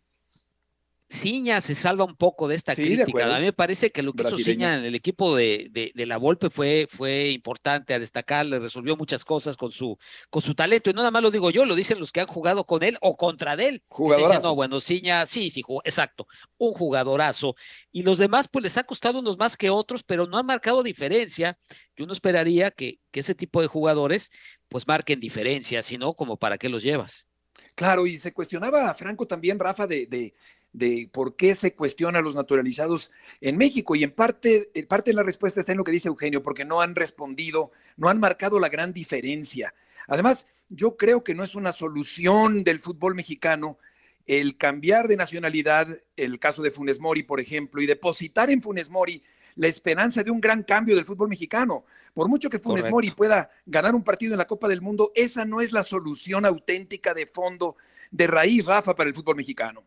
Ciña 1.12 1.60
se 1.60 1.76
salva 1.76 2.06
un 2.06 2.15
poco 2.15 2.47
de 2.47 2.56
esta 2.56 2.74
crítica. 2.74 3.36
a 3.36 3.39
mí 3.39 3.45
me 3.45 3.54
parece 3.54 3.91
que 3.91 4.02
lo 4.02 4.13
que 4.13 4.24
hizo 4.24 4.38
Ciña 4.38 4.78
en 4.78 4.86
el 4.86 4.95
equipo 4.95 5.36
de, 5.36 5.67
de, 5.69 6.06
la 6.06 6.15
Volpe 6.15 6.50
fue, 6.50 6.88
fue 6.89 7.30
importante 7.32 7.93
a 7.93 8.00
destacar, 8.00 8.45
le 8.45 8.60
resolvió 8.60 8.95
muchas 8.95 9.26
cosas 9.26 9.58
con 9.58 9.74
su, 9.74 9.97
con 10.30 10.41
su 10.41 10.56
talento. 10.56 10.89
Y 10.89 10.93
no 10.93 11.02
nada 11.02 11.12
más 11.12 11.21
lo 11.21 11.30
digo 11.30 11.52
yo, 11.52 11.65
lo 11.65 11.76
dicen 11.76 12.00
los 12.00 12.13
que 12.13 12.21
han 12.21 12.28
jugado 12.28 12.65
con 12.65 12.82
él 12.82 12.97
o 13.02 13.17
contra 13.17 13.54
él. 13.56 13.84
Jugadorazo. 13.89 14.47
No, 14.47 14.56
bueno, 14.56 14.80
Ciña, 14.80 15.28
sí, 15.28 15.50
sí, 15.50 15.63
exacto, 15.84 16.28
un 16.58 16.71
jugadorazo. 16.71 17.56
Y 17.91 18.04
los 18.04 18.17
demás, 18.17 18.47
pues 18.50 18.63
les 18.63 18.78
ha 18.78 18.86
costado 18.86 19.19
unos 19.19 19.38
más 19.38 19.58
que 19.58 19.69
otros, 19.69 20.04
pero 20.04 20.28
no 20.28 20.38
han 20.38 20.45
marcado 20.45 20.82
diferencia. 20.82 21.60
Yo 21.97 22.06
no 22.06 22.13
esperaría 22.13 22.71
que, 22.71 23.00
que 23.12 23.19
ese 23.19 23.36
tipo 23.36 23.62
de 23.62 23.67
jugadores, 23.67 24.32
pues 24.69 24.88
marquen 24.88 25.19
diferencia, 25.19 25.84
sino 25.84 26.13
como 26.13 26.38
para 26.38 26.58
qué 26.58 26.69
los 26.69 26.84
llevas. 26.84 27.28
Claro, 27.76 28.08
y 28.08 28.17
se 28.17 28.34
cuestionaba 28.34 28.89
a 28.89 28.93
Franco 28.93 29.28
también, 29.28 29.60
Rafa, 29.60 29.88
de, 29.88 30.06
de 30.06 30.34
de 30.74 31.10
por 31.12 31.36
qué 31.36 31.56
se 31.56 31.74
cuestiona 31.76 32.20
a 32.20 32.22
los 32.22 32.36
naturalizados 32.36 33.12
en 33.42 33.58
México. 33.58 33.96
Y 33.96 34.04
en 34.04 34.12
parte, 34.12 34.72
parte 34.88 35.12
de 35.12 35.16
la 35.16 35.24
respuesta 35.24 35.60
está 35.60 35.72
en 35.72 35.78
lo 35.78 35.84
que 35.84 35.92
dice 35.92 36.08
Eugenio, 36.08 36.42
porque 36.42 36.66
no 36.66 36.82
han 36.82 36.96
respondido, 36.96 37.72
no 37.98 38.10
han 38.10 38.20
marcado 38.20 38.60
la 38.60 38.70
gran 38.70 38.94
diferencia. 38.94 39.74
Además, 40.08 40.46
yo 40.70 40.98
creo 40.98 41.24
que 41.24 41.36
no 41.36 41.44
es 41.44 41.56
una 41.56 41.72
solución 41.72 42.64
del 42.64 42.80
fútbol 42.80 43.16
mexicano 43.16 43.78
el 44.26 44.58
cambiar 44.58 45.08
de 45.08 45.18
nacionalidad, 45.18 45.88
el 46.16 46.40
caso 46.40 46.62
de 46.62 46.72
Funes 46.72 47.00
Mori, 47.00 47.24
por 47.24 47.40
ejemplo, 47.40 47.82
y 47.82 47.88
depositar 47.88 48.50
en 48.50 48.62
Funes 48.62 48.90
Mori 48.90 49.24
la 49.56 49.68
esperanza 49.68 50.24
de 50.24 50.32
un 50.32 50.40
gran 50.40 50.64
cambio 50.64 50.96
del 50.96 51.06
fútbol 51.06 51.28
mexicano. 51.28 51.86
Por 52.14 52.30
mucho 52.30 52.50
que 52.50 52.60
Funes 52.60 52.90
Mori 52.90 53.12
pueda 53.12 53.50
ganar 53.66 53.96
un 53.96 54.04
partido 54.04 54.34
en 54.34 54.38
la 54.38 54.48
Copa 54.48 54.68
del 54.68 54.82
Mundo, 54.82 55.12
esa 55.16 55.44
no 55.44 55.60
es 55.60 55.72
la 55.72 55.84
solución 55.84 56.46
auténtica 56.46 57.14
de 57.14 57.26
fondo, 57.26 57.76
de 58.12 58.28
raíz, 58.28 58.66
Rafa, 58.66 58.96
para 58.96 59.10
el 59.10 59.16
fútbol 59.16 59.36
mexicano. 59.36 59.84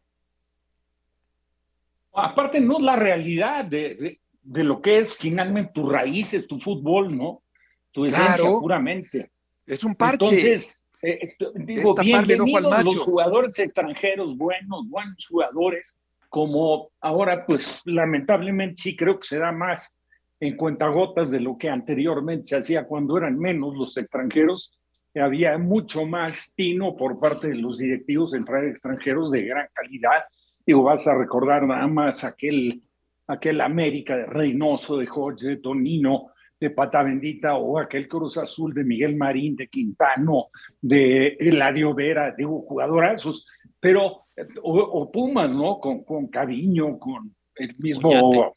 Aparte, 2.15 2.61
no 2.61 2.79
la 2.79 2.97
realidad 2.97 3.65
de, 3.65 4.21
lo 4.45 4.81
que 4.81 4.99
es 4.99 5.17
finalmente 5.17 5.73
tu 5.75 5.89
raíces, 5.89 6.47
tu 6.47 6.61
fútbol, 6.61 7.17
¿no? 7.17 7.43
Tu 7.91 8.07
esencia 8.07 8.45
puramente. 8.45 9.31
Es 9.67 9.83
un 9.85 9.95
parche. 9.95 10.25
Entonces, 10.25 10.85
eh, 11.03 11.37
eh, 11.39 11.47
digo, 11.57 11.95
bienvenidos 11.95 12.85
los 12.85 13.01
jugadores 13.01 13.59
extranjeros 13.59 14.37
buenos, 14.37 14.89
buenos 14.89 15.27
jugadores, 15.27 15.99
como 16.29 16.91
ahora, 17.01 17.45
pues 17.47 17.83
lamentablemente 17.85 18.83
sí 18.83 18.97
creo 18.97 19.19
que 19.19 19.27
se 19.27 19.39
da 19.39 19.53
más 19.53 19.99
en 20.41 20.57
cuentagotas 20.57 21.31
de 21.31 21.41
lo 21.41 21.57
que 21.57 21.69
anteriormente 21.69 22.45
se 22.45 22.57
hacía 22.57 22.87
cuando 22.87 23.17
eran 23.17 23.39
menos 23.39 23.77
los 23.77 23.97
extranjeros. 23.97 24.77
Había 25.15 25.57
mucho 25.59 26.05
más 26.05 26.53
tino 26.57 26.97
por 26.97 27.21
parte 27.21 27.49
de 27.49 27.55
los 27.55 27.79
directivos 27.79 28.35
en 28.35 28.45
traer 28.45 28.65
extranjeros 28.65 29.31
de 29.31 29.43
gran 29.43 29.69
calidad. 29.73 30.25
Digo, 30.67 30.83
vas 30.83 31.07
a 31.07 31.15
recordar 31.15 31.67
nada 31.67 31.87
más 31.87 32.25
aquel, 32.25 32.83
aquel 33.27 33.61
América 33.61 34.17
de 34.17 34.25
Reynoso, 34.25 34.99
de 34.99 35.07
Jorge, 35.07 35.49
de 35.49 35.57
Tonino, 35.59 36.29
de 36.59 36.71
Pata 36.71 37.03
Bendita, 37.03 37.57
o 37.57 37.79
aquel 37.79 38.09
Cruz 38.09 38.39
Azul 38.39 38.73
de 38.73 38.85
Miguel 38.85 39.17
Marín, 39.17 39.57
de 39.57 39.69
Quintano, 39.69 40.47
de 40.81 41.37
Eladio 41.39 41.95
Vera, 41.95 42.35
digo, 42.37 42.63
jugadorazos. 42.63 43.47
Pero, 43.79 44.27
o, 44.63 45.13
Pumas, 45.13 45.51
¿no? 45.51 45.79
Con, 45.79 46.05
con 46.05 46.29
Cariño, 46.29 46.99
con 46.99 47.35
el 47.57 47.77
mismo 47.79 48.57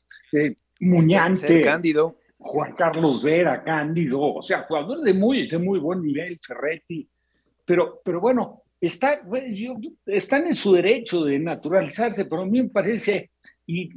Muñante, 0.79 1.59
eh, 1.59 1.61
Cándido. 1.61 2.17
Juan 2.37 2.73
Carlos 2.73 3.23
Vera, 3.23 3.63
Cándido, 3.63 4.35
o 4.35 4.41
sea, 4.41 4.63
jugadores 4.63 5.03
de 5.03 5.13
muy, 5.13 5.47
de 5.47 5.57
muy 5.57 5.79
buen 5.79 6.01
nivel, 6.01 6.39
Ferretti, 6.41 7.09
pero, 7.65 7.99
pero 8.03 8.21
bueno, 8.21 8.63
está, 8.81 9.21
están 10.05 10.47
en 10.47 10.55
su 10.55 10.73
derecho 10.73 11.23
de 11.23 11.39
naturalizarse, 11.39 12.25
pero 12.25 12.43
a 12.43 12.45
mí 12.45 12.61
me 12.61 12.69
parece, 12.69 13.31
y 13.65 13.89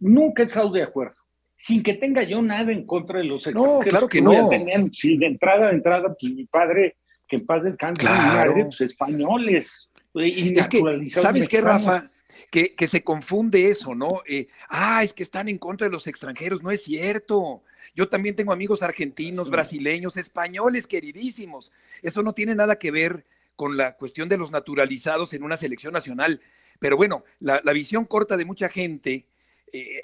nunca 0.00 0.42
he 0.42 0.46
estado 0.46 0.70
de 0.70 0.82
acuerdo, 0.82 1.20
sin 1.56 1.82
que 1.82 1.94
tenga 1.94 2.22
yo 2.22 2.42
nada 2.42 2.72
en 2.72 2.84
contra 2.84 3.18
de 3.18 3.24
los 3.24 3.46
extranjeros. 3.46 3.84
No, 3.84 3.90
claro 3.90 4.08
que 4.08 4.20
no. 4.20 4.50
sí, 4.92 5.16
de 5.16 5.26
entrada, 5.26 5.68
de 5.68 5.74
entrada, 5.74 6.14
pues 6.18 6.32
mi 6.32 6.44
padre, 6.46 6.96
que 7.26 7.36
en 7.36 7.46
paz 7.46 7.62
descanse, 7.62 8.02
mi 8.02 8.08
madre, 8.08 8.64
pues 8.64 8.80
españoles, 8.80 9.90
es 10.14 10.68
que, 10.68 10.82
¿sabes 11.08 11.48
qué, 11.48 11.60
Rafa? 11.60 12.10
Que, 12.50 12.74
que, 12.74 12.86
se 12.86 13.02
confunde 13.02 13.68
eso, 13.68 13.94
¿no? 13.94 14.22
Eh, 14.26 14.46
ah, 14.68 15.02
es 15.02 15.12
que 15.12 15.22
están 15.22 15.48
en 15.48 15.58
contra 15.58 15.86
de 15.86 15.90
los 15.90 16.06
extranjeros, 16.06 16.62
no 16.62 16.70
es 16.70 16.84
cierto. 16.84 17.62
Yo 17.94 18.08
también 18.08 18.36
tengo 18.36 18.52
amigos 18.52 18.82
argentinos, 18.82 19.50
brasileños, 19.50 20.16
españoles, 20.16 20.86
queridísimos. 20.86 21.72
Eso 22.02 22.22
no 22.22 22.32
tiene 22.32 22.54
nada 22.54 22.76
que 22.76 22.90
ver 22.90 23.24
con 23.58 23.76
la 23.76 23.96
cuestión 23.96 24.28
de 24.28 24.38
los 24.38 24.52
naturalizados 24.52 25.34
en 25.34 25.42
una 25.42 25.56
selección 25.56 25.92
nacional. 25.92 26.40
Pero 26.78 26.96
bueno, 26.96 27.24
la, 27.40 27.60
visión 27.72 28.04
corta 28.04 28.36
de 28.36 28.44
mucha 28.44 28.68
gente 28.68 29.26
eh, 29.72 30.00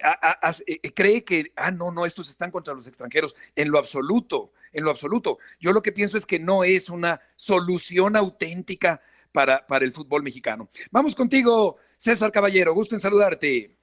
eh, 0.67 0.93
cree 0.93 1.23
que, 1.23 1.53
ah, 1.55 1.71
no, 1.71 1.93
no, 1.93 2.05
estos 2.05 2.29
están 2.29 2.51
contra 2.51 2.75
los 2.75 2.89
extranjeros. 2.89 3.37
En 3.55 3.71
lo 3.71 3.79
absoluto, 3.79 4.51
en 4.73 4.83
lo 4.83 4.91
absoluto. 4.91 5.39
Yo 5.61 5.73
lo 5.73 5.83
que 5.83 5.93
pienso 5.93 6.17
es 6.17 6.27
que 6.27 6.41
no 6.41 6.65
es 6.65 6.91
una 6.91 7.21
solución 7.37 8.17
auténtica 8.17 9.01
para, 9.31 9.65
para 9.65 9.85
el 9.85 9.93
fútbol 9.93 10.25
mexicano. 10.25 10.69
Vamos 10.91 11.15
contigo, 11.15 11.77
César 11.97 12.33
Caballero, 12.33 12.75
gusto 12.75 12.97
en 12.97 13.01
saludarte. 13.01 13.77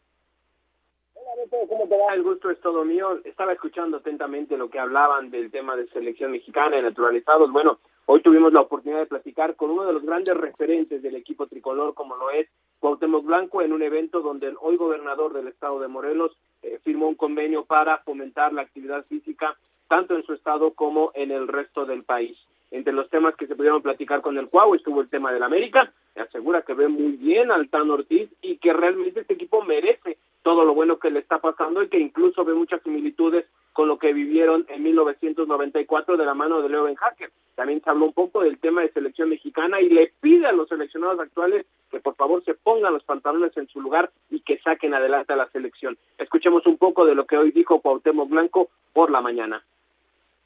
¿cómo 1.69 1.87
te 1.87 1.97
va? 1.97 2.13
El 2.13 2.23
gusto 2.23 2.49
es 2.49 2.59
todo 2.59 2.83
mío. 2.83 3.21
Estaba 3.23 3.53
escuchando 3.53 3.97
atentamente 3.97 4.57
lo 4.57 4.69
que 4.69 4.79
hablaban 4.79 5.31
del 5.31 5.49
tema 5.49 5.77
de 5.77 5.87
selección 5.87 6.31
mexicana 6.31 6.77
y 6.77 6.81
naturalizados. 6.81 7.49
Bueno, 7.53 7.79
hoy 8.05 8.21
tuvimos 8.21 8.53
la 8.53 8.61
oportunidad 8.61 8.99
de 8.99 9.05
platicar 9.05 9.55
con 9.55 9.71
uno 9.71 9.85
de 9.85 9.93
los 9.93 10.03
grandes 10.03 10.35
referentes 10.35 11.01
del 11.01 11.15
equipo 11.15 11.47
tricolor, 11.47 11.93
como 11.93 12.15
lo 12.15 12.29
es 12.31 12.47
Cuauhtémoc 12.79 13.25
Blanco, 13.25 13.61
en 13.61 13.73
un 13.73 13.81
evento 13.81 14.21
donde 14.21 14.47
el 14.47 14.57
hoy 14.61 14.77
gobernador 14.77 15.33
del 15.33 15.47
estado 15.47 15.79
de 15.79 15.87
Morelos 15.87 16.31
eh, 16.63 16.79
firmó 16.83 17.07
un 17.07 17.15
convenio 17.15 17.65
para 17.65 17.99
fomentar 17.99 18.53
la 18.53 18.63
actividad 18.63 19.05
física 19.05 19.57
tanto 19.87 20.15
en 20.15 20.23
su 20.23 20.33
estado 20.33 20.73
como 20.73 21.11
en 21.15 21.31
el 21.31 21.47
resto 21.47 21.85
del 21.85 22.03
país. 22.03 22.37
Entre 22.71 22.93
los 22.93 23.09
temas 23.09 23.35
que 23.35 23.47
se 23.47 23.55
pudieron 23.55 23.81
platicar 23.81 24.21
con 24.21 24.37
el 24.37 24.47
Cuau 24.47 24.73
estuvo 24.73 25.01
el 25.01 25.09
tema 25.09 25.33
del 25.33 25.43
América, 25.43 25.91
me 26.15 26.21
asegura 26.21 26.61
que 26.61 26.73
ve 26.73 26.87
muy 26.87 27.17
bien 27.17 27.51
al 27.51 27.69
Tano 27.69 27.95
Ortiz 27.95 28.29
y 28.41 28.57
que 28.57 28.71
realmente 28.71 29.19
este 29.19 29.33
equipo 29.33 29.61
merece 29.63 30.17
todo 30.43 30.65
lo 30.65 30.73
bueno 30.73 30.99
que 30.99 31.11
le 31.11 31.19
está 31.19 31.39
pasando 31.39 31.83
y 31.83 31.89
que 31.89 31.99
incluso 31.99 32.43
ve 32.43 32.53
muchas 32.53 32.81
similitudes 32.83 33.45
con 33.73 33.87
lo 33.87 33.97
que 33.97 34.13
vivieron 34.13 34.65
en 34.69 34.83
1994 34.83 36.17
de 36.17 36.25
la 36.25 36.33
mano 36.33 36.61
de 36.61 36.69
Leo 36.69 36.83
Ben 36.83 36.95
Hacker. 36.95 37.31
También 37.55 37.81
se 37.83 37.89
habló 37.89 38.05
un 38.05 38.13
poco 38.13 38.41
del 38.41 38.57
tema 38.57 38.81
de 38.81 38.91
selección 38.91 39.29
mexicana 39.29 39.79
y 39.81 39.89
le 39.89 40.11
pide 40.19 40.47
a 40.47 40.51
los 40.51 40.67
seleccionados 40.67 41.19
actuales 41.19 41.65
que 41.89 41.99
por 41.99 42.15
favor 42.15 42.43
se 42.43 42.53
pongan 42.53 42.93
los 42.93 43.03
pantalones 43.03 43.55
en 43.55 43.67
su 43.67 43.81
lugar 43.81 44.11
y 44.29 44.41
que 44.41 44.59
saquen 44.59 44.93
adelante 44.93 45.33
a 45.33 45.35
la 45.35 45.49
selección. 45.51 45.97
Escuchemos 46.17 46.65
un 46.65 46.77
poco 46.77 47.05
de 47.05 47.15
lo 47.15 47.25
que 47.25 47.37
hoy 47.37 47.51
dijo 47.51 47.79
Cuauhtémoc 47.81 48.29
Blanco 48.29 48.69
por 48.93 49.11
la 49.11 49.21
mañana. 49.21 49.63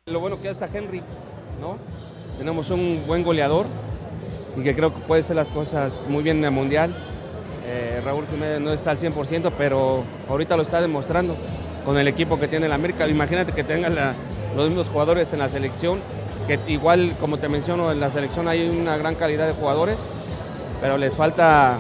Lo 0.08 0.20
bueno 0.20 0.42
que 0.42 0.50
está 0.50 0.68
Henry, 0.68 1.02
¿no? 1.60 1.78
Tenemos 2.38 2.70
un 2.70 3.06
buen 3.08 3.24
goleador 3.24 3.66
y 4.58 4.64
que 4.64 4.76
creo 4.76 4.94
que 4.94 5.00
puede 5.08 5.22
hacer 5.22 5.36
las 5.36 5.50
cosas 5.50 6.06
muy 6.08 6.24
bien 6.24 6.38
en 6.38 6.46
el 6.46 6.52
Mundial. 6.52 7.15
Eh, 7.68 8.02
Raúl 8.06 8.28
Jiménez 8.28 8.62
no 8.62 8.72
está 8.74 8.92
al 8.92 9.00
100%, 9.00 9.52
pero 9.58 10.04
ahorita 10.30 10.56
lo 10.56 10.64
está 10.64 10.82
demostrando 10.82 11.36
con 11.84 11.98
el 11.98 12.08
equipo 12.08 12.40
que 12.40 12.48
tiene 12.48 12.68
el 12.68 12.72
América. 12.72 13.08
Imagínate 13.08 13.54
que 13.54 13.64
tengan 13.64 13.96
los 14.56 14.68
mismos 14.68 14.88
jugadores 14.88 15.34
en 15.34 15.40
la 15.40 15.50
selección, 15.50 16.00
que 16.48 16.60
igual, 16.68 17.14
como 17.20 17.38
te 17.38 17.50
menciono, 17.50 17.92
en 17.92 18.00
la 18.00 18.12
selección 18.12 18.48
hay 18.48 18.70
una 18.70 18.98
gran 18.98 19.16
calidad 19.16 19.48
de 19.48 19.54
jugadores, 19.54 19.98
pero 20.80 20.98
les 20.98 21.14
falta 21.14 21.80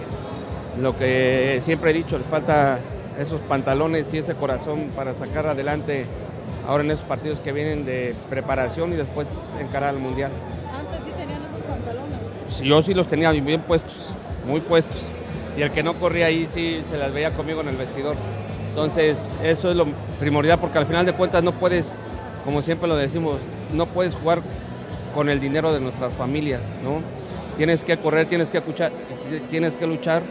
lo 0.79 0.97
que 0.97 1.61
siempre 1.63 1.91
he 1.91 1.93
dicho, 1.93 2.17
les 2.17 2.27
falta 2.27 2.79
esos 3.19 3.39
pantalones 3.41 4.13
y 4.13 4.17
ese 4.17 4.35
corazón 4.35 4.89
para 4.95 5.13
sacar 5.13 5.45
adelante 5.45 6.05
ahora 6.67 6.83
en 6.83 6.91
esos 6.91 7.05
partidos 7.05 7.39
que 7.39 7.51
vienen 7.51 7.85
de 7.85 8.15
preparación 8.29 8.91
y 8.93 8.95
después 8.95 9.27
encarar 9.59 9.89
al 9.89 9.99
Mundial. 9.99 10.31
¿Antes 10.77 10.99
sí 11.05 11.13
tenían 11.15 11.43
esos 11.43 11.61
pantalones? 11.61 12.59
yo 12.61 12.81
sí 12.81 12.93
los 12.93 13.07
tenía 13.07 13.31
bien 13.31 13.61
puestos, 13.61 14.09
muy 14.47 14.61
puestos. 14.61 14.97
Y 15.57 15.61
el 15.61 15.71
que 15.71 15.83
no 15.83 15.99
corría 15.99 16.27
ahí 16.27 16.47
sí 16.47 16.81
se 16.85 16.97
las 16.97 17.13
veía 17.13 17.31
conmigo 17.31 17.61
en 17.61 17.69
el 17.69 17.77
vestidor. 17.77 18.15
Entonces, 18.69 19.17
eso 19.43 19.69
es 19.69 19.75
lo 19.75 19.87
primordial 20.19 20.59
porque 20.59 20.77
al 20.77 20.85
final 20.85 21.05
de 21.05 21.13
cuentas 21.13 21.43
no 21.43 21.53
puedes, 21.53 21.93
como 22.43 22.61
siempre 22.61 22.89
lo 22.89 22.95
decimos, 22.97 23.39
no 23.73 23.85
puedes 23.85 24.13
jugar 24.15 24.41
con 25.13 25.29
el 25.29 25.39
dinero 25.39 25.73
de 25.73 25.79
nuestras 25.79 26.13
familias, 26.13 26.61
¿no? 26.83 27.01
Tienes 27.55 27.83
que 27.83 27.95
correr, 27.97 28.27
tienes 28.27 28.49
que 28.49 28.59
luchar, 28.59 28.91
tienes 29.49 29.77
que 29.77 29.87
luchar 29.87 30.23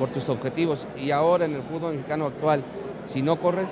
por 0.00 0.08
tus 0.08 0.28
objetivos. 0.28 0.84
Y 1.00 1.12
ahora 1.12 1.44
en 1.44 1.54
el 1.54 1.62
fútbol 1.62 1.92
mexicano 1.94 2.26
actual, 2.26 2.64
si 3.06 3.22
no 3.22 3.36
corres, 3.36 3.66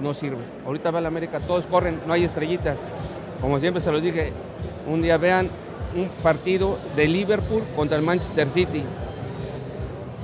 no 0.00 0.14
sirves. 0.14 0.46
Ahorita 0.64 0.92
va 0.92 1.00
la 1.00 1.08
América, 1.08 1.40
todos 1.40 1.66
corren, 1.66 2.00
no 2.06 2.12
hay 2.12 2.24
estrellitas. 2.24 2.76
Como 3.40 3.58
siempre 3.58 3.82
se 3.82 3.90
los 3.90 4.02
dije, 4.02 4.32
un 4.86 5.02
día 5.02 5.16
vean 5.16 5.48
un 5.96 6.08
partido 6.22 6.78
de 6.94 7.08
Liverpool 7.08 7.64
contra 7.74 7.96
el 7.96 8.04
Manchester 8.04 8.48
City. 8.48 8.84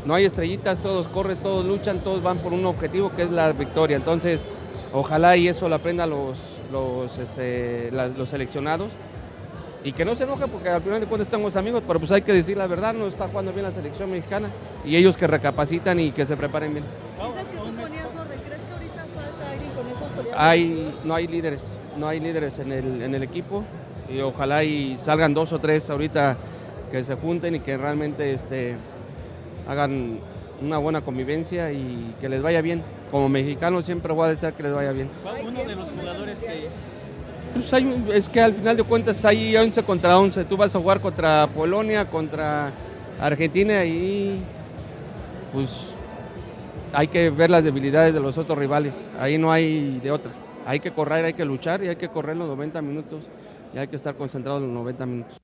No 0.04 0.14
hay 0.14 0.24
estrellitas, 0.24 0.78
todos 0.78 1.08
corren, 1.08 1.38
todos 1.38 1.64
luchan, 1.64 2.00
todos 2.00 2.22
van 2.22 2.38
por 2.38 2.52
un 2.52 2.64
objetivo 2.66 3.10
que 3.14 3.22
es 3.22 3.30
la 3.30 3.52
victoria. 3.52 3.96
Entonces, 3.96 4.42
ojalá 4.92 5.36
y 5.36 5.48
eso 5.48 5.68
lo 5.68 5.74
aprendan 5.76 6.10
los, 6.10 6.38
los, 6.70 7.16
este, 7.18 7.90
los 7.90 8.28
seleccionados. 8.28 8.90
Y 9.82 9.92
que 9.92 10.04
no 10.04 10.14
se 10.14 10.24
enojen 10.24 10.48
porque 10.48 10.70
al 10.70 10.80
final 10.80 11.00
de 11.00 11.06
cuentas 11.06 11.26
estamos 11.26 11.56
amigos, 11.56 11.82
pero 11.86 11.98
pues 11.98 12.10
hay 12.10 12.22
que 12.22 12.32
decir 12.32 12.56
la 12.56 12.66
verdad, 12.66 12.94
no 12.94 13.06
está 13.06 13.28
jugando 13.28 13.52
bien 13.52 13.64
la 13.64 13.72
selección 13.72 14.10
mexicana 14.10 14.48
y 14.82 14.96
ellos 14.96 15.14
que 15.14 15.26
recapacitan 15.26 16.00
y 16.00 16.10
que 16.10 16.24
se 16.24 16.36
preparen 16.36 16.72
bien 16.72 16.84
hay, 20.36 20.94
no 21.04 21.14
hay 21.14 21.26
líderes, 21.26 21.64
no 21.96 22.08
hay 22.08 22.20
líderes 22.20 22.58
en 22.58 22.72
el, 22.72 23.02
en 23.02 23.14
el 23.14 23.22
equipo 23.22 23.64
y 24.09 24.20
ojalá 24.20 24.64
y 24.64 24.98
salgan 25.05 25.34
dos 25.34 25.52
o 25.52 25.59
tres 25.59 25.88
ahorita 25.90 26.36
que 26.90 27.05
se 27.05 27.14
junten 27.14 27.57
y 27.57 27.61
que 27.61 27.76
realmente 27.76 28.34
este, 28.34 28.76
hagan 29.68 30.18
una 30.60 30.78
buena 30.78 31.00
convivencia 31.00 31.72
y 31.72 32.14
que 32.20 32.28
les 32.28 32.42
vaya 32.42 32.60
bien. 32.60 32.82
Como 33.10 33.28
mexicano 33.28 33.82
siempre 33.82 34.12
voy 34.12 34.26
a 34.26 34.30
desear 34.30 34.54
que 34.54 34.62
les 34.62 34.72
vaya 34.72 34.92
bien. 34.92 35.08
Uno 35.46 35.64
de 35.64 35.76
los 35.76 35.88
jugadores 35.90 36.38
que... 36.38 36.68
Pues 37.52 37.72
hay, 37.72 38.04
es 38.12 38.28
que 38.28 38.40
al 38.40 38.52
final 38.52 38.76
de 38.76 38.82
cuentas 38.82 39.24
hay 39.24 39.56
11 39.56 39.82
contra 39.84 40.18
11. 40.18 40.44
Tú 40.44 40.56
vas 40.56 40.74
a 40.74 40.80
jugar 40.80 41.00
contra 41.00 41.46
Polonia, 41.54 42.08
contra 42.10 42.72
Argentina 43.20 43.84
y 43.84 44.40
pues 45.52 45.70
hay 46.92 47.06
que 47.06 47.30
ver 47.30 47.50
las 47.50 47.62
debilidades 47.62 48.12
de 48.12 48.20
los 48.20 48.36
otros 48.38 48.58
rivales. 48.58 48.96
Ahí 49.20 49.38
no 49.38 49.52
hay 49.52 50.00
de 50.02 50.10
otra. 50.10 50.32
Hay 50.66 50.80
que 50.80 50.90
correr, 50.90 51.24
hay 51.24 51.34
que 51.34 51.44
luchar 51.44 51.84
y 51.84 51.88
hay 51.88 51.96
que 51.96 52.08
correr 52.08 52.36
los 52.36 52.48
90 52.48 52.82
minutos 52.82 53.22
y 53.74 53.78
hay 53.78 53.86
que 53.86 53.96
estar 53.96 54.16
concentrados 54.16 54.62
los 54.62 54.70
90 54.70 55.06
minutos. 55.06 55.43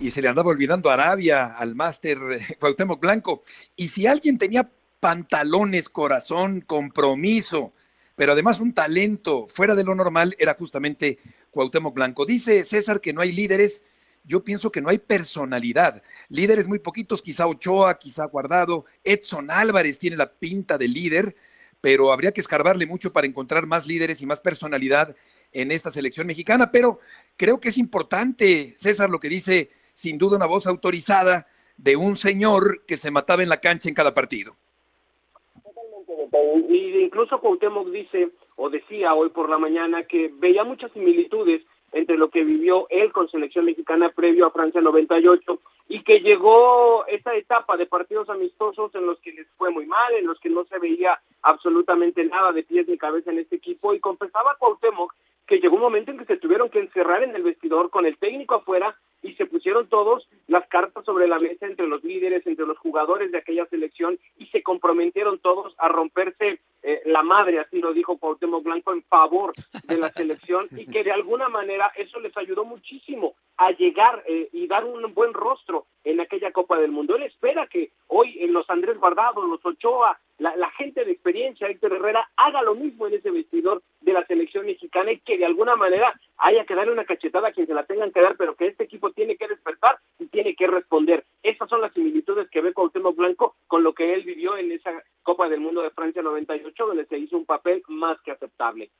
Y 0.00 0.10
se 0.10 0.22
le 0.22 0.28
andaba 0.28 0.48
olvidando 0.48 0.88
Arabia 0.88 1.48
al 1.48 1.74
máster 1.74 2.18
Cuauhtémoc 2.58 2.98
Blanco. 2.98 3.42
Y 3.76 3.90
si 3.90 4.06
alguien 4.06 4.38
tenía 4.38 4.70
pantalones, 4.98 5.90
corazón, 5.90 6.62
compromiso, 6.62 7.74
pero 8.16 8.32
además 8.32 8.60
un 8.60 8.72
talento 8.72 9.46
fuera 9.46 9.74
de 9.74 9.84
lo 9.84 9.94
normal 9.94 10.34
era 10.38 10.54
justamente 10.54 11.18
Cuauhtémoc 11.50 11.94
Blanco. 11.94 12.24
Dice 12.24 12.64
César 12.64 13.02
que 13.02 13.12
no 13.12 13.20
hay 13.20 13.32
líderes, 13.32 13.82
yo 14.24 14.42
pienso 14.42 14.72
que 14.72 14.80
no 14.80 14.88
hay 14.88 14.96
personalidad. 14.98 16.02
Líderes 16.30 16.66
muy 16.66 16.78
poquitos, 16.78 17.20
quizá 17.20 17.46
Ochoa, 17.46 17.98
quizá 17.98 18.24
Guardado, 18.24 18.86
Edson 19.04 19.50
Álvarez 19.50 19.98
tiene 19.98 20.16
la 20.16 20.32
pinta 20.32 20.78
de 20.78 20.88
líder, 20.88 21.36
pero 21.82 22.10
habría 22.10 22.32
que 22.32 22.40
escarbarle 22.40 22.86
mucho 22.86 23.12
para 23.12 23.26
encontrar 23.26 23.66
más 23.66 23.86
líderes 23.86 24.22
y 24.22 24.26
más 24.26 24.40
personalidad 24.40 25.14
en 25.52 25.70
esta 25.72 25.90
selección 25.90 26.26
mexicana. 26.26 26.70
Pero 26.70 27.00
creo 27.36 27.60
que 27.60 27.68
es 27.68 27.76
importante, 27.76 28.72
César, 28.78 29.10
lo 29.10 29.20
que 29.20 29.28
dice 29.28 29.79
sin 30.00 30.16
duda 30.16 30.36
una 30.38 30.46
voz 30.46 30.66
autorizada 30.66 31.46
de 31.76 31.96
un 31.96 32.16
señor 32.16 32.84
que 32.86 32.96
se 32.96 33.10
mataba 33.10 33.42
en 33.42 33.50
la 33.50 33.60
cancha 33.60 33.88
en 33.88 33.94
cada 33.94 34.14
partido. 34.14 34.56
Y 36.68 37.04
incluso 37.04 37.38
Cuauhtémoc 37.38 37.88
dice 37.90 38.30
o 38.56 38.70
decía 38.70 39.14
hoy 39.14 39.28
por 39.28 39.50
la 39.50 39.58
mañana 39.58 40.04
que 40.04 40.30
veía 40.38 40.64
muchas 40.64 40.90
similitudes 40.92 41.62
entre 41.92 42.16
lo 42.16 42.30
que 42.30 42.44
vivió 42.44 42.86
él 42.88 43.12
con 43.12 43.28
selección 43.28 43.64
mexicana 43.64 44.10
previo 44.10 44.46
a 44.46 44.52
Francia 44.52 44.80
98 44.80 45.58
y 45.88 46.02
que 46.02 46.20
llegó 46.20 47.04
esta 47.06 47.34
etapa 47.34 47.76
de 47.76 47.86
partidos 47.86 48.30
amistosos 48.30 48.94
en 48.94 49.06
los 49.06 49.18
que 49.20 49.32
les 49.32 49.48
fue 49.58 49.70
muy 49.70 49.86
mal, 49.86 50.14
en 50.14 50.26
los 50.26 50.38
que 50.40 50.48
no 50.48 50.64
se 50.64 50.78
veía 50.78 51.20
absolutamente 51.42 52.24
nada 52.24 52.52
de 52.52 52.62
pies 52.62 52.86
ni 52.88 52.96
cabeza 52.96 53.32
en 53.32 53.40
este 53.40 53.56
equipo 53.56 53.92
y 53.92 54.00
confesaba 54.00 54.56
Cuauhtémoc 54.58 55.12
que 55.46 55.58
llegó 55.58 55.74
un 55.74 55.82
momento 55.82 56.12
en 56.12 56.18
que 56.18 56.26
se 56.26 56.36
tuvieron 56.36 56.70
que 56.70 56.78
encerrar 56.78 57.24
en 57.24 57.34
el 57.34 57.42
vestidor 57.42 57.90
con 57.90 58.06
el 58.06 58.16
técnico 58.18 58.54
afuera 58.54 58.96
se 59.40 59.46
pusieron 59.46 59.88
todos 59.88 60.28
las 60.48 60.68
cartas 60.68 61.02
sobre 61.06 61.26
la 61.26 61.38
mesa 61.38 61.64
entre 61.64 61.86
los 61.86 62.04
líderes, 62.04 62.46
entre 62.46 62.66
los 62.66 62.76
jugadores 62.76 63.32
de 63.32 63.38
aquella 63.38 63.64
selección 63.64 64.18
y 64.36 64.44
se 64.48 64.62
comprometieron 64.62 65.38
todos 65.38 65.74
a 65.78 65.88
romperse 65.88 66.60
eh, 66.82 67.00
la 67.06 67.22
madre, 67.22 67.58
así 67.58 67.78
lo 67.78 67.94
dijo 67.94 68.18
Cuauhtémoc 68.18 68.62
Blanco, 68.62 68.92
en 68.92 69.02
favor 69.04 69.52
de 69.84 69.96
la 69.96 70.12
selección 70.12 70.68
y 70.72 70.84
que 70.84 71.04
de 71.04 71.10
alguna 71.10 71.48
manera 71.48 71.90
eso 71.96 72.20
les 72.20 72.36
ayudó 72.36 72.66
muchísimo 72.66 73.32
a 73.56 73.70
llegar 73.70 74.22
eh, 74.28 74.50
y 74.52 74.66
dar 74.66 74.84
un 74.84 75.14
buen 75.14 75.32
rostro 75.32 75.86
en 76.04 76.20
aquella 76.20 76.52
Copa 76.52 76.78
del 76.78 76.90
Mundo. 76.90 77.16
Él 77.16 77.22
espera 77.22 77.66
que 77.66 77.92
hoy 78.08 78.42
en 78.42 78.52
los 78.52 78.68
Andrés 78.68 78.98
Guardado, 78.98 79.46
los 79.46 79.64
Ochoa, 79.64 80.18
la, 80.38 80.54
la, 80.56 80.70
gente 80.72 81.06
de 81.06 81.12
experiencia, 81.12 81.68
Héctor 81.68 81.94
Herrera, 81.94 82.28
haga 82.36 82.60
lo 82.60 82.74
mismo 82.74 83.06
en 83.06 83.14
ese 83.14 83.30
vestidor 83.30 83.82
de 84.12 84.20
la 84.20 84.26
selección 84.26 84.66
mexicana 84.66 85.12
y 85.12 85.20
que 85.20 85.38
de 85.38 85.46
alguna 85.46 85.76
manera 85.76 86.18
haya 86.38 86.64
que 86.64 86.74
darle 86.74 86.92
una 86.92 87.04
cachetada 87.04 87.48
a 87.48 87.52
quien 87.52 87.66
se 87.66 87.74
la 87.74 87.84
tengan 87.84 88.12
que 88.12 88.20
dar, 88.20 88.36
pero 88.36 88.56
que 88.56 88.66
este 88.66 88.84
equipo 88.84 89.12
tiene 89.12 89.36
que 89.36 89.48
despertar 89.48 89.98
y 90.18 90.26
tiene 90.26 90.54
que 90.54 90.66
responder. 90.66 91.24
Esas 91.42 91.68
son 91.68 91.80
las 91.80 91.92
similitudes 91.92 92.48
que 92.50 92.60
ve 92.60 92.72
Cuauhtémoc 92.72 93.16
Blanco 93.16 93.56
con 93.66 93.82
lo 93.82 93.94
que 93.94 94.14
él 94.14 94.24
vivió 94.24 94.56
en 94.56 94.72
esa 94.72 95.02
Copa 95.22 95.48
del 95.48 95.60
Mundo 95.60 95.82
de 95.82 95.90
Francia 95.90 96.22
98, 96.22 96.86
donde 96.86 97.06
se 97.06 97.18
hizo 97.18 97.36
un 97.36 97.46
papel 97.46 97.82
más 97.88 98.20
que 98.22 98.32
aceptable. 98.32 98.90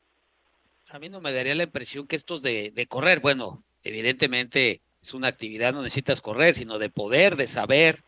A 0.90 0.98
mí 0.98 1.08
no 1.08 1.20
me 1.20 1.32
daría 1.32 1.54
la 1.54 1.64
impresión 1.64 2.06
que 2.06 2.16
estos 2.16 2.42
de, 2.42 2.70
de 2.70 2.86
correr, 2.86 3.20
bueno, 3.20 3.62
evidentemente 3.84 4.80
es 5.02 5.14
una 5.14 5.28
actividad, 5.28 5.72
no 5.72 5.82
necesitas 5.82 6.20
correr, 6.20 6.54
sino 6.54 6.78
de 6.78 6.90
poder, 6.90 7.36
de 7.36 7.46
saber, 7.46 8.02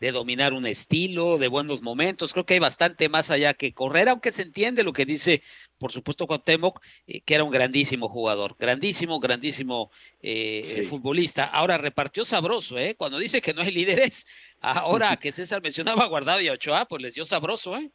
de 0.00 0.12
dominar 0.12 0.54
un 0.54 0.66
estilo, 0.66 1.36
de 1.36 1.48
buenos 1.48 1.82
momentos. 1.82 2.32
Creo 2.32 2.46
que 2.46 2.54
hay 2.54 2.60
bastante 2.60 3.08
más 3.10 3.30
allá 3.30 3.52
que 3.52 3.74
correr, 3.74 4.08
aunque 4.08 4.32
se 4.32 4.42
entiende 4.42 4.82
lo 4.82 4.94
que 4.94 5.04
dice, 5.04 5.42
por 5.78 5.92
supuesto, 5.92 6.26
Cuauhtémoc, 6.26 6.80
eh, 7.06 7.20
que 7.20 7.34
era 7.34 7.44
un 7.44 7.50
grandísimo 7.50 8.08
jugador, 8.08 8.56
grandísimo, 8.58 9.20
grandísimo 9.20 9.90
eh, 10.22 10.62
sí. 10.64 10.84
futbolista. 10.84 11.44
Ahora 11.44 11.76
repartió 11.76 12.24
sabroso, 12.24 12.78
¿eh? 12.78 12.94
Cuando 12.96 13.18
dice 13.18 13.42
que 13.42 13.52
no 13.52 13.60
hay 13.60 13.70
líderes, 13.70 14.26
ahora 14.60 15.16
que 15.18 15.32
César 15.32 15.62
mencionaba 15.62 16.04
a 16.04 16.08
Guardado 16.08 16.40
y 16.40 16.48
a 16.48 16.54
Ochoa, 16.54 16.86
pues 16.86 17.02
les 17.02 17.14
dio 17.14 17.26
sabroso, 17.26 17.76
¿eh? 17.76 17.90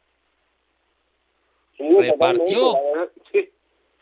Sí, 1.76 1.84
repartió. 1.98 2.74
Sí. 3.32 3.50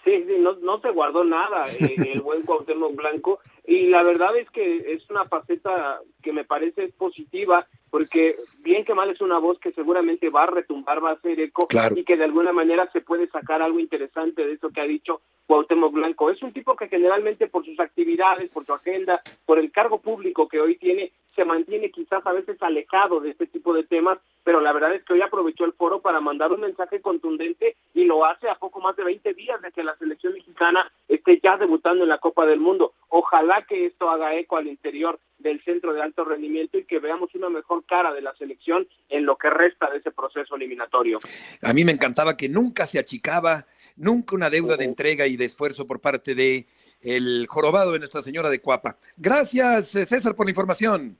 Sí, 0.04 0.22
sí, 0.26 0.36
no, 0.38 0.52
no 0.56 0.80
se 0.80 0.90
guardó 0.90 1.24
nada 1.24 1.66
eh, 1.80 1.96
el 2.12 2.20
buen 2.20 2.42
Cuauhtémoc 2.42 2.94
Blanco 2.94 3.40
y 3.66 3.86
la 3.86 4.02
verdad 4.02 4.36
es 4.36 4.50
que 4.50 4.72
es 4.72 5.08
una 5.08 5.24
faceta 5.24 6.00
que 6.22 6.32
me 6.32 6.44
parece 6.44 6.88
positiva 6.98 7.64
porque 7.88 8.34
bien 8.58 8.84
que 8.84 8.92
mal 8.92 9.08
es 9.08 9.20
una 9.20 9.38
voz 9.38 9.58
que 9.60 9.72
seguramente 9.72 10.28
va 10.28 10.42
a 10.42 10.46
retumbar, 10.46 11.02
va 11.02 11.10
a 11.10 11.14
hacer 11.14 11.40
eco 11.40 11.66
claro. 11.68 11.96
y 11.96 12.04
que 12.04 12.16
de 12.16 12.24
alguna 12.24 12.52
manera 12.52 12.90
se 12.92 13.00
puede 13.00 13.28
sacar 13.28 13.62
algo 13.62 13.78
interesante 13.78 14.44
de 14.44 14.54
eso 14.54 14.70
que 14.70 14.80
ha 14.80 14.84
dicho 14.84 15.20
Cuauhtémoc 15.46 15.92
Blanco. 15.92 16.30
Es 16.30 16.42
un 16.42 16.52
tipo 16.52 16.76
que 16.76 16.88
generalmente 16.88 17.46
por 17.46 17.64
sus 17.64 17.78
actividades, 17.80 18.50
por 18.50 18.66
su 18.66 18.74
agenda, 18.74 19.22
por 19.46 19.58
el 19.58 19.70
cargo 19.70 20.00
público 20.00 20.48
que 20.48 20.60
hoy 20.60 20.76
tiene, 20.76 21.12
se 21.26 21.44
mantiene 21.44 21.90
quizás 21.90 22.26
a 22.26 22.32
veces 22.32 22.60
alejado 22.62 23.20
de 23.20 23.30
este 23.30 23.46
tipo 23.46 23.72
de 23.72 23.84
temas, 23.84 24.18
pero 24.42 24.60
la 24.60 24.72
verdad 24.72 24.94
es 24.94 25.04
que 25.04 25.14
hoy 25.14 25.22
aprovechó 25.22 25.64
el 25.64 25.72
foro 25.72 26.00
para 26.00 26.20
mandar 26.20 26.52
un 26.52 26.60
mensaje 26.60 27.00
contundente 27.00 27.76
y 27.94 28.04
lo 28.04 28.24
hace 28.24 28.48
a 28.48 28.56
poco 28.56 28.80
más 28.80 28.96
de 28.96 29.04
20 29.04 29.34
días 29.34 29.62
de 29.62 29.70
que 29.70 29.84
la 29.84 29.96
selección 29.96 30.34
mexicana 30.34 30.92
esté 31.08 31.40
ya 31.42 31.56
debutando 31.56 32.02
en 32.02 32.10
la 32.10 32.18
Copa 32.18 32.44
del 32.44 32.58
Mundo. 32.58 32.92
Ojalá 33.08 33.64
que 33.68 33.86
esto 33.86 34.10
haga 34.10 34.34
eco 34.34 34.56
al 34.56 34.66
interior 34.66 35.20
del 35.38 35.62
centro 35.62 35.94
de 35.94 36.02
alto 36.02 36.24
rendimiento 36.24 36.76
y 36.76 36.84
que 36.84 36.98
veamos 36.98 37.32
una 37.34 37.48
mejor 37.48 37.84
cara 37.86 38.12
de 38.12 38.20
la 38.20 38.34
selección 38.34 38.88
en 39.08 39.24
lo 39.24 39.36
que 39.36 39.48
resta 39.48 39.88
de 39.90 39.98
ese 39.98 40.10
proceso 40.10 40.56
eliminatorio. 40.56 41.20
A 41.62 41.72
mí 41.72 41.84
me 41.84 41.92
encantaba 41.92 42.36
que 42.36 42.48
nunca 42.48 42.84
se 42.86 42.98
achicaba, 42.98 43.66
nunca 43.96 44.34
una 44.34 44.50
deuda 44.50 44.76
de 44.76 44.84
entrega 44.84 45.28
y 45.28 45.36
de 45.36 45.44
esfuerzo 45.44 45.86
por 45.86 46.00
parte 46.00 46.34
de 46.34 46.66
el 47.00 47.46
jorobado 47.48 47.92
de 47.92 48.00
Nuestra 48.00 48.22
Señora 48.22 48.50
de 48.50 48.60
Cuapa. 48.60 48.96
Gracias, 49.16 49.88
César, 49.88 50.34
por 50.34 50.46
la 50.46 50.50
información. 50.50 51.16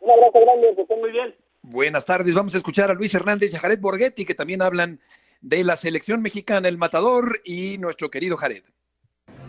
Un 0.00 0.10
abrazo 0.10 0.40
grande, 0.40 0.74
que 0.74 0.82
esté 0.82 0.96
muy 0.96 1.12
bien. 1.12 1.34
Buenas 1.62 2.06
tardes, 2.06 2.34
vamos 2.34 2.54
a 2.54 2.56
escuchar 2.56 2.90
a 2.90 2.94
Luis 2.94 3.14
Hernández 3.14 3.52
y 3.52 3.56
a 3.56 3.60
Jared 3.60 3.78
Borghetti, 3.78 4.24
que 4.24 4.34
también 4.34 4.62
hablan 4.62 4.98
de 5.40 5.64
la 5.64 5.76
selección 5.76 6.22
mexicana, 6.22 6.68
el 6.68 6.78
matador 6.78 7.40
y 7.44 7.78
nuestro 7.78 8.10
querido 8.10 8.36
Jared. 8.36 8.62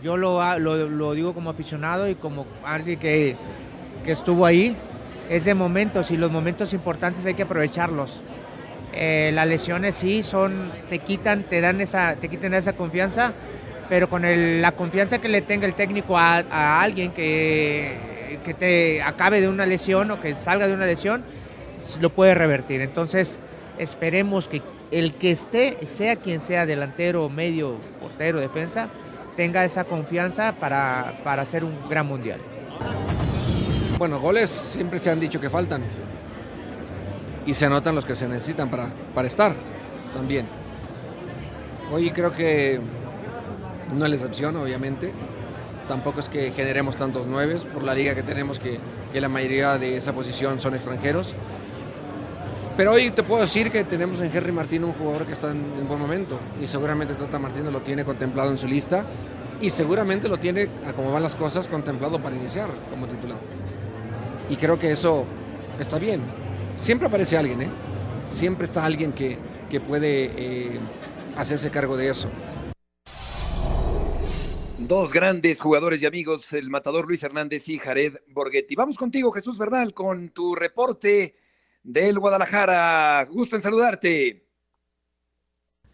Yo 0.02 0.16
lo, 0.16 0.58
lo, 0.58 1.14
digo 1.14 1.34
como 1.34 1.50
aficionado 1.50 2.08
y 2.08 2.14
como 2.14 2.46
alguien 2.64 2.98
que, 2.98 3.36
que 4.04 4.12
estuvo 4.12 4.46
ahí, 4.46 4.76
es 5.28 5.44
de 5.44 5.54
momentos 5.54 6.10
y 6.10 6.16
los 6.16 6.30
momentos 6.30 6.72
importantes 6.72 7.24
hay 7.24 7.34
que 7.34 7.42
aprovecharlos. 7.42 8.20
Eh, 8.94 9.30
las 9.32 9.46
lesiones 9.46 9.94
sí 9.94 10.22
son, 10.22 10.72
te 10.90 10.98
quitan, 10.98 11.44
te 11.44 11.60
dan 11.60 11.80
esa, 11.80 12.16
te 12.16 12.28
quitan 12.28 12.52
esa 12.54 12.74
confianza, 12.74 13.32
pero 13.88 14.08
con 14.08 14.22
la 14.60 14.72
confianza 14.72 15.20
que 15.20 15.28
le 15.28 15.40
tenga 15.40 15.66
el 15.66 15.74
técnico 15.74 16.18
a, 16.18 16.38
a, 16.38 16.82
alguien 16.82 17.12
que, 17.12 18.38
que 18.44 18.54
te 18.54 19.02
acabe 19.02 19.40
de 19.40 19.48
una 19.48 19.66
lesión 19.66 20.10
o 20.10 20.20
que 20.20 20.34
salga 20.34 20.66
de 20.66 20.74
una 20.74 20.86
lesión, 20.86 21.24
lo 22.00 22.10
puede 22.10 22.34
revertir. 22.34 22.80
Entonces, 22.80 23.40
esperemos 23.78 24.48
que 24.48 24.62
el 24.92 25.14
que 25.14 25.30
esté, 25.30 25.78
sea 25.86 26.16
quien 26.16 26.38
sea, 26.38 26.66
delantero, 26.66 27.28
medio, 27.30 27.76
portero, 27.98 28.38
defensa, 28.40 28.90
tenga 29.34 29.64
esa 29.64 29.84
confianza 29.84 30.52
para, 30.52 31.20
para 31.24 31.42
hacer 31.42 31.64
un 31.64 31.88
gran 31.88 32.06
mundial. 32.06 32.38
Bueno, 33.98 34.20
goles 34.20 34.50
siempre 34.50 34.98
se 34.98 35.10
han 35.10 35.18
dicho 35.18 35.40
que 35.40 35.48
faltan. 35.48 35.82
Y 37.46 37.54
se 37.54 37.66
anotan 37.66 37.94
los 37.94 38.04
que 38.04 38.14
se 38.14 38.28
necesitan 38.28 38.70
para, 38.70 38.90
para 39.14 39.26
estar 39.26 39.54
también. 40.14 40.46
Hoy 41.90 42.10
creo 42.10 42.32
que 42.32 42.78
no 43.94 44.04
es 44.04 44.10
la 44.10 44.16
excepción, 44.16 44.54
obviamente. 44.56 45.12
Tampoco 45.88 46.20
es 46.20 46.28
que 46.28 46.52
generemos 46.52 46.96
tantos 46.96 47.26
nueves 47.26 47.64
por 47.64 47.82
la 47.82 47.94
liga 47.94 48.14
que 48.14 48.22
tenemos, 48.22 48.60
que, 48.60 48.78
que 49.12 49.20
la 49.20 49.28
mayoría 49.28 49.78
de 49.78 49.96
esa 49.96 50.12
posición 50.12 50.60
son 50.60 50.74
extranjeros. 50.74 51.34
Pero 52.76 52.92
hoy 52.92 53.10
te 53.10 53.22
puedo 53.22 53.42
decir 53.42 53.70
que 53.70 53.84
tenemos 53.84 54.22
en 54.22 54.34
Henry 54.34 54.50
Martín 54.50 54.84
un 54.84 54.92
jugador 54.94 55.26
que 55.26 55.32
está 55.32 55.50
en, 55.50 55.58
en 55.78 55.86
buen 55.86 56.00
momento 56.00 56.40
y 56.60 56.66
seguramente 56.66 57.14
Tata 57.14 57.38
Martínez 57.38 57.70
lo 57.70 57.80
tiene 57.80 58.02
contemplado 58.02 58.50
en 58.50 58.56
su 58.56 58.66
lista 58.66 59.04
y 59.60 59.68
seguramente 59.68 60.26
lo 60.26 60.38
tiene, 60.38 60.68
como 60.96 61.12
van 61.12 61.22
las 61.22 61.34
cosas, 61.34 61.68
contemplado 61.68 62.20
para 62.20 62.34
iniciar 62.34 62.70
como 62.90 63.06
titular. 63.06 63.38
Y 64.48 64.56
creo 64.56 64.78
que 64.78 64.90
eso 64.90 65.26
está 65.78 65.98
bien. 65.98 66.22
Siempre 66.76 67.08
aparece 67.08 67.36
alguien, 67.36 67.62
¿eh? 67.62 67.70
Siempre 68.26 68.64
está 68.64 68.84
alguien 68.84 69.12
que, 69.12 69.38
que 69.70 69.78
puede 69.78 70.32
eh, 70.34 70.80
hacerse 71.36 71.70
cargo 71.70 71.96
de 71.96 72.08
eso. 72.08 72.28
Dos 74.78 75.12
grandes 75.12 75.60
jugadores 75.60 76.02
y 76.02 76.06
amigos, 76.06 76.52
el 76.54 76.70
matador 76.70 77.06
Luis 77.06 77.22
Hernández 77.22 77.68
y 77.68 77.78
Jared 77.78 78.14
Borghetti. 78.28 78.74
Vamos 78.74 78.96
contigo, 78.96 79.30
Jesús 79.30 79.58
Bernal, 79.58 79.94
con 79.94 80.30
tu 80.30 80.54
reporte 80.54 81.36
del 81.82 82.18
Guadalajara. 82.18 83.24
Gusto 83.30 83.56
en 83.56 83.62
saludarte. 83.62 84.42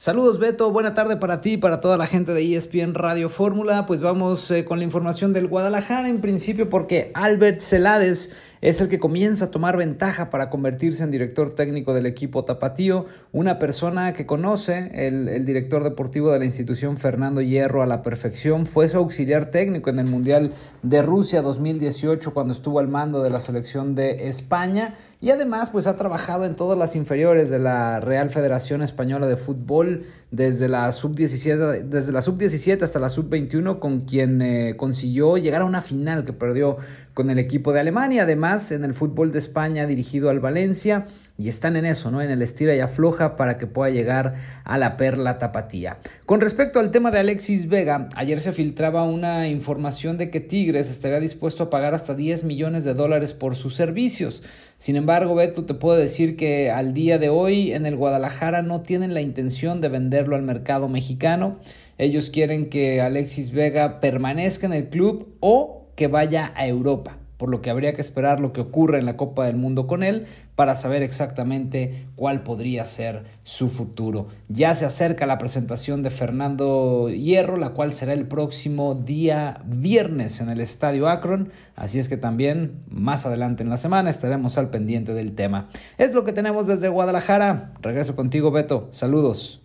Saludos 0.01 0.39
Beto, 0.39 0.71
buena 0.71 0.95
tarde 0.95 1.17
para 1.17 1.41
ti 1.41 1.55
y 1.55 1.57
para 1.57 1.81
toda 1.81 1.97
la 1.97 2.07
gente 2.07 2.33
de 2.33 2.55
ESPN 2.55 2.95
Radio 2.95 3.29
Fórmula. 3.29 3.85
Pues 3.85 4.01
vamos 4.01 4.49
eh, 4.53 4.65
con 4.65 4.79
la 4.79 4.85
información 4.85 5.33
del 5.33 5.49
Guadalajara 5.49 6.09
en 6.09 6.21
principio 6.21 6.69
porque 6.71 7.11
Albert 7.15 7.59
Celades 7.59 8.33
es 8.61 8.81
el 8.81 8.89
que 8.89 9.01
comienza 9.01 9.47
a 9.47 9.51
tomar 9.51 9.77
ventaja 9.77 10.31
para 10.31 10.51
convertirse 10.51 11.03
en 11.03 11.11
director 11.11 11.53
técnico 11.57 11.95
del 11.95 12.07
equipo 12.07 12.45
Tapatío, 12.45 13.07
una 13.33 13.59
persona 13.59 14.13
que 14.13 14.25
conoce 14.25 14.91
el, 14.95 15.29
el, 15.29 15.45
director 15.45 15.83
deportivo 15.83 16.31
de 16.31 16.39
la 16.39 16.45
institución 16.45 16.97
Fernando 16.97 17.41
Hierro 17.41 17.83
a 17.83 17.87
la 17.87 18.03
perfección, 18.03 18.67
fue 18.67 18.89
su 18.89 18.99
auxiliar 18.99 19.47
técnico 19.47 19.91
en 19.91 19.99
el 19.99 20.07
Mundial 20.07 20.53
de 20.83 21.03
Rusia 21.03 21.43
2018 21.43 22.33
cuando 22.35 22.53
estuvo 22.53 22.79
al 22.79 22.87
mando 22.87 23.21
de 23.23 23.31
la 23.31 23.41
selección 23.41 23.97
de 23.97 24.29
España 24.29 24.95
y 25.21 25.31
además 25.31 25.71
pues 25.71 25.87
ha 25.87 25.97
trabajado 25.97 26.45
en 26.45 26.55
todas 26.55 26.79
las 26.79 26.95
inferiores 26.95 27.51
de 27.51 27.59
la 27.59 27.99
Real 27.99 28.31
Federación 28.31 28.83
Española 28.83 29.27
de 29.27 29.37
Fútbol 29.37 30.05
desde 30.31 30.69
la 30.69 30.93
sub-17 30.93 31.83
desde 31.83 32.13
la 32.13 32.23
sub-17 32.23 32.83
hasta 32.83 33.01
la 33.01 33.11
sub-21 33.11 33.81
con 33.81 34.03
quien 34.03 34.41
eh, 34.43 34.77
consiguió 34.77 35.37
llegar 35.37 35.63
a 35.63 35.65
una 35.65 35.83
final 35.83 36.25
que 36.25 36.33
perdió 36.33 36.77
con 37.19 37.31
el 37.31 37.41
equipo 37.41 37.73
de 37.73 37.81
Alemania, 37.81 38.23
además 38.23 38.71
en 38.71 38.85
el 38.85 38.95
fútbol 38.95 39.33
de 39.33 39.41
España 39.41 39.89
dirigido 39.89 40.31
al 40.31 40.39
Valencia 40.39 41.05
y 41.37 41.49
están 41.49 41.75
en 41.75 41.85
eso, 41.85 42.13
¿no? 42.13 42.23
En 42.23 42.31
el 42.31 42.43
estira 42.43 42.77
y 42.77 42.79
afloja 42.79 43.35
para 43.35 43.59
que 43.59 43.67
pueda 43.67 43.91
llegar 43.91 44.37
a 44.63 44.79
la 44.79 44.97
perla 44.97 45.37
tapatía. 45.37 45.99
Con 46.27 46.41
respecto 46.41 46.79
al 46.79 46.93
tema 46.93 47.11
de 47.11 47.19
Alexis 47.19 47.69
Vega, 47.69 48.09
ayer 48.15 48.41
se 48.41 48.53
filtraba 48.53 49.03
una 49.03 49.49
información 49.49 50.17
de 50.17 50.31
que 50.31 50.39
Tigres 50.39 50.91
estaría 50.91 51.19
dispuesto 51.19 51.65
a 51.65 51.71
pagar 51.71 51.93
hasta 51.93 52.15
10 52.15 52.45
millones 52.45 52.85
de 52.85 52.95
dólares 52.95 53.33
por 53.33 53.57
sus 53.57 53.75
servicios. 53.75 54.45
Sin 54.79 54.95
embargo, 54.95 55.35
Beto, 55.35 55.65
te 55.65 55.75
puedo 55.75 55.99
decir 55.99 56.37
que 56.37 56.71
al 56.71 56.95
día 56.95 57.19
de 57.19 57.31
hoy 57.31 57.73
en 57.73 57.85
el 57.85 57.97
Guadalajara 57.97 58.63
no 58.63 58.83
tienen 58.83 59.13
la 59.13 59.23
intención 59.23 59.81
de 59.81 59.89
venderlo 59.89 60.37
al 60.37 60.43
mercado 60.43 60.87
mexicano. 60.87 61.59
Ellos 61.99 62.31
quieren 62.31 62.71
que 62.71 63.01
Alexis 63.01 63.51
Vega 63.51 63.99
permanezca 63.99 64.67
en 64.67 64.73
el 64.73 64.89
club 64.89 65.35
o 65.41 65.88
que 65.99 66.07
vaya 66.07 66.53
a 66.55 66.69
Europa 66.69 67.19
por 67.39 67.49
lo 67.49 67.63
que 67.63 67.71
habría 67.71 67.95
que 67.95 68.03
esperar 68.03 68.41
lo 68.41 68.53
que 68.53 68.61
ocurra 68.61 68.99
en 68.99 69.07
la 69.07 69.17
Copa 69.17 69.47
del 69.47 69.57
Mundo 69.57 69.87
con 69.87 70.03
él 70.03 70.27
para 70.57 70.75
saber 70.75 71.05
exactamente 71.05 72.07
cuál 72.17 72.43
podría 72.43 72.85
ser 72.85 73.25
su 73.45 73.69
futuro. 73.69 74.27
Ya 74.49 74.75
se 74.75 74.85
acerca 74.85 75.25
la 75.25 75.39
presentación 75.39 76.03
de 76.03 76.11
Fernando 76.11 77.09
Hierro, 77.09 77.57
la 77.57 77.71
cual 77.71 77.93
será 77.93 78.13
el 78.13 78.27
próximo 78.27 78.97
día 78.97 79.63
viernes 79.65 80.41
en 80.41 80.51
el 80.51 80.61
Estadio 80.61 81.09
Akron, 81.09 81.53
así 81.77 82.01
es 82.01 82.09
que 82.09 82.17
también 82.17 82.81
más 82.89 83.25
adelante 83.25 83.63
en 83.63 83.71
la 83.71 83.77
semana 83.77 84.11
estaremos 84.11 84.59
al 84.59 84.71
pendiente 84.71 85.15
del 85.15 85.37
tema. 85.37 85.69
Es 85.97 86.15
lo 86.15 86.25
que 86.25 86.33
tenemos 86.33 86.67
desde 86.67 86.89
Guadalajara. 86.89 87.73
Regreso 87.81 88.17
contigo, 88.17 88.51
Beto. 88.51 88.89
Saludos. 88.91 89.63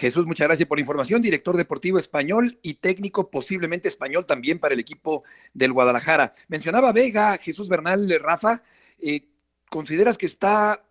Jesús, 0.00 0.24
muchas 0.26 0.48
gracias 0.48 0.66
por 0.66 0.78
la 0.78 0.80
información. 0.80 1.20
Director 1.20 1.58
deportivo 1.58 1.98
español 1.98 2.58
y 2.62 2.74
técnico 2.74 3.30
posiblemente 3.30 3.86
español 3.86 4.24
también 4.24 4.58
para 4.58 4.72
el 4.72 4.80
equipo 4.80 5.24
del 5.52 5.74
Guadalajara. 5.74 6.32
Mencionaba 6.48 6.90
Vega, 6.90 7.36
Jesús 7.36 7.68
Bernal, 7.68 8.10
Rafa. 8.18 8.62
Eh, 8.98 9.26
¿Consideras 9.68 10.16
que 10.16 10.24
está, 10.24 10.82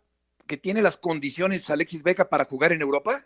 que 0.46 0.58
tiene 0.58 0.84
las 0.84 0.98
condiciones 0.98 1.68
Alexis 1.72 2.04
Vega 2.04 2.30
para 2.30 2.46
jugar 2.46 2.72
en 2.72 2.82
Europa? 2.82 3.26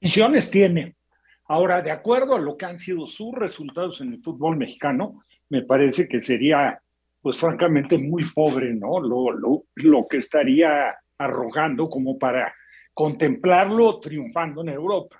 Condiciones 0.00 0.50
tiene. 0.50 0.96
Ahora, 1.44 1.82
de 1.82 1.90
acuerdo 1.90 2.36
a 2.36 2.40
lo 2.40 2.56
que 2.56 2.64
han 2.64 2.78
sido 2.78 3.06
sus 3.06 3.34
resultados 3.34 4.00
en 4.00 4.14
el 4.14 4.22
fútbol 4.22 4.56
mexicano, 4.56 5.22
me 5.50 5.60
parece 5.60 6.08
que 6.08 6.18
sería, 6.18 6.80
pues 7.20 7.36
francamente, 7.36 7.98
muy 7.98 8.24
pobre, 8.30 8.72
¿no? 8.72 9.00
Lo, 9.00 9.32
lo, 9.32 9.64
lo 9.74 10.08
que 10.08 10.16
estaría 10.16 10.94
arrojando 11.18 11.90
como 11.90 12.18
para 12.18 12.54
contemplarlo 13.00 13.98
triunfando 13.98 14.60
en 14.60 14.68
Europa. 14.68 15.18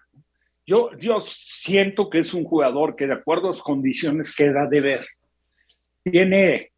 Yo, 0.67 0.91
yo 0.99 1.19
siento 1.19 2.11
que 2.11 2.19
es 2.19 2.35
un 2.35 2.45
jugador 2.45 2.95
que 2.95 3.07
de 3.07 3.15
acuerdo 3.15 3.47
a 3.47 3.53
las 3.53 3.63
condiciones 3.63 4.35
queda 4.35 4.67
de 4.67 4.83
ver. 4.83 5.07
Tiene, 6.05 6.73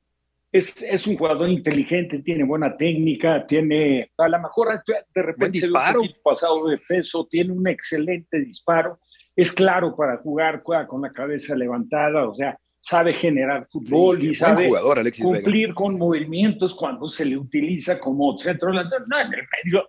es, 0.53 0.81
es 0.81 1.05
un 1.09 1.17
jugador 1.17 1.49
inteligente, 1.49 2.21
tiene 2.21 2.45
buena 2.45 2.77
técnica, 2.77 3.45
tiene, 3.49 4.13
a 4.17 4.29
lo 4.29 4.43
mejor 4.43 4.81
de 4.87 5.23
repente 5.23 5.59
disparo. 5.59 6.03
pasado 6.23 6.69
de 6.69 6.79
peso, 6.79 7.27
tiene 7.29 7.53
un 7.53 7.67
excelente 7.67 8.39
disparo, 8.39 9.01
es 9.35 9.51
claro 9.51 9.97
para 9.97 10.19
jugar, 10.19 10.63
juega 10.63 10.87
con 10.87 11.03
la 11.03 11.13
cabeza 11.13 11.57
levantada, 11.57 12.29
o 12.29 12.35
sea, 12.35 12.57
sabe 12.79 13.13
generar 13.13 13.67
fútbol 13.69 14.21
Sí, 14.21 14.29
y 14.29 14.35
sabe 14.37 14.69
jugador, 14.69 15.01
Alexis 15.01 15.25
Vega. 15.25 15.35
cumplir 15.35 15.75
con 15.75 15.99
movimientos 15.99 16.77
cuando 16.77 17.09
se 17.09 17.25
le 17.25 17.37
utiliza 17.37 17.99
como 17.99 18.39
centro 18.39 18.69
delantero. 18.69 19.03
No, 19.09 19.19
en 19.19 19.35
el 19.35 19.49
medio, 19.65 19.89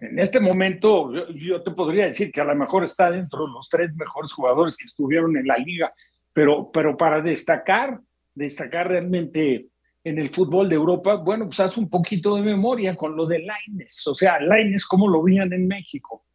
en 0.00 0.18
este 0.18 0.38
momento, 0.38 1.12
yo, 1.32 1.62
te 1.62 1.72
podría 1.72 2.06
decir 2.06 2.30
que 2.30 2.40
a 2.40 2.44
lo 2.44 2.54
mejor 2.54 2.84
está 2.84 3.10
dentro 3.10 3.46
de 3.46 3.52
los 3.52 3.68
tres 3.68 3.96
mejores 3.96 4.32
jugadores 4.32 4.76
que 4.76 4.84
estuvieron 4.84 5.36
en 5.36 5.46
la 5.46 5.56
liga, 5.56 5.92
pero, 6.32 6.70
pero 6.72 6.96
para 6.96 7.20
destacar, 7.20 7.98
destacar 8.32 8.88
realmente 8.88 9.66
en 10.04 10.18
el 10.18 10.30
fútbol 10.30 10.68
de 10.68 10.76
Europa, 10.76 11.16
bueno, 11.16 11.46
pues 11.46 11.58
haz 11.60 11.76
un 11.76 11.90
poquito 11.90 12.36
de 12.36 12.42
memoria 12.42 12.94
con 12.94 13.16
lo 13.16 13.26
de 13.26 13.40
Laines. 13.40 14.06
O 14.06 14.14
sea, 14.14 14.40
Laines, 14.40 14.86
¿cómo 14.86 15.08
lo 15.08 15.22
veían 15.22 15.52
en 15.52 15.66
México? 15.66 16.26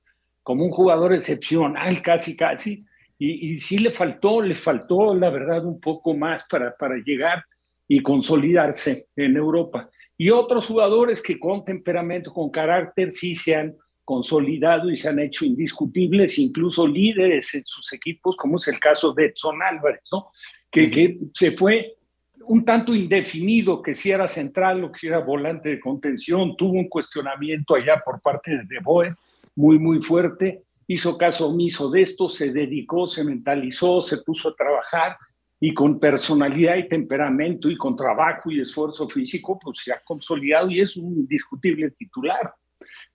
Como 0.44 0.66
un 0.66 0.72
jugador 0.72 1.14
excepcional, 1.14 2.02
casi, 2.02 2.36
casi. 2.36 2.86
Y, 3.18 3.54
y 3.54 3.60
sí 3.60 3.78
le 3.78 3.92
faltó, 3.92 4.42
le 4.42 4.56
faltó, 4.56 5.16
la 5.16 5.30
verdad, 5.30 5.66
un 5.66 5.80
poco 5.80 6.14
más 6.14 6.46
para, 6.50 6.76
para 6.76 6.96
llegar 6.98 7.46
y 7.88 8.02
consolidarse 8.02 9.08
en 9.16 9.38
Europa 9.38 9.90
y 10.24 10.30
otros 10.30 10.68
jugadores 10.68 11.22
que 11.22 11.38
con 11.38 11.66
temperamento, 11.66 12.32
con 12.32 12.50
carácter, 12.50 13.12
sí 13.12 13.36
se 13.36 13.58
han 13.58 13.76
consolidado 14.06 14.90
y 14.90 14.96
se 14.96 15.10
han 15.10 15.20
hecho 15.20 15.44
indiscutibles, 15.44 16.40
incluso 16.40 16.88
líderes 16.88 17.54
en 17.56 17.66
sus 17.66 17.92
equipos, 17.92 18.38
como 18.38 18.56
es 18.56 18.70
el 18.70 18.80
caso 18.80 19.14
de 19.14 19.26
Edson 19.26 19.62
Álvarez, 19.62 20.00
¿no? 20.14 20.30
que, 20.72 20.90
que 20.90 21.18
se 21.34 21.52
fue 21.52 21.98
un 22.46 22.64
tanto 22.64 22.96
indefinido 22.96 23.82
que 23.82 23.94
si 23.94 24.12
era 24.12 24.26
central 24.30 24.86
o 24.86 24.94
que 24.94 25.00
si 25.00 25.08
era 25.08 25.20
volante 25.20 25.68
de 25.68 25.82
contención, 25.82 26.56
tuvo 26.56 26.80
un 26.80 26.88
cuestionamiento 26.88 27.76
allá 27.76 28.02
por 28.06 28.22
parte 28.22 28.52
de 28.52 28.64
De 28.64 28.80
Boer 28.82 29.14
muy, 29.58 29.78
muy 29.78 30.02
fuerte, 30.02 30.64
hizo 30.88 31.18
caso 31.18 31.50
omiso 31.50 31.90
de 31.90 32.02
esto, 32.02 32.30
se 32.30 32.54
dedicó, 32.54 33.10
se 33.10 33.26
mentalizó, 33.26 34.02
se 34.02 34.20
puso 34.20 34.48
a 34.48 34.56
trabajar 34.56 35.18
y 35.66 35.74
con 35.74 35.98
personalidad 35.98 36.76
y 36.76 36.90
temperamento 36.90 37.70
y 37.70 37.78
con 37.78 37.96
trabajo 37.96 38.52
y 38.52 38.60
esfuerzo 38.60 39.08
físico, 39.08 39.58
pues 39.58 39.78
se 39.78 39.94
ha 39.94 40.02
consolidado 40.04 40.70
y 40.70 40.82
es 40.82 40.98
un 40.98 41.14
indiscutible 41.14 41.90
titular. 41.92 42.54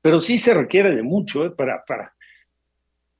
Pero 0.00 0.18
sí 0.18 0.38
se 0.38 0.54
requiere 0.54 0.96
de 0.96 1.02
mucho 1.02 1.44
¿eh? 1.44 1.50
para, 1.50 1.84
para, 1.84 2.14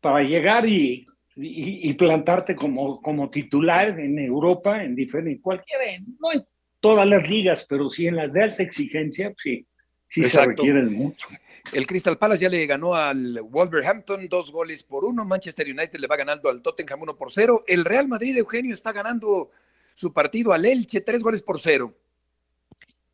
para 0.00 0.22
llegar 0.22 0.66
y, 0.66 1.04
y, 1.36 1.90
y 1.90 1.92
plantarte 1.92 2.56
como, 2.56 3.02
como 3.02 3.28
titular 3.28 4.00
en 4.00 4.18
Europa, 4.18 4.82
en 4.82 4.96
diferente, 4.96 5.42
cualquiera, 5.42 5.84
no 6.18 6.32
en 6.32 6.46
todas 6.80 7.06
las 7.06 7.28
ligas, 7.28 7.66
pero 7.68 7.90
sí 7.90 8.06
en 8.06 8.16
las 8.16 8.32
de 8.32 8.44
alta 8.44 8.62
exigencia, 8.62 9.34
sí, 9.36 9.66
sí 10.08 10.22
se 10.22 10.26
Exacto. 10.28 10.50
requiere 10.50 10.84
de 10.84 10.90
mucho. 10.90 11.26
El 11.72 11.86
Crystal 11.86 12.16
Palace 12.16 12.42
ya 12.42 12.48
le 12.48 12.66
ganó 12.66 12.94
al 12.94 13.42
Wolverhampton 13.42 14.26
dos 14.28 14.50
goles 14.50 14.82
por 14.82 15.04
uno. 15.04 15.24
Manchester 15.24 15.66
United 15.66 15.98
le 15.98 16.06
va 16.06 16.16
ganando 16.16 16.48
al 16.48 16.62
Tottenham 16.62 17.02
uno 17.02 17.16
por 17.16 17.30
cero. 17.30 17.64
El 17.66 17.84
Real 17.84 18.08
Madrid, 18.08 18.36
Eugenio, 18.36 18.74
está 18.74 18.92
ganando 18.92 19.50
su 19.94 20.12
partido 20.12 20.52
al 20.52 20.64
Elche 20.64 21.02
tres 21.02 21.22
goles 21.22 21.42
por 21.42 21.60
cero. 21.60 21.94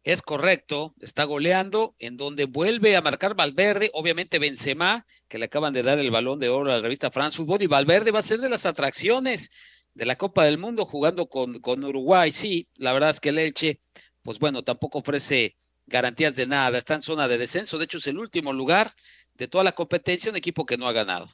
Es 0.04 0.20
correcto, 0.20 0.94
está 1.00 1.24
goleando, 1.24 1.94
en 1.98 2.18
donde 2.18 2.44
vuelve 2.44 2.94
a 2.94 3.00
marcar 3.00 3.34
Valverde, 3.34 3.90
obviamente 3.94 4.38
Benzema, 4.38 5.06
que 5.28 5.38
le 5.38 5.46
acaban 5.46 5.72
de 5.72 5.82
dar 5.82 5.98
el 5.98 6.10
balón 6.10 6.38
de 6.38 6.50
oro 6.50 6.70
a 6.70 6.76
la 6.76 6.82
revista 6.82 7.10
France 7.10 7.38
Football, 7.38 7.62
y 7.62 7.66
Valverde 7.66 8.10
va 8.10 8.18
a 8.18 8.22
ser 8.22 8.40
de 8.40 8.50
las 8.50 8.66
atracciones 8.66 9.50
de 9.94 10.04
la 10.04 10.16
Copa 10.16 10.44
del 10.44 10.58
Mundo 10.58 10.84
jugando 10.84 11.26
con, 11.30 11.58
con 11.60 11.82
Uruguay. 11.82 12.32
Sí, 12.32 12.68
la 12.76 12.92
verdad 12.92 13.10
es 13.10 13.20
que 13.20 13.30
el 13.30 13.38
Elche, 13.38 13.80
pues 14.22 14.38
bueno, 14.38 14.62
tampoco 14.62 14.98
ofrece 14.98 15.56
garantías 15.86 16.36
de 16.36 16.46
nada, 16.46 16.78
está 16.78 16.94
en 16.94 17.02
zona 17.02 17.28
de 17.28 17.38
descenso, 17.38 17.78
de 17.78 17.84
hecho 17.84 17.98
es 17.98 18.06
el 18.06 18.18
último 18.18 18.52
lugar 18.52 18.94
de 19.34 19.48
toda 19.48 19.64
la 19.64 19.72
competencia, 19.72 20.30
un 20.30 20.36
equipo 20.36 20.66
que 20.66 20.76
no 20.76 20.86
ha 20.86 20.92
ganado. 20.92 21.28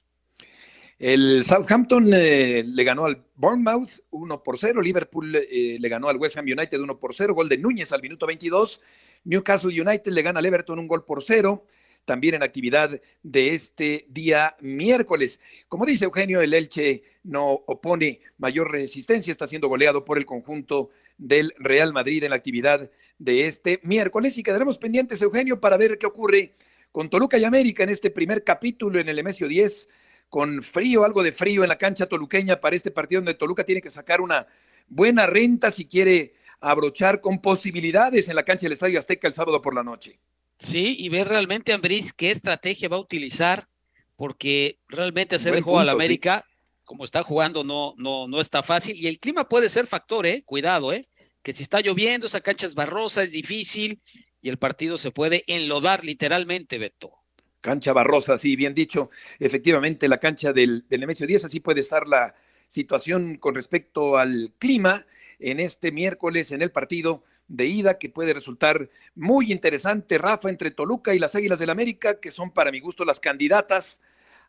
El 1.01 1.45
Southampton 1.45 2.11
eh, 2.13 2.63
le 2.63 2.85
ganó 2.85 3.07
al 3.07 3.25
Bournemouth 3.35 3.89
1 4.11 4.43
por 4.43 4.59
0. 4.59 4.83
Liverpool 4.83 5.35
eh, 5.35 5.79
le 5.81 5.89
ganó 5.89 6.11
al 6.11 6.19
West 6.19 6.37
Ham 6.37 6.45
United 6.45 6.79
1 6.79 6.99
por 6.99 7.15
0. 7.15 7.35
Gol 7.35 7.49
de 7.49 7.57
Núñez 7.57 7.91
al 7.93 8.03
minuto 8.03 8.27
22. 8.27 8.83
Newcastle 9.25 9.81
United 9.81 10.13
le 10.13 10.21
gana 10.21 10.41
al 10.41 10.47
Everton 10.47 10.79
un 10.79 10.87
gol 10.87 11.07
por 11.07 11.23
0. 11.23 11.65
También 12.05 12.35
en 12.35 12.43
actividad 12.43 13.01
de 13.23 13.55
este 13.55 14.05
día 14.11 14.57
miércoles. 14.61 15.41
Como 15.69 15.87
dice 15.87 16.05
Eugenio, 16.05 16.43
el 16.43 16.53
Elche 16.53 17.03
no 17.23 17.49
opone 17.49 18.21
mayor 18.37 18.71
resistencia. 18.71 19.33
Está 19.33 19.47
siendo 19.47 19.69
goleado 19.69 20.05
por 20.05 20.19
el 20.19 20.27
conjunto 20.27 20.91
del 21.17 21.55
Real 21.59 21.95
Madrid 21.95 22.25
en 22.25 22.31
la 22.31 22.37
actividad 22.37 22.91
de 23.21 23.47
este 23.47 23.81
miércoles. 23.85 24.37
Y 24.37 24.43
quedaremos 24.43 24.79
pendientes, 24.79 25.23
Eugenio, 25.23 25.61
para 25.61 25.77
ver 25.77 25.99
qué 25.99 26.07
ocurre 26.07 26.55
con 26.91 27.09
Toluca 27.09 27.39
y 27.39 27.45
América 27.45 27.85
en 27.85 27.91
este 27.91 28.11
primer 28.11 28.43
capítulo 28.43 28.99
en 28.99 29.09
el 29.09 29.19
Emesio 29.19 29.47
10 29.47 29.87
con 30.29 30.63
frío, 30.63 31.05
algo 31.05 31.23
de 31.23 31.33
frío 31.33 31.63
en 31.63 31.69
la 31.69 31.79
cancha 31.79 32.07
toluqueña 32.07 32.59
para 32.59 32.77
este 32.77 32.91
partido 32.91 33.21
donde 33.21 33.35
Toluca 33.35 33.65
tiene 33.65 33.83
que 33.83 33.91
sacar 33.91 34.21
una 34.21 34.47
buena 34.89 35.27
renta 35.27 35.71
si 35.71 35.87
quiere 35.87 36.35
abrochar 36.61 37.21
con 37.21 37.41
posibilidades 37.41 38.29
en 38.29 38.37
la 38.37 38.45
cancha 38.45 38.63
del 38.63 38.73
Estadio 38.73 38.99
Azteca 38.99 39.29
el 39.29 39.35
sábado 39.35 39.61
por 39.61 39.75
la 39.75 39.83
noche. 39.83 40.19
Sí, 40.59 40.97
y 40.99 41.09
ver 41.09 41.29
realmente, 41.29 41.73
Ambris, 41.73 42.13
qué 42.13 42.31
estrategia 42.31 42.89
va 42.89 42.97
a 42.97 43.01
utilizar, 43.01 43.69
porque 44.17 44.79
realmente 44.89 45.37
hacer 45.37 45.55
el 45.55 45.63
juego 45.63 45.81
al 45.81 45.87
sí. 45.87 45.93
América, 45.93 46.45
como 46.85 47.05
está 47.05 47.23
jugando, 47.23 47.65
no, 47.65 47.95
no, 47.97 48.29
no 48.29 48.41
está 48.41 48.63
fácil. 48.63 48.95
Y 48.95 49.07
el 49.07 49.19
clima 49.19 49.49
puede 49.49 49.69
ser 49.69 49.87
factor, 49.87 50.27
¿eh? 50.27 50.43
Cuidado, 50.45 50.93
¿eh? 50.93 51.09
Que 51.43 51.53
si 51.53 51.63
está 51.63 51.81
lloviendo, 51.81 52.27
esa 52.27 52.41
cancha 52.41 52.67
es 52.67 52.75
barrosa, 52.75 53.23
es 53.23 53.31
difícil, 53.33 54.03
y 54.43 54.49
el 54.49 54.59
partido 54.59 54.99
se 54.99 55.11
puede 55.11 55.45
enlodar 55.47 56.05
literalmente, 56.05 56.79
Beto. 56.79 57.13
Cancha 57.61 57.93
barrosa, 57.93 58.39
sí, 58.39 58.57
bien 58.57 58.75
dicho. 58.75 59.11
Efectivamente, 59.39 60.09
la 60.09 60.19
cancha 60.19 60.53
del, 60.53 60.87
del 60.89 61.01
Nemesio 61.01 61.27
10, 61.27 61.47
así 61.47 61.61
puede 61.61 61.81
estar 61.81 62.07
la 62.09 62.35
situación 62.69 63.37
con 63.37 63.55
respecto 63.55 64.17
al 64.17 64.53
clima. 64.59 65.07
en 65.43 65.59
este 65.59 65.91
miércoles 65.91 66.53
en 66.53 66.61
el 66.61 66.71
partido 66.71 67.23
de 67.49 67.67
ida 67.67 67.99
que 67.99 68.11
puede 68.11 68.35
resultar 68.35 68.91
muy 69.15 69.51
interesante, 69.51 70.19
Rafa, 70.19 70.51
entre 70.51 70.71
Toluca 70.71 71.15
y 71.15 71.19
las 71.19 71.35
Águilas 71.35 71.59
del 71.59 71.71
América, 71.71 72.21
que 72.21 72.31
son 72.31 72.51
para 72.53 72.71
mi 72.71 72.79
gusto 72.79 73.05
las 73.07 73.21
candidatas 73.21 74.01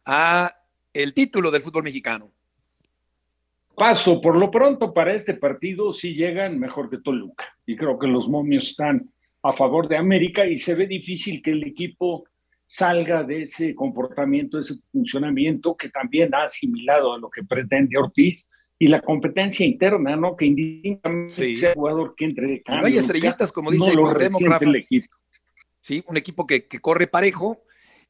a 0.05 0.57
el 0.93 1.13
título 1.13 1.49
del 1.49 1.61
fútbol 1.61 1.83
mexicano. 1.83 2.31
Paso, 3.75 4.21
por 4.21 4.35
lo 4.35 4.51
pronto 4.51 4.93
para 4.93 5.13
este 5.13 5.33
partido 5.33 5.93
sí 5.93 6.13
llegan 6.13 6.59
mejor 6.59 6.89
que 6.89 6.99
Toluca 6.99 7.45
y 7.65 7.75
creo 7.75 7.97
que 7.97 8.07
los 8.07 8.27
momios 8.29 8.69
están 8.69 9.09
a 9.43 9.53
favor 9.53 9.87
de 9.87 9.97
América 9.97 10.45
y 10.45 10.57
se 10.57 10.75
ve 10.75 10.87
difícil 10.87 11.41
que 11.41 11.51
el 11.51 11.63
equipo 11.63 12.25
salga 12.67 13.23
de 13.23 13.43
ese 13.43 13.75
comportamiento, 13.75 14.57
de 14.57 14.61
ese 14.61 14.75
funcionamiento 14.91 15.75
que 15.75 15.89
también 15.89 16.33
ha 16.35 16.43
asimilado 16.43 17.13
a 17.13 17.17
lo 17.17 17.29
que 17.29 17.43
pretende 17.43 17.97
Ortiz 17.97 18.47
y 18.79 18.87
la 18.87 19.01
competencia 19.01 19.65
interna, 19.65 20.15
¿no? 20.15 20.35
Que 20.35 20.45
indistintamente 20.45 21.35
sí. 21.35 21.53
sea 21.53 21.73
jugador 21.73 22.15
que 22.15 22.25
entre 22.25 22.47
de 22.47 22.61
cambio, 22.61 22.81
No 22.81 22.87
hay 22.87 22.97
estrellitas, 22.97 23.51
como 23.51 23.71
dice 23.71 23.93
no 23.93 24.13
lo 24.13 24.19
el 24.19 24.75
equipo. 24.75 25.15
Sí, 25.81 26.03
un 26.07 26.17
equipo 26.17 26.47
que, 26.47 26.65
que, 26.65 26.79
corre 26.79 27.07
parejo 27.07 27.61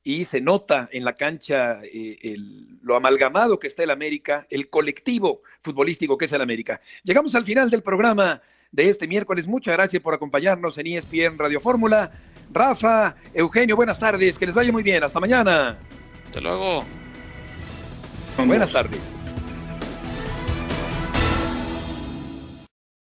y 0.03 0.25
se 0.25 0.41
nota 0.41 0.89
en 0.91 1.05
la 1.05 1.15
cancha 1.15 1.79
eh, 1.83 2.17
el, 2.21 2.79
lo 2.81 2.95
amalgamado 2.95 3.59
que 3.59 3.67
está 3.67 3.83
el 3.83 3.91
América, 3.91 4.47
el 4.49 4.69
colectivo 4.69 5.41
futbolístico 5.59 6.17
que 6.17 6.25
es 6.25 6.33
el 6.33 6.41
América. 6.41 6.81
Llegamos 7.03 7.35
al 7.35 7.45
final 7.45 7.69
del 7.69 7.83
programa 7.83 8.41
de 8.71 8.89
este 8.89 9.07
miércoles. 9.07 9.47
Muchas 9.47 9.73
gracias 9.73 10.01
por 10.01 10.13
acompañarnos 10.13 10.77
en 10.77 10.87
ESPN 10.87 11.37
Radio 11.37 11.59
Fórmula. 11.59 12.11
Rafa, 12.51 13.15
Eugenio, 13.33 13.75
buenas 13.75 13.99
tardes, 13.99 14.37
que 14.37 14.45
les 14.45 14.55
vaya 14.55 14.71
muy 14.71 14.83
bien, 14.83 15.03
hasta 15.03 15.19
mañana. 15.19 15.77
Hasta 16.25 16.41
luego. 16.41 16.83
Buenas 18.37 18.71
tardes. 18.71 19.11